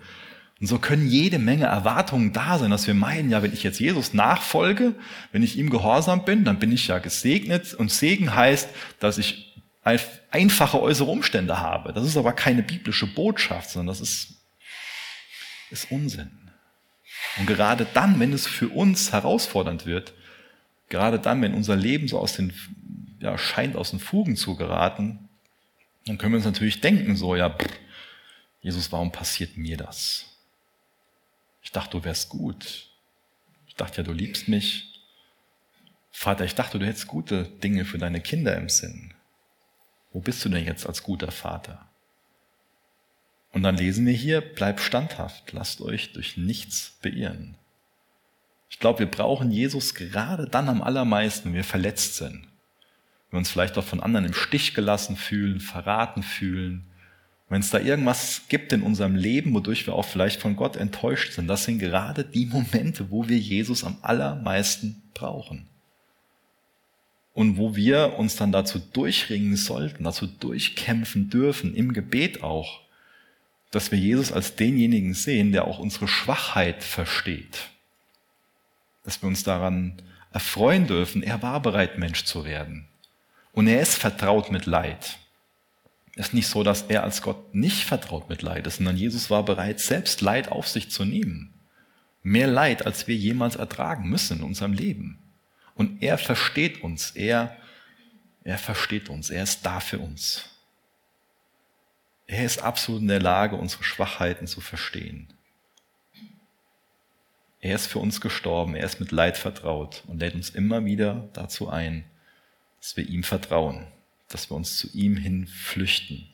und 0.61 0.67
so 0.67 0.79
können 0.81 1.07
jede 1.07 1.39
Menge 1.39 1.67
Erwartungen 1.67 2.33
da 2.33 2.59
sein, 2.59 2.73
dass 2.73 2.89
wir 2.89 2.95
meinen, 2.95 3.31
ja, 3.31 3.45
wenn 3.45 3.53
ich 3.53 3.63
jetzt 3.63 3.79
Jesus 3.79 4.13
nachfolge, 4.13 4.95
wenn 5.31 5.45
ich 5.45 5.57
ihm 5.57 5.71
gehorsam 5.71 6.25
bin, 6.25 6.45
dann 6.45 6.59
bin 6.59 6.73
ich 6.73 6.89
ja 6.89 6.99
gesegnet. 6.99 7.75
Und 7.75 7.93
Segen 7.93 8.35
heißt, 8.35 8.69
dass 8.99 9.19
ich 9.19 9.48
einfache 10.31 10.81
äußere 10.81 11.11
Umstände 11.11 11.61
habe. 11.61 11.93
Das 11.93 12.05
ist 12.05 12.17
aber 12.17 12.33
keine 12.33 12.63
biblische 12.63 13.07
Botschaft, 13.07 13.71
sondern 13.71 13.89
das 13.89 14.01
ist, 14.01 14.35
ist 15.71 15.91
Unsinn. 15.91 16.31
Und 17.39 17.47
gerade 17.47 17.87
dann, 17.95 18.21
wenn 18.21 18.33
es 18.33 18.47
für 18.47 18.69
uns 18.69 19.13
herausfordernd 19.13 19.87
wird, 19.87 20.15
gerade 20.89 21.19
dann, 21.19 21.43
wenn 21.43 21.55
unser 21.55 21.77
Leben 21.77 22.09
so 22.09 22.19
aus 22.19 22.35
den, 22.35 22.53
ja, 23.21 23.39
scheint 23.39 23.77
aus 23.77 23.91
den 23.91 24.01
Fugen 24.01 24.37
zu 24.37 24.57
geraten, 24.57 25.29
dann 26.07 26.19
können 26.19 26.33
wir 26.33 26.39
uns 26.39 26.47
natürlich 26.47 26.81
denken, 26.81 27.17
so, 27.17 27.37
ja, 27.37 27.51
pff, 27.51 27.69
Jesus, 28.61 28.91
warum 28.91 29.13
passiert 29.13 29.57
mir 29.57 29.77
das? 29.77 30.27
Ich 31.63 31.71
dachte, 31.71 31.99
du 31.99 32.05
wärst 32.05 32.29
gut. 32.29 32.89
Ich 33.67 33.75
dachte 33.75 33.99
ja, 33.99 34.03
du 34.03 34.13
liebst 34.13 34.49
mich. 34.49 35.03
Vater, 36.11 36.45
ich 36.45 36.55
dachte, 36.55 36.79
du 36.79 36.87
hättest 36.87 37.07
gute 37.07 37.45
Dinge 37.45 37.85
für 37.85 37.99
deine 37.99 38.21
Kinder 38.21 38.57
im 38.57 38.69
Sinn. 38.69 39.15
Wo 40.19 40.21
bist 40.21 40.45
du 40.45 40.49
denn 40.49 40.65
jetzt 40.65 40.85
als 40.85 41.05
guter 41.05 41.31
Vater? 41.31 41.87
Und 43.53 43.63
dann 43.63 43.77
lesen 43.77 44.05
wir 44.05 44.13
hier, 44.13 44.41
bleib 44.41 44.81
standhaft, 44.81 45.53
lasst 45.53 45.81
euch 45.81 46.13
durch 46.13 46.37
nichts 46.37 46.99
beirren. 47.03 47.55
Ich 48.69 48.81
glaube, 48.81 48.99
wir 48.99 49.07
brauchen 49.09 49.53
Jesus 49.53 49.95
gerade 49.95 50.49
dann 50.49 50.69
am 50.69 50.83
allermeisten, 50.83 51.51
wenn 51.51 51.55
wir 51.55 51.63
verletzt 51.63 52.17
sind. 52.17 52.33
Wenn 52.33 53.31
wir 53.31 53.39
uns 53.39 53.51
vielleicht 53.53 53.79
auch 53.79 53.85
von 53.85 54.01
anderen 54.01 54.27
im 54.27 54.35
Stich 54.35 54.75
gelassen 54.75 55.17
fühlen, 55.17 55.61
verraten 55.61 56.25
fühlen. 56.25 56.85
Wenn 57.49 57.61
es 57.61 57.71
da 57.71 57.79
irgendwas 57.79 58.43
gibt 58.49 58.73
in 58.73 58.83
unserem 58.83 59.15
Leben, 59.15 59.55
wodurch 59.55 59.87
wir 59.87 59.95
auch 59.95 60.05
vielleicht 60.05 60.41
von 60.41 60.57
Gott 60.57 60.75
enttäuscht 60.75 61.35
sind, 61.35 61.47
das 61.47 61.63
sind 61.63 61.79
gerade 61.79 62.25
die 62.25 62.47
Momente, 62.47 63.13
wo 63.13 63.29
wir 63.29 63.39
Jesus 63.39 63.85
am 63.85 63.99
allermeisten 64.03 65.01
brauchen. 65.15 65.69
Und 67.39 67.57
wo 67.57 67.77
wir 67.77 68.19
uns 68.19 68.35
dann 68.35 68.51
dazu 68.51 68.81
durchringen 68.81 69.55
sollten, 69.55 70.03
dazu 70.03 70.27
durchkämpfen 70.27 71.31
dürfen, 71.31 71.73
im 71.73 71.93
Gebet 71.93 72.43
auch, 72.43 72.81
dass 73.71 73.93
wir 73.93 73.99
Jesus 74.01 74.33
als 74.33 74.57
denjenigen 74.57 75.15
sehen, 75.15 75.53
der 75.53 75.69
auch 75.69 75.79
unsere 75.79 76.09
Schwachheit 76.09 76.83
versteht. 76.83 77.69
Dass 79.05 79.23
wir 79.23 79.29
uns 79.29 79.45
daran 79.45 80.03
erfreuen 80.33 80.89
dürfen, 80.89 81.23
er 81.23 81.41
war 81.41 81.63
bereit, 81.63 81.97
Mensch 81.97 82.25
zu 82.25 82.45
werden. 82.45 82.89
Und 83.53 83.69
er 83.69 83.83
ist 83.83 83.95
vertraut 83.95 84.51
mit 84.51 84.67
Leid. 84.67 85.19
Es 86.17 86.27
ist 86.27 86.35
nicht 86.35 86.49
so, 86.49 86.65
dass 86.65 86.83
er 86.89 87.05
als 87.05 87.23
Gott 87.23 87.55
nicht 87.55 87.85
vertraut 87.85 88.29
mit 88.29 88.43
Leid 88.43 88.67
ist, 88.67 88.79
sondern 88.79 88.97
Jesus 88.97 89.31
war 89.31 89.45
bereit, 89.45 89.79
selbst 89.79 90.23
Leid 90.23 90.51
auf 90.51 90.67
sich 90.67 90.91
zu 90.91 91.05
nehmen. 91.05 91.55
Mehr 92.25 92.49
Leid, 92.49 92.85
als 92.85 93.07
wir 93.07 93.15
jemals 93.15 93.55
ertragen 93.55 94.09
müssen 94.09 94.39
in 94.39 94.43
unserem 94.43 94.73
Leben. 94.73 95.21
Und 95.79 96.03
er 96.03 96.19
versteht 96.19 96.83
uns, 96.83 97.13
er, 97.13 97.57
er 98.43 98.59
versteht 98.59 99.09
uns, 99.09 99.31
er 99.31 99.45
ist 99.45 99.65
da 99.65 99.79
für 99.79 100.01
uns. 100.01 100.51
Er 102.27 102.45
ist 102.45 102.61
absolut 102.61 103.01
in 103.01 103.09
der 103.09 103.23
Lage, 103.23 103.55
unsere 103.55 103.85
Schwachheiten 103.85 104.49
zu 104.49 104.61
verstehen. 104.61 105.33
Er 107.61 107.77
ist 107.77 107.87
für 107.87 108.01
uns 108.01 108.21
gestorben, 108.21 108.75
er 108.75 108.85
ist 108.85 108.99
mit 108.99 109.13
Leid 109.13 109.37
vertraut 109.37 110.03
und 110.09 110.19
lädt 110.19 110.35
uns 110.35 110.51
immer 110.51 110.85
wieder 110.85 111.29
dazu 111.33 111.69
ein, 111.69 112.05
dass 112.81 112.97
wir 112.97 113.09
ihm 113.09 113.23
vertrauen, 113.23 113.87
dass 114.27 114.51
wir 114.51 114.57
uns 114.57 114.79
zu 114.79 114.91
ihm 114.93 115.17
hin 115.17 115.47
flüchten. 115.47 116.29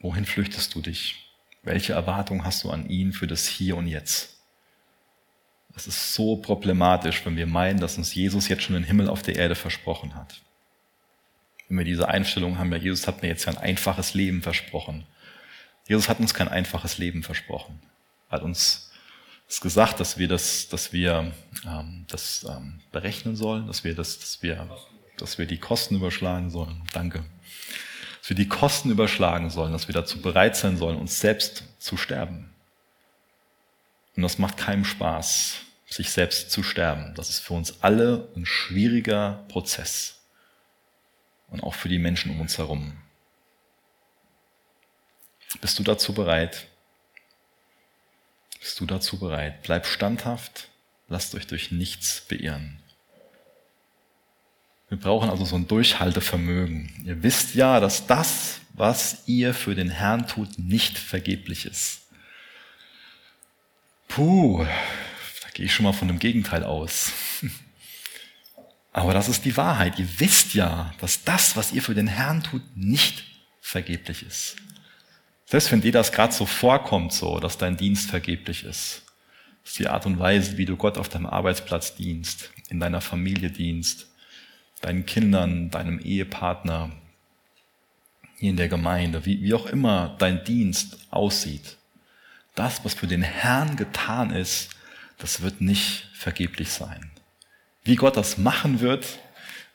Wohin 0.00 0.26
flüchtest 0.26 0.74
du 0.74 0.82
dich? 0.82 1.29
Welche 1.62 1.92
Erwartung 1.92 2.44
hast 2.44 2.64
du 2.64 2.70
an 2.70 2.88
ihn 2.88 3.12
für 3.12 3.26
das 3.26 3.46
Hier 3.46 3.76
und 3.76 3.86
Jetzt? 3.86 4.38
Es 5.76 5.86
ist 5.86 6.14
so 6.14 6.36
problematisch, 6.36 7.24
wenn 7.24 7.36
wir 7.36 7.46
meinen, 7.46 7.80
dass 7.80 7.98
uns 7.98 8.14
Jesus 8.14 8.48
jetzt 8.48 8.62
schon 8.62 8.74
den 8.74 8.84
Himmel 8.84 9.08
auf 9.08 9.22
der 9.22 9.36
Erde 9.36 9.54
versprochen 9.54 10.14
hat. 10.14 10.40
Wenn 11.68 11.78
wir 11.78 11.84
diese 11.84 12.08
Einstellung 12.08 12.58
haben, 12.58 12.72
ja, 12.72 12.78
Jesus 12.78 13.06
hat 13.06 13.22
mir 13.22 13.28
jetzt 13.28 13.44
ja 13.44 13.52
ein 13.52 13.58
einfaches 13.58 14.14
Leben 14.14 14.42
versprochen. 14.42 15.06
Jesus 15.86 16.08
hat 16.08 16.18
uns 16.18 16.34
kein 16.34 16.48
einfaches 16.48 16.98
Leben 16.98 17.22
versprochen. 17.22 17.80
Er 18.28 18.38
hat 18.38 18.42
uns 18.42 18.90
das 19.46 19.60
gesagt, 19.60 20.00
dass 20.00 20.18
wir 20.18 20.28
das, 20.28 20.68
dass 20.68 20.92
wir 20.92 21.32
ähm, 21.66 22.06
das 22.08 22.46
ähm, 22.48 22.80
berechnen 22.92 23.36
sollen, 23.36 23.66
dass 23.66 23.84
wir 23.84 23.94
das, 23.94 24.18
dass 24.18 24.42
wir, 24.42 24.68
dass 25.16 25.38
wir 25.38 25.46
die 25.46 25.58
Kosten 25.58 25.96
überschlagen 25.96 26.50
sollen. 26.50 26.82
Danke. 26.92 27.24
Wir 28.30 28.36
die 28.36 28.46
Kosten 28.46 28.92
überschlagen 28.92 29.50
sollen, 29.50 29.72
dass 29.72 29.88
wir 29.88 29.92
dazu 29.92 30.22
bereit 30.22 30.54
sein 30.54 30.76
sollen, 30.76 30.96
uns 30.96 31.18
selbst 31.18 31.64
zu 31.80 31.96
sterben. 31.96 32.48
Und 34.14 34.22
das 34.22 34.38
macht 34.38 34.56
keinem 34.56 34.84
Spaß, 34.84 35.56
sich 35.88 36.12
selbst 36.12 36.52
zu 36.52 36.62
sterben. 36.62 37.12
Das 37.16 37.28
ist 37.28 37.40
für 37.40 37.54
uns 37.54 37.82
alle 37.82 38.28
ein 38.36 38.46
schwieriger 38.46 39.44
Prozess. 39.48 40.20
Und 41.48 41.64
auch 41.64 41.74
für 41.74 41.88
die 41.88 41.98
Menschen 41.98 42.30
um 42.30 42.40
uns 42.40 42.56
herum. 42.56 42.96
Bist 45.60 45.80
du 45.80 45.82
dazu 45.82 46.14
bereit? 46.14 46.68
Bist 48.60 48.78
du 48.78 48.86
dazu 48.86 49.18
bereit? 49.18 49.60
Bleib 49.64 49.86
standhaft, 49.86 50.68
lasst 51.08 51.34
euch 51.34 51.48
durch 51.48 51.72
nichts 51.72 52.20
beirren. 52.28 52.80
Wir 54.90 54.98
brauchen 54.98 55.30
also 55.30 55.44
so 55.44 55.54
ein 55.54 55.68
Durchhaltevermögen. 55.68 56.90
Ihr 57.06 57.22
wisst 57.22 57.54
ja, 57.54 57.78
dass 57.78 58.08
das, 58.08 58.60
was 58.74 59.22
ihr 59.26 59.54
für 59.54 59.76
den 59.76 59.88
Herrn 59.88 60.26
tut, 60.26 60.58
nicht 60.58 60.98
vergeblich 60.98 61.64
ist. 61.64 62.00
Puh, 64.08 64.64
da 64.64 65.50
gehe 65.54 65.66
ich 65.66 65.72
schon 65.72 65.84
mal 65.84 65.92
von 65.92 66.08
dem 66.08 66.18
Gegenteil 66.18 66.64
aus. 66.64 67.12
Aber 68.92 69.14
das 69.14 69.28
ist 69.28 69.44
die 69.44 69.56
Wahrheit. 69.56 70.00
Ihr 70.00 70.08
wisst 70.18 70.54
ja, 70.54 70.92
dass 70.98 71.22
das, 71.22 71.54
was 71.54 71.70
ihr 71.70 71.82
für 71.82 71.94
den 71.94 72.08
Herrn 72.08 72.42
tut, 72.42 72.62
nicht 72.74 73.22
vergeblich 73.60 74.24
ist. 74.26 74.56
Selbst 75.46 75.70
wenn 75.70 75.82
dir 75.82 75.92
das 75.92 76.10
gerade 76.10 76.32
so 76.32 76.46
vorkommt, 76.46 77.12
so, 77.12 77.38
dass 77.38 77.58
dein 77.58 77.76
Dienst 77.76 78.10
vergeblich 78.10 78.64
ist, 78.64 79.02
ist 79.64 79.78
die 79.78 79.86
Art 79.86 80.06
und 80.06 80.18
Weise, 80.18 80.56
wie 80.56 80.66
du 80.66 80.76
Gott 80.76 80.98
auf 80.98 81.08
deinem 81.08 81.26
Arbeitsplatz 81.26 81.94
dienst, 81.94 82.50
in 82.68 82.80
deiner 82.80 83.00
Familie 83.00 83.50
dienst, 83.50 84.09
deinen 84.80 85.06
Kindern, 85.06 85.70
deinem 85.70 85.98
Ehepartner, 85.98 86.90
hier 88.38 88.50
in 88.50 88.56
der 88.56 88.68
Gemeinde, 88.68 89.26
wie, 89.26 89.42
wie 89.42 89.54
auch 89.54 89.66
immer 89.66 90.16
dein 90.18 90.44
Dienst 90.44 90.98
aussieht, 91.10 91.76
das, 92.54 92.84
was 92.84 92.94
für 92.94 93.06
den 93.06 93.22
Herrn 93.22 93.76
getan 93.76 94.30
ist, 94.30 94.70
das 95.18 95.42
wird 95.42 95.60
nicht 95.60 96.08
vergeblich 96.14 96.70
sein. 96.70 97.10
Wie 97.84 97.96
Gott 97.96 98.16
das 98.16 98.38
machen 98.38 98.80
wird, 98.80 99.18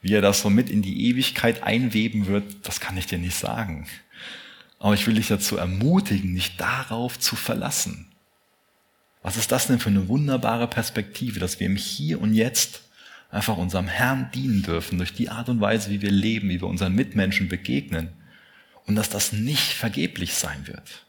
wie 0.02 0.14
er 0.14 0.22
das 0.22 0.42
so 0.42 0.50
mit 0.50 0.70
in 0.70 0.82
die 0.82 1.08
Ewigkeit 1.08 1.64
einweben 1.64 2.28
wird, 2.28 2.44
das 2.64 2.80
kann 2.80 2.98
ich 2.98 3.08
dir 3.08 3.18
nicht 3.18 3.36
sagen. 3.36 3.88
Aber 4.80 4.94
ich 4.94 5.08
will 5.08 5.16
dich 5.16 5.28
dazu 5.28 5.58
ermutigen, 5.58 6.34
nicht 6.34 6.60
darauf 6.60 7.20
zu 7.20 7.36
verlassen. 7.36 8.12
Was 9.24 9.38
ist 9.38 9.52
das 9.52 9.68
denn 9.68 9.80
für 9.80 9.90
eine 9.90 10.08
wunderbare 10.08 10.68
Perspektive, 10.68 11.40
dass 11.40 11.60
wir 11.60 11.66
im 11.66 11.76
Hier 11.76 12.22
und 12.22 12.34
Jetzt 12.34 12.82
einfach 13.36 13.58
unserem 13.58 13.88
Herrn 13.88 14.32
dienen 14.34 14.64
dürfen, 14.64 14.98
durch 14.98 15.14
die 15.14 15.30
Art 15.30 15.50
und 15.50 15.60
Weise, 15.60 15.90
wie 15.92 16.02
wir 16.02 16.12
leben, 16.12 16.50
wie 16.50 16.62
wir 16.62 16.68
unseren 16.68 16.96
Mitmenschen 16.96 17.50
begegnen 17.50 18.10
und 18.86 18.96
dass 18.96 19.10
das 19.10 19.34
nicht 19.34 19.74
vergeblich 19.74 20.34
sein 20.36 20.68
wird. 20.68 21.06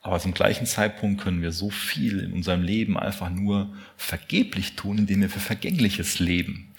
Aber 0.00 0.20
zum 0.20 0.32
gleichen 0.32 0.66
Zeitpunkt 0.66 1.20
können 1.20 1.42
wir 1.42 1.50
so 1.50 1.70
viel 1.70 2.20
in 2.20 2.32
unserem 2.32 2.62
Leben 2.62 2.96
einfach 2.96 3.28
nur 3.28 3.74
vergeblich 3.96 4.76
tun, 4.76 4.98
indem 4.98 5.22
wir 5.22 5.30
für 5.30 5.40
Vergängliches 5.40 6.20
leben, 6.20 6.72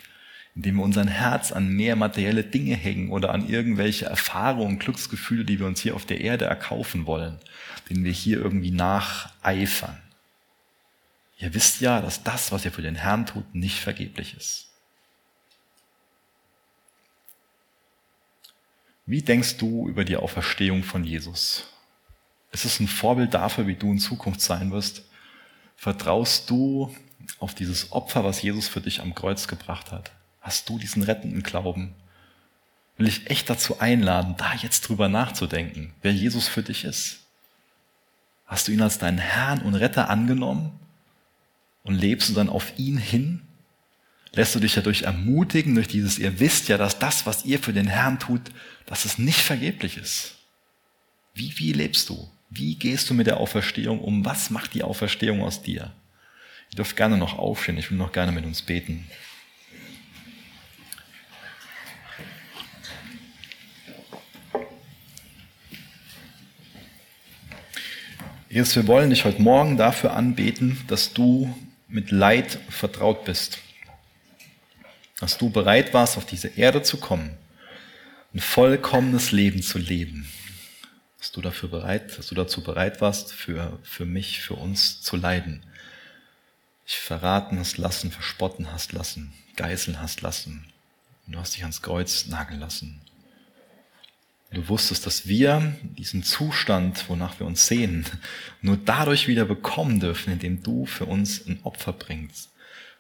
indem 0.56 0.78
wir 0.78 0.84
unser 0.84 1.06
Herz 1.06 1.52
an 1.52 1.68
mehr 1.68 1.98
materielle 1.98 2.46
Dinge 2.46 2.76
hängen 2.76 3.10
oder 3.10 3.34
an 3.34 3.50
irgendwelche 3.50 4.06
Erfahrungen, 4.06 4.80
Glücksgefühle, 4.80 5.44
die 5.44 5.60
wir 5.60 5.68
uns 5.68 5.82
hier 5.82 5.96
auf 5.96 6.06
der 6.06 6.22
Erde 6.22 6.46
erkaufen 6.46 7.06
wollen, 7.06 7.38
denen 7.90 8.06
wir 8.06 8.14
hier 8.14 8.38
irgendwie 8.38 8.72
nacheifern. 8.72 9.98
Ihr 11.40 11.54
wisst 11.54 11.82
ja, 11.82 12.02
dass 12.02 12.24
das, 12.24 12.52
was 12.52 12.66
ihr 12.66 12.72
für 12.72 12.82
den 12.82 12.96
Herrn 12.96 13.26
tut, 13.26 13.54
nicht 13.54 13.80
vergeblich 13.80 14.36
ist. 14.36 14.68
Wie 19.06 19.22
denkst 19.22 19.58
du 19.58 19.88
über 19.88 20.04
die 20.04 20.18
Auferstehung 20.18 20.84
von 20.84 21.04
Jesus? 21.04 21.68
Es 22.52 22.66
ist 22.66 22.80
ein 22.80 22.88
Vorbild 22.88 23.34
dafür, 23.34 23.68
wie 23.68 23.76
du 23.76 23.92
in 23.92 24.00
Zukunft 24.00 24.42
sein 24.42 24.72
wirst. 24.72 25.04
Vertraust 25.76 26.50
du 26.50 26.94
auf 27.40 27.54
dieses 27.54 27.92
Opfer, 27.92 28.24
was 28.24 28.42
Jesus 28.42 28.68
für 28.68 28.82
dich 28.82 29.02
am 29.02 29.14
Kreuz 29.14 29.48
gebracht 29.48 29.92
hat? 29.92 30.12
Hast 30.42 30.68
du 30.68 30.80
diesen 30.80 31.04
rettenden 31.04 31.44
Glauben? 31.44 31.94
Will 32.98 33.08
ich 33.08 33.30
echt 33.30 33.50
dazu 33.50 33.80
einladen, 33.80 34.36
da 34.38 34.56
jetzt 34.56 34.82
drüber 34.82 35.08
nachzudenken, 35.08 35.94
wer 36.02 36.14
Jesus 36.14 36.48
für 36.48 36.64
dich 36.64 36.84
ist. 36.84 37.20
Hast 38.48 38.68
du 38.68 38.72
ihn 38.72 38.82
als 38.82 38.98
deinen 38.98 39.20
Herrn 39.20 39.62
und 39.62 39.76
Retter 39.76 40.10
angenommen 40.10 40.80
und 41.88 41.96
lebst 41.96 42.30
du 42.30 42.34
dann 42.34 42.50
auf 42.50 42.78
ihn 42.78 42.98
hin? 42.98 43.42
Lässt 44.34 44.54
du 44.54 44.60
dich 44.60 44.74
dadurch 44.76 45.04
ermutigen, 45.04 45.74
durch 45.74 45.88
dieses, 45.88 46.20
ihr 46.20 46.40
wisst 46.40 46.68
ja, 46.68 46.78
dass 46.78 47.00
das, 47.00 47.26
was 47.26 47.46
ihr 47.46 47.60
für 47.60 47.74
den 47.74 47.88
Herrn 47.88 48.20
tut, 48.20 48.42
dass 48.86 49.06
es 49.06 49.18
nicht 49.18 49.40
vergeblich 49.40 49.98
ist. 49.98 50.36
Wie, 51.34 51.58
wie 51.58 51.72
lebst 51.72 52.10
du? 52.10 52.30
Wie 52.50 52.76
gehst 52.76 53.10
du 53.10 53.14
mit 53.14 53.26
der 53.26 53.38
Auferstehung 53.38 54.00
um? 54.00 54.26
Was 54.26 54.50
macht 54.50 54.74
die 54.74 54.84
Auferstehung 54.84 55.42
aus 55.42 55.62
dir? 55.62 55.94
Ihr 56.72 56.76
dürft 56.76 56.98
gerne 56.98 57.18
noch 57.18 57.38
aufstehen. 57.38 57.78
Ich 57.78 57.90
will 57.90 57.98
noch 57.98 58.12
gerne 58.12 58.32
mit 58.32 58.46
uns 58.46 58.62
beten. 58.62 59.08
Jesus, 68.50 68.76
wir 68.76 68.88
wollen 68.88 69.10
dich 69.10 69.24
heute 69.26 69.42
Morgen 69.42 69.78
dafür 69.78 70.14
anbeten, 70.14 70.80
dass 70.88 71.14
du 71.14 71.54
mit 71.88 72.12
Leid 72.12 72.60
vertraut 72.70 73.26
bist. 73.26 73.60
Dass 75.20 75.38
du 75.38 75.50
bereit 75.50 75.94
warst, 75.94 76.18
auf 76.18 76.26
diese 76.26 76.50
Erde 76.50 76.84
zu 76.84 76.98
kommen, 76.98 77.38
ein 78.34 78.40
vollkommenes 78.40 79.32
Leben 79.32 79.62
zu 79.64 79.78
leben 79.78 80.28
dass 81.18 81.32
du 81.32 81.42
dafür 81.42 81.70
bereit, 81.70 82.18
dass 82.18 82.28
du 82.28 82.36
dazu 82.36 82.62
bereit 82.62 83.02
warst, 83.02 83.34
für, 83.34 83.80
für 83.84 84.06
mich, 84.06 84.42
für 84.42 84.54
uns 84.54 85.02
zu 85.02 85.18
leiden. 85.18 85.64
dich 86.86 87.00
verraten 87.00 87.60
hast 87.60 87.78
lassen, 87.78 88.12
verspotten 88.12 88.72
hast 88.72 88.94
lassen, 88.94 89.34
geißeln 89.56 90.00
hast 90.00 90.22
lassen. 90.22 90.72
Und 91.26 91.34
du 91.34 91.40
hast 91.40 91.56
dich 91.56 91.64
ans 91.64 91.82
Kreuz 91.82 92.28
nageln 92.28 92.60
lassen. 92.60 93.02
Du 94.58 94.70
wusstest, 94.70 95.06
dass 95.06 95.28
wir 95.28 95.76
diesen 95.84 96.24
Zustand, 96.24 97.10
wonach 97.10 97.40
wir 97.40 97.46
uns 97.46 97.68
sehen, 97.68 98.08
nur 98.64 98.76
dadurch 98.76 99.28
wieder 99.28 99.46
bekommen 99.46 100.00
dürfen, 100.00 100.34
indem 100.34 100.64
du 100.64 100.88
für 100.88 101.06
uns 101.06 101.46
ein 101.46 101.60
Opfer 101.62 101.94
bringst, 101.94 102.50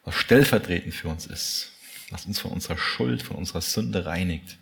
was 0.05 0.13
stellvertretend 0.13 0.93
für 0.93 1.07
uns 1.07 1.25
ist, 1.25 1.71
was 2.11 2.27
uns 2.27 2.37
von 2.37 2.51
unserer 2.51 2.77
Schuld, 2.77 3.23
von 3.23 3.37
unserer 3.37 3.61
Sünde 3.61 4.05
reinigt. 4.05 4.59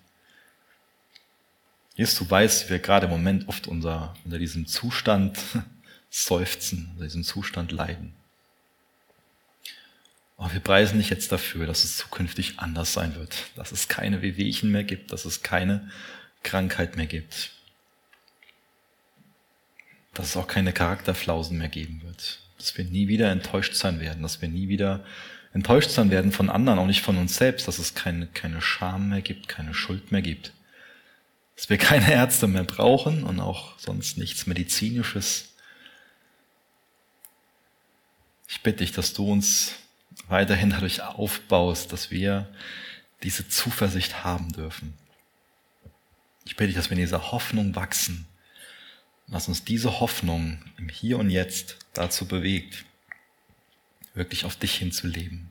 Jesus, 1.98 2.18
du 2.18 2.30
weißt, 2.30 2.70
wir 2.70 2.80
gerade 2.80 3.08
im 3.08 3.12
Moment 3.12 3.50
oft 3.50 3.68
unter, 3.68 4.14
unter 4.24 4.40
diesem 4.40 4.66
Zustand 4.66 5.38
seufzen, 6.10 6.92
unter 6.94 7.04
diesem 7.04 7.26
Zustand 7.26 7.74
leiden. 7.74 8.14
Aber 10.38 10.54
wir 10.54 10.62
preisen 10.62 10.98
dich 10.98 11.10
jetzt 11.10 11.34
dafür, 11.34 11.68
dass 11.68 11.84
es 11.84 11.98
zukünftig 11.98 12.58
anders 12.60 12.94
sein 12.94 13.16
wird, 13.16 13.36
dass 13.58 13.74
es 13.74 13.90
keine 13.90 14.22
Wehwehchen 14.22 14.72
mehr 14.72 14.86
gibt, 14.86 15.12
dass 15.12 15.26
es 15.26 15.44
keine 15.44 15.92
Krankheit 16.46 16.96
mehr 16.96 17.08
gibt, 17.08 17.52
dass 20.14 20.28
es 20.28 20.38
auch 20.38 20.48
keine 20.48 20.72
Charakterflausen 20.72 21.58
mehr 21.58 21.68
geben 21.68 22.02
wird, 22.04 22.40
dass 22.58 22.78
wir 22.78 22.86
nie 22.86 23.10
wieder 23.10 23.30
enttäuscht 23.32 23.76
sein 23.76 24.00
werden, 24.00 24.24
dass 24.24 24.42
wir 24.42 24.48
nie 24.48 24.70
wieder 24.70 25.04
enttäuscht 25.54 25.90
sein 25.90 26.12
werden 26.12 26.32
von 26.32 26.50
anderen, 26.50 26.80
auch 26.80 26.88
nicht 26.88 27.02
von 27.02 27.18
uns 27.18 27.36
selbst, 27.36 27.68
dass 27.68 27.80
es 27.80 27.96
keine, 27.96 28.28
keine 28.28 28.62
Scham 28.62 29.10
mehr 29.10 29.22
gibt, 29.22 29.48
keine 29.48 29.74
Schuld 29.74 30.12
mehr 30.12 30.22
gibt, 30.22 30.54
dass 31.56 31.70
wir 31.70 31.78
keine 31.78 32.12
Ärzte 32.12 32.48
mehr 32.48 32.64
brauchen 32.64 33.24
und 33.24 33.40
auch 33.40 33.78
sonst 33.80 34.18
nichts 34.18 34.46
Medizinisches. 34.46 35.54
Ich 38.48 38.62
bitte 38.62 38.80
dich, 38.80 38.92
dass 38.92 39.14
du 39.14 39.32
uns 39.32 39.74
weiterhin 40.28 40.70
dadurch 40.70 41.02
aufbaust, 41.02 41.92
dass 41.92 42.12
wir 42.12 42.48
diese 43.24 43.48
Zuversicht 43.48 44.24
haben 44.24 44.52
dürfen. 44.52 44.94
Ich 46.46 46.56
bitte 46.56 46.68
dich, 46.68 46.76
dass 46.76 46.90
wir 46.90 46.98
in 46.98 47.04
dieser 47.04 47.32
Hoffnung 47.32 47.76
wachsen. 47.76 48.26
Lass 49.28 49.48
uns 49.48 49.66
diese 49.66 50.00
Hoffnung 50.00 50.60
im 50.78 50.90
Hier 50.90 51.18
und 51.18 51.30
Jetzt 51.30 51.78
dazu 51.94 52.28
bewegt, 52.28 52.86
wirklich 54.14 54.46
auf 54.46 54.56
dich 54.56 54.76
hinzuleben. 54.76 55.50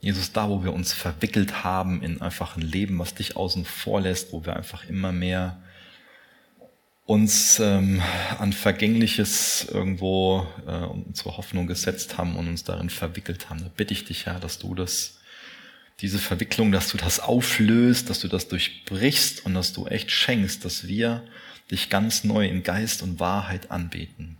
Jesus, 0.00 0.32
da 0.32 0.48
wo 0.48 0.64
wir 0.64 0.72
uns 0.72 0.92
verwickelt 0.92 1.64
haben 1.64 2.02
in 2.02 2.20
einfach 2.20 2.56
ein 2.56 2.62
Leben, 2.62 2.98
was 2.98 3.14
dich 3.14 3.36
außen 3.36 3.64
vor 3.64 4.00
lässt, 4.00 4.32
wo 4.32 4.44
wir 4.44 4.56
einfach 4.56 4.88
immer 4.88 5.12
mehr 5.12 5.62
uns 7.06 7.58
ähm, 7.60 8.02
an 8.38 8.52
Vergängliches 8.52 9.66
irgendwo 9.70 10.46
äh, 10.66 10.84
unsere 10.84 11.36
Hoffnung 11.36 11.66
gesetzt 11.66 12.16
haben 12.16 12.36
und 12.36 12.48
uns 12.48 12.64
darin 12.64 12.88
verwickelt 12.90 13.50
haben. 13.50 13.62
Da 13.62 13.70
bitte 13.74 13.92
ich 13.92 14.04
dich, 14.04 14.26
Herr, 14.26 14.40
dass 14.40 14.58
du 14.58 14.74
das, 14.74 15.18
diese 16.00 16.18
Verwicklung, 16.18 16.72
dass 16.72 16.88
du 16.88 16.96
das 16.96 17.20
auflöst, 17.20 18.10
dass 18.10 18.20
du 18.20 18.28
das 18.28 18.48
durchbrichst 18.48 19.46
und 19.46 19.54
dass 19.54 19.72
du 19.72 19.86
echt 19.86 20.10
schenkst, 20.10 20.64
dass 20.64 20.86
wir 20.86 21.26
dich 21.70 21.88
ganz 21.88 22.24
neu 22.24 22.46
in 22.46 22.62
Geist 22.62 23.02
und 23.02 23.20
Wahrheit 23.20 23.70
anbeten. 23.70 24.36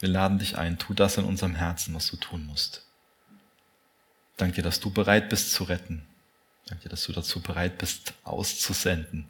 Wir 0.00 0.08
laden 0.08 0.38
dich 0.38 0.58
ein, 0.58 0.78
tu 0.78 0.92
das 0.92 1.16
in 1.16 1.24
unserem 1.24 1.54
Herzen, 1.54 1.94
was 1.94 2.08
du 2.08 2.16
tun 2.16 2.44
musst. 2.46 2.84
Danke 4.36 4.60
dass 4.60 4.80
du 4.80 4.90
bereit 4.90 5.30
bist 5.30 5.52
zu 5.52 5.64
retten. 5.64 6.06
Danke 6.66 6.88
dass 6.88 7.04
du 7.04 7.12
dazu 7.12 7.40
bereit 7.40 7.78
bist, 7.78 8.12
auszusenden, 8.24 9.28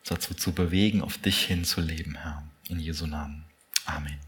uns 0.00 0.08
dazu 0.08 0.34
zu 0.34 0.52
bewegen, 0.52 1.02
auf 1.02 1.18
dich 1.18 1.44
hin 1.44 1.64
zu 1.64 1.80
leben, 1.80 2.16
Herr. 2.16 2.46
In 2.68 2.78
Jesu 2.78 3.06
Namen. 3.06 3.44
Amen. 3.86 4.25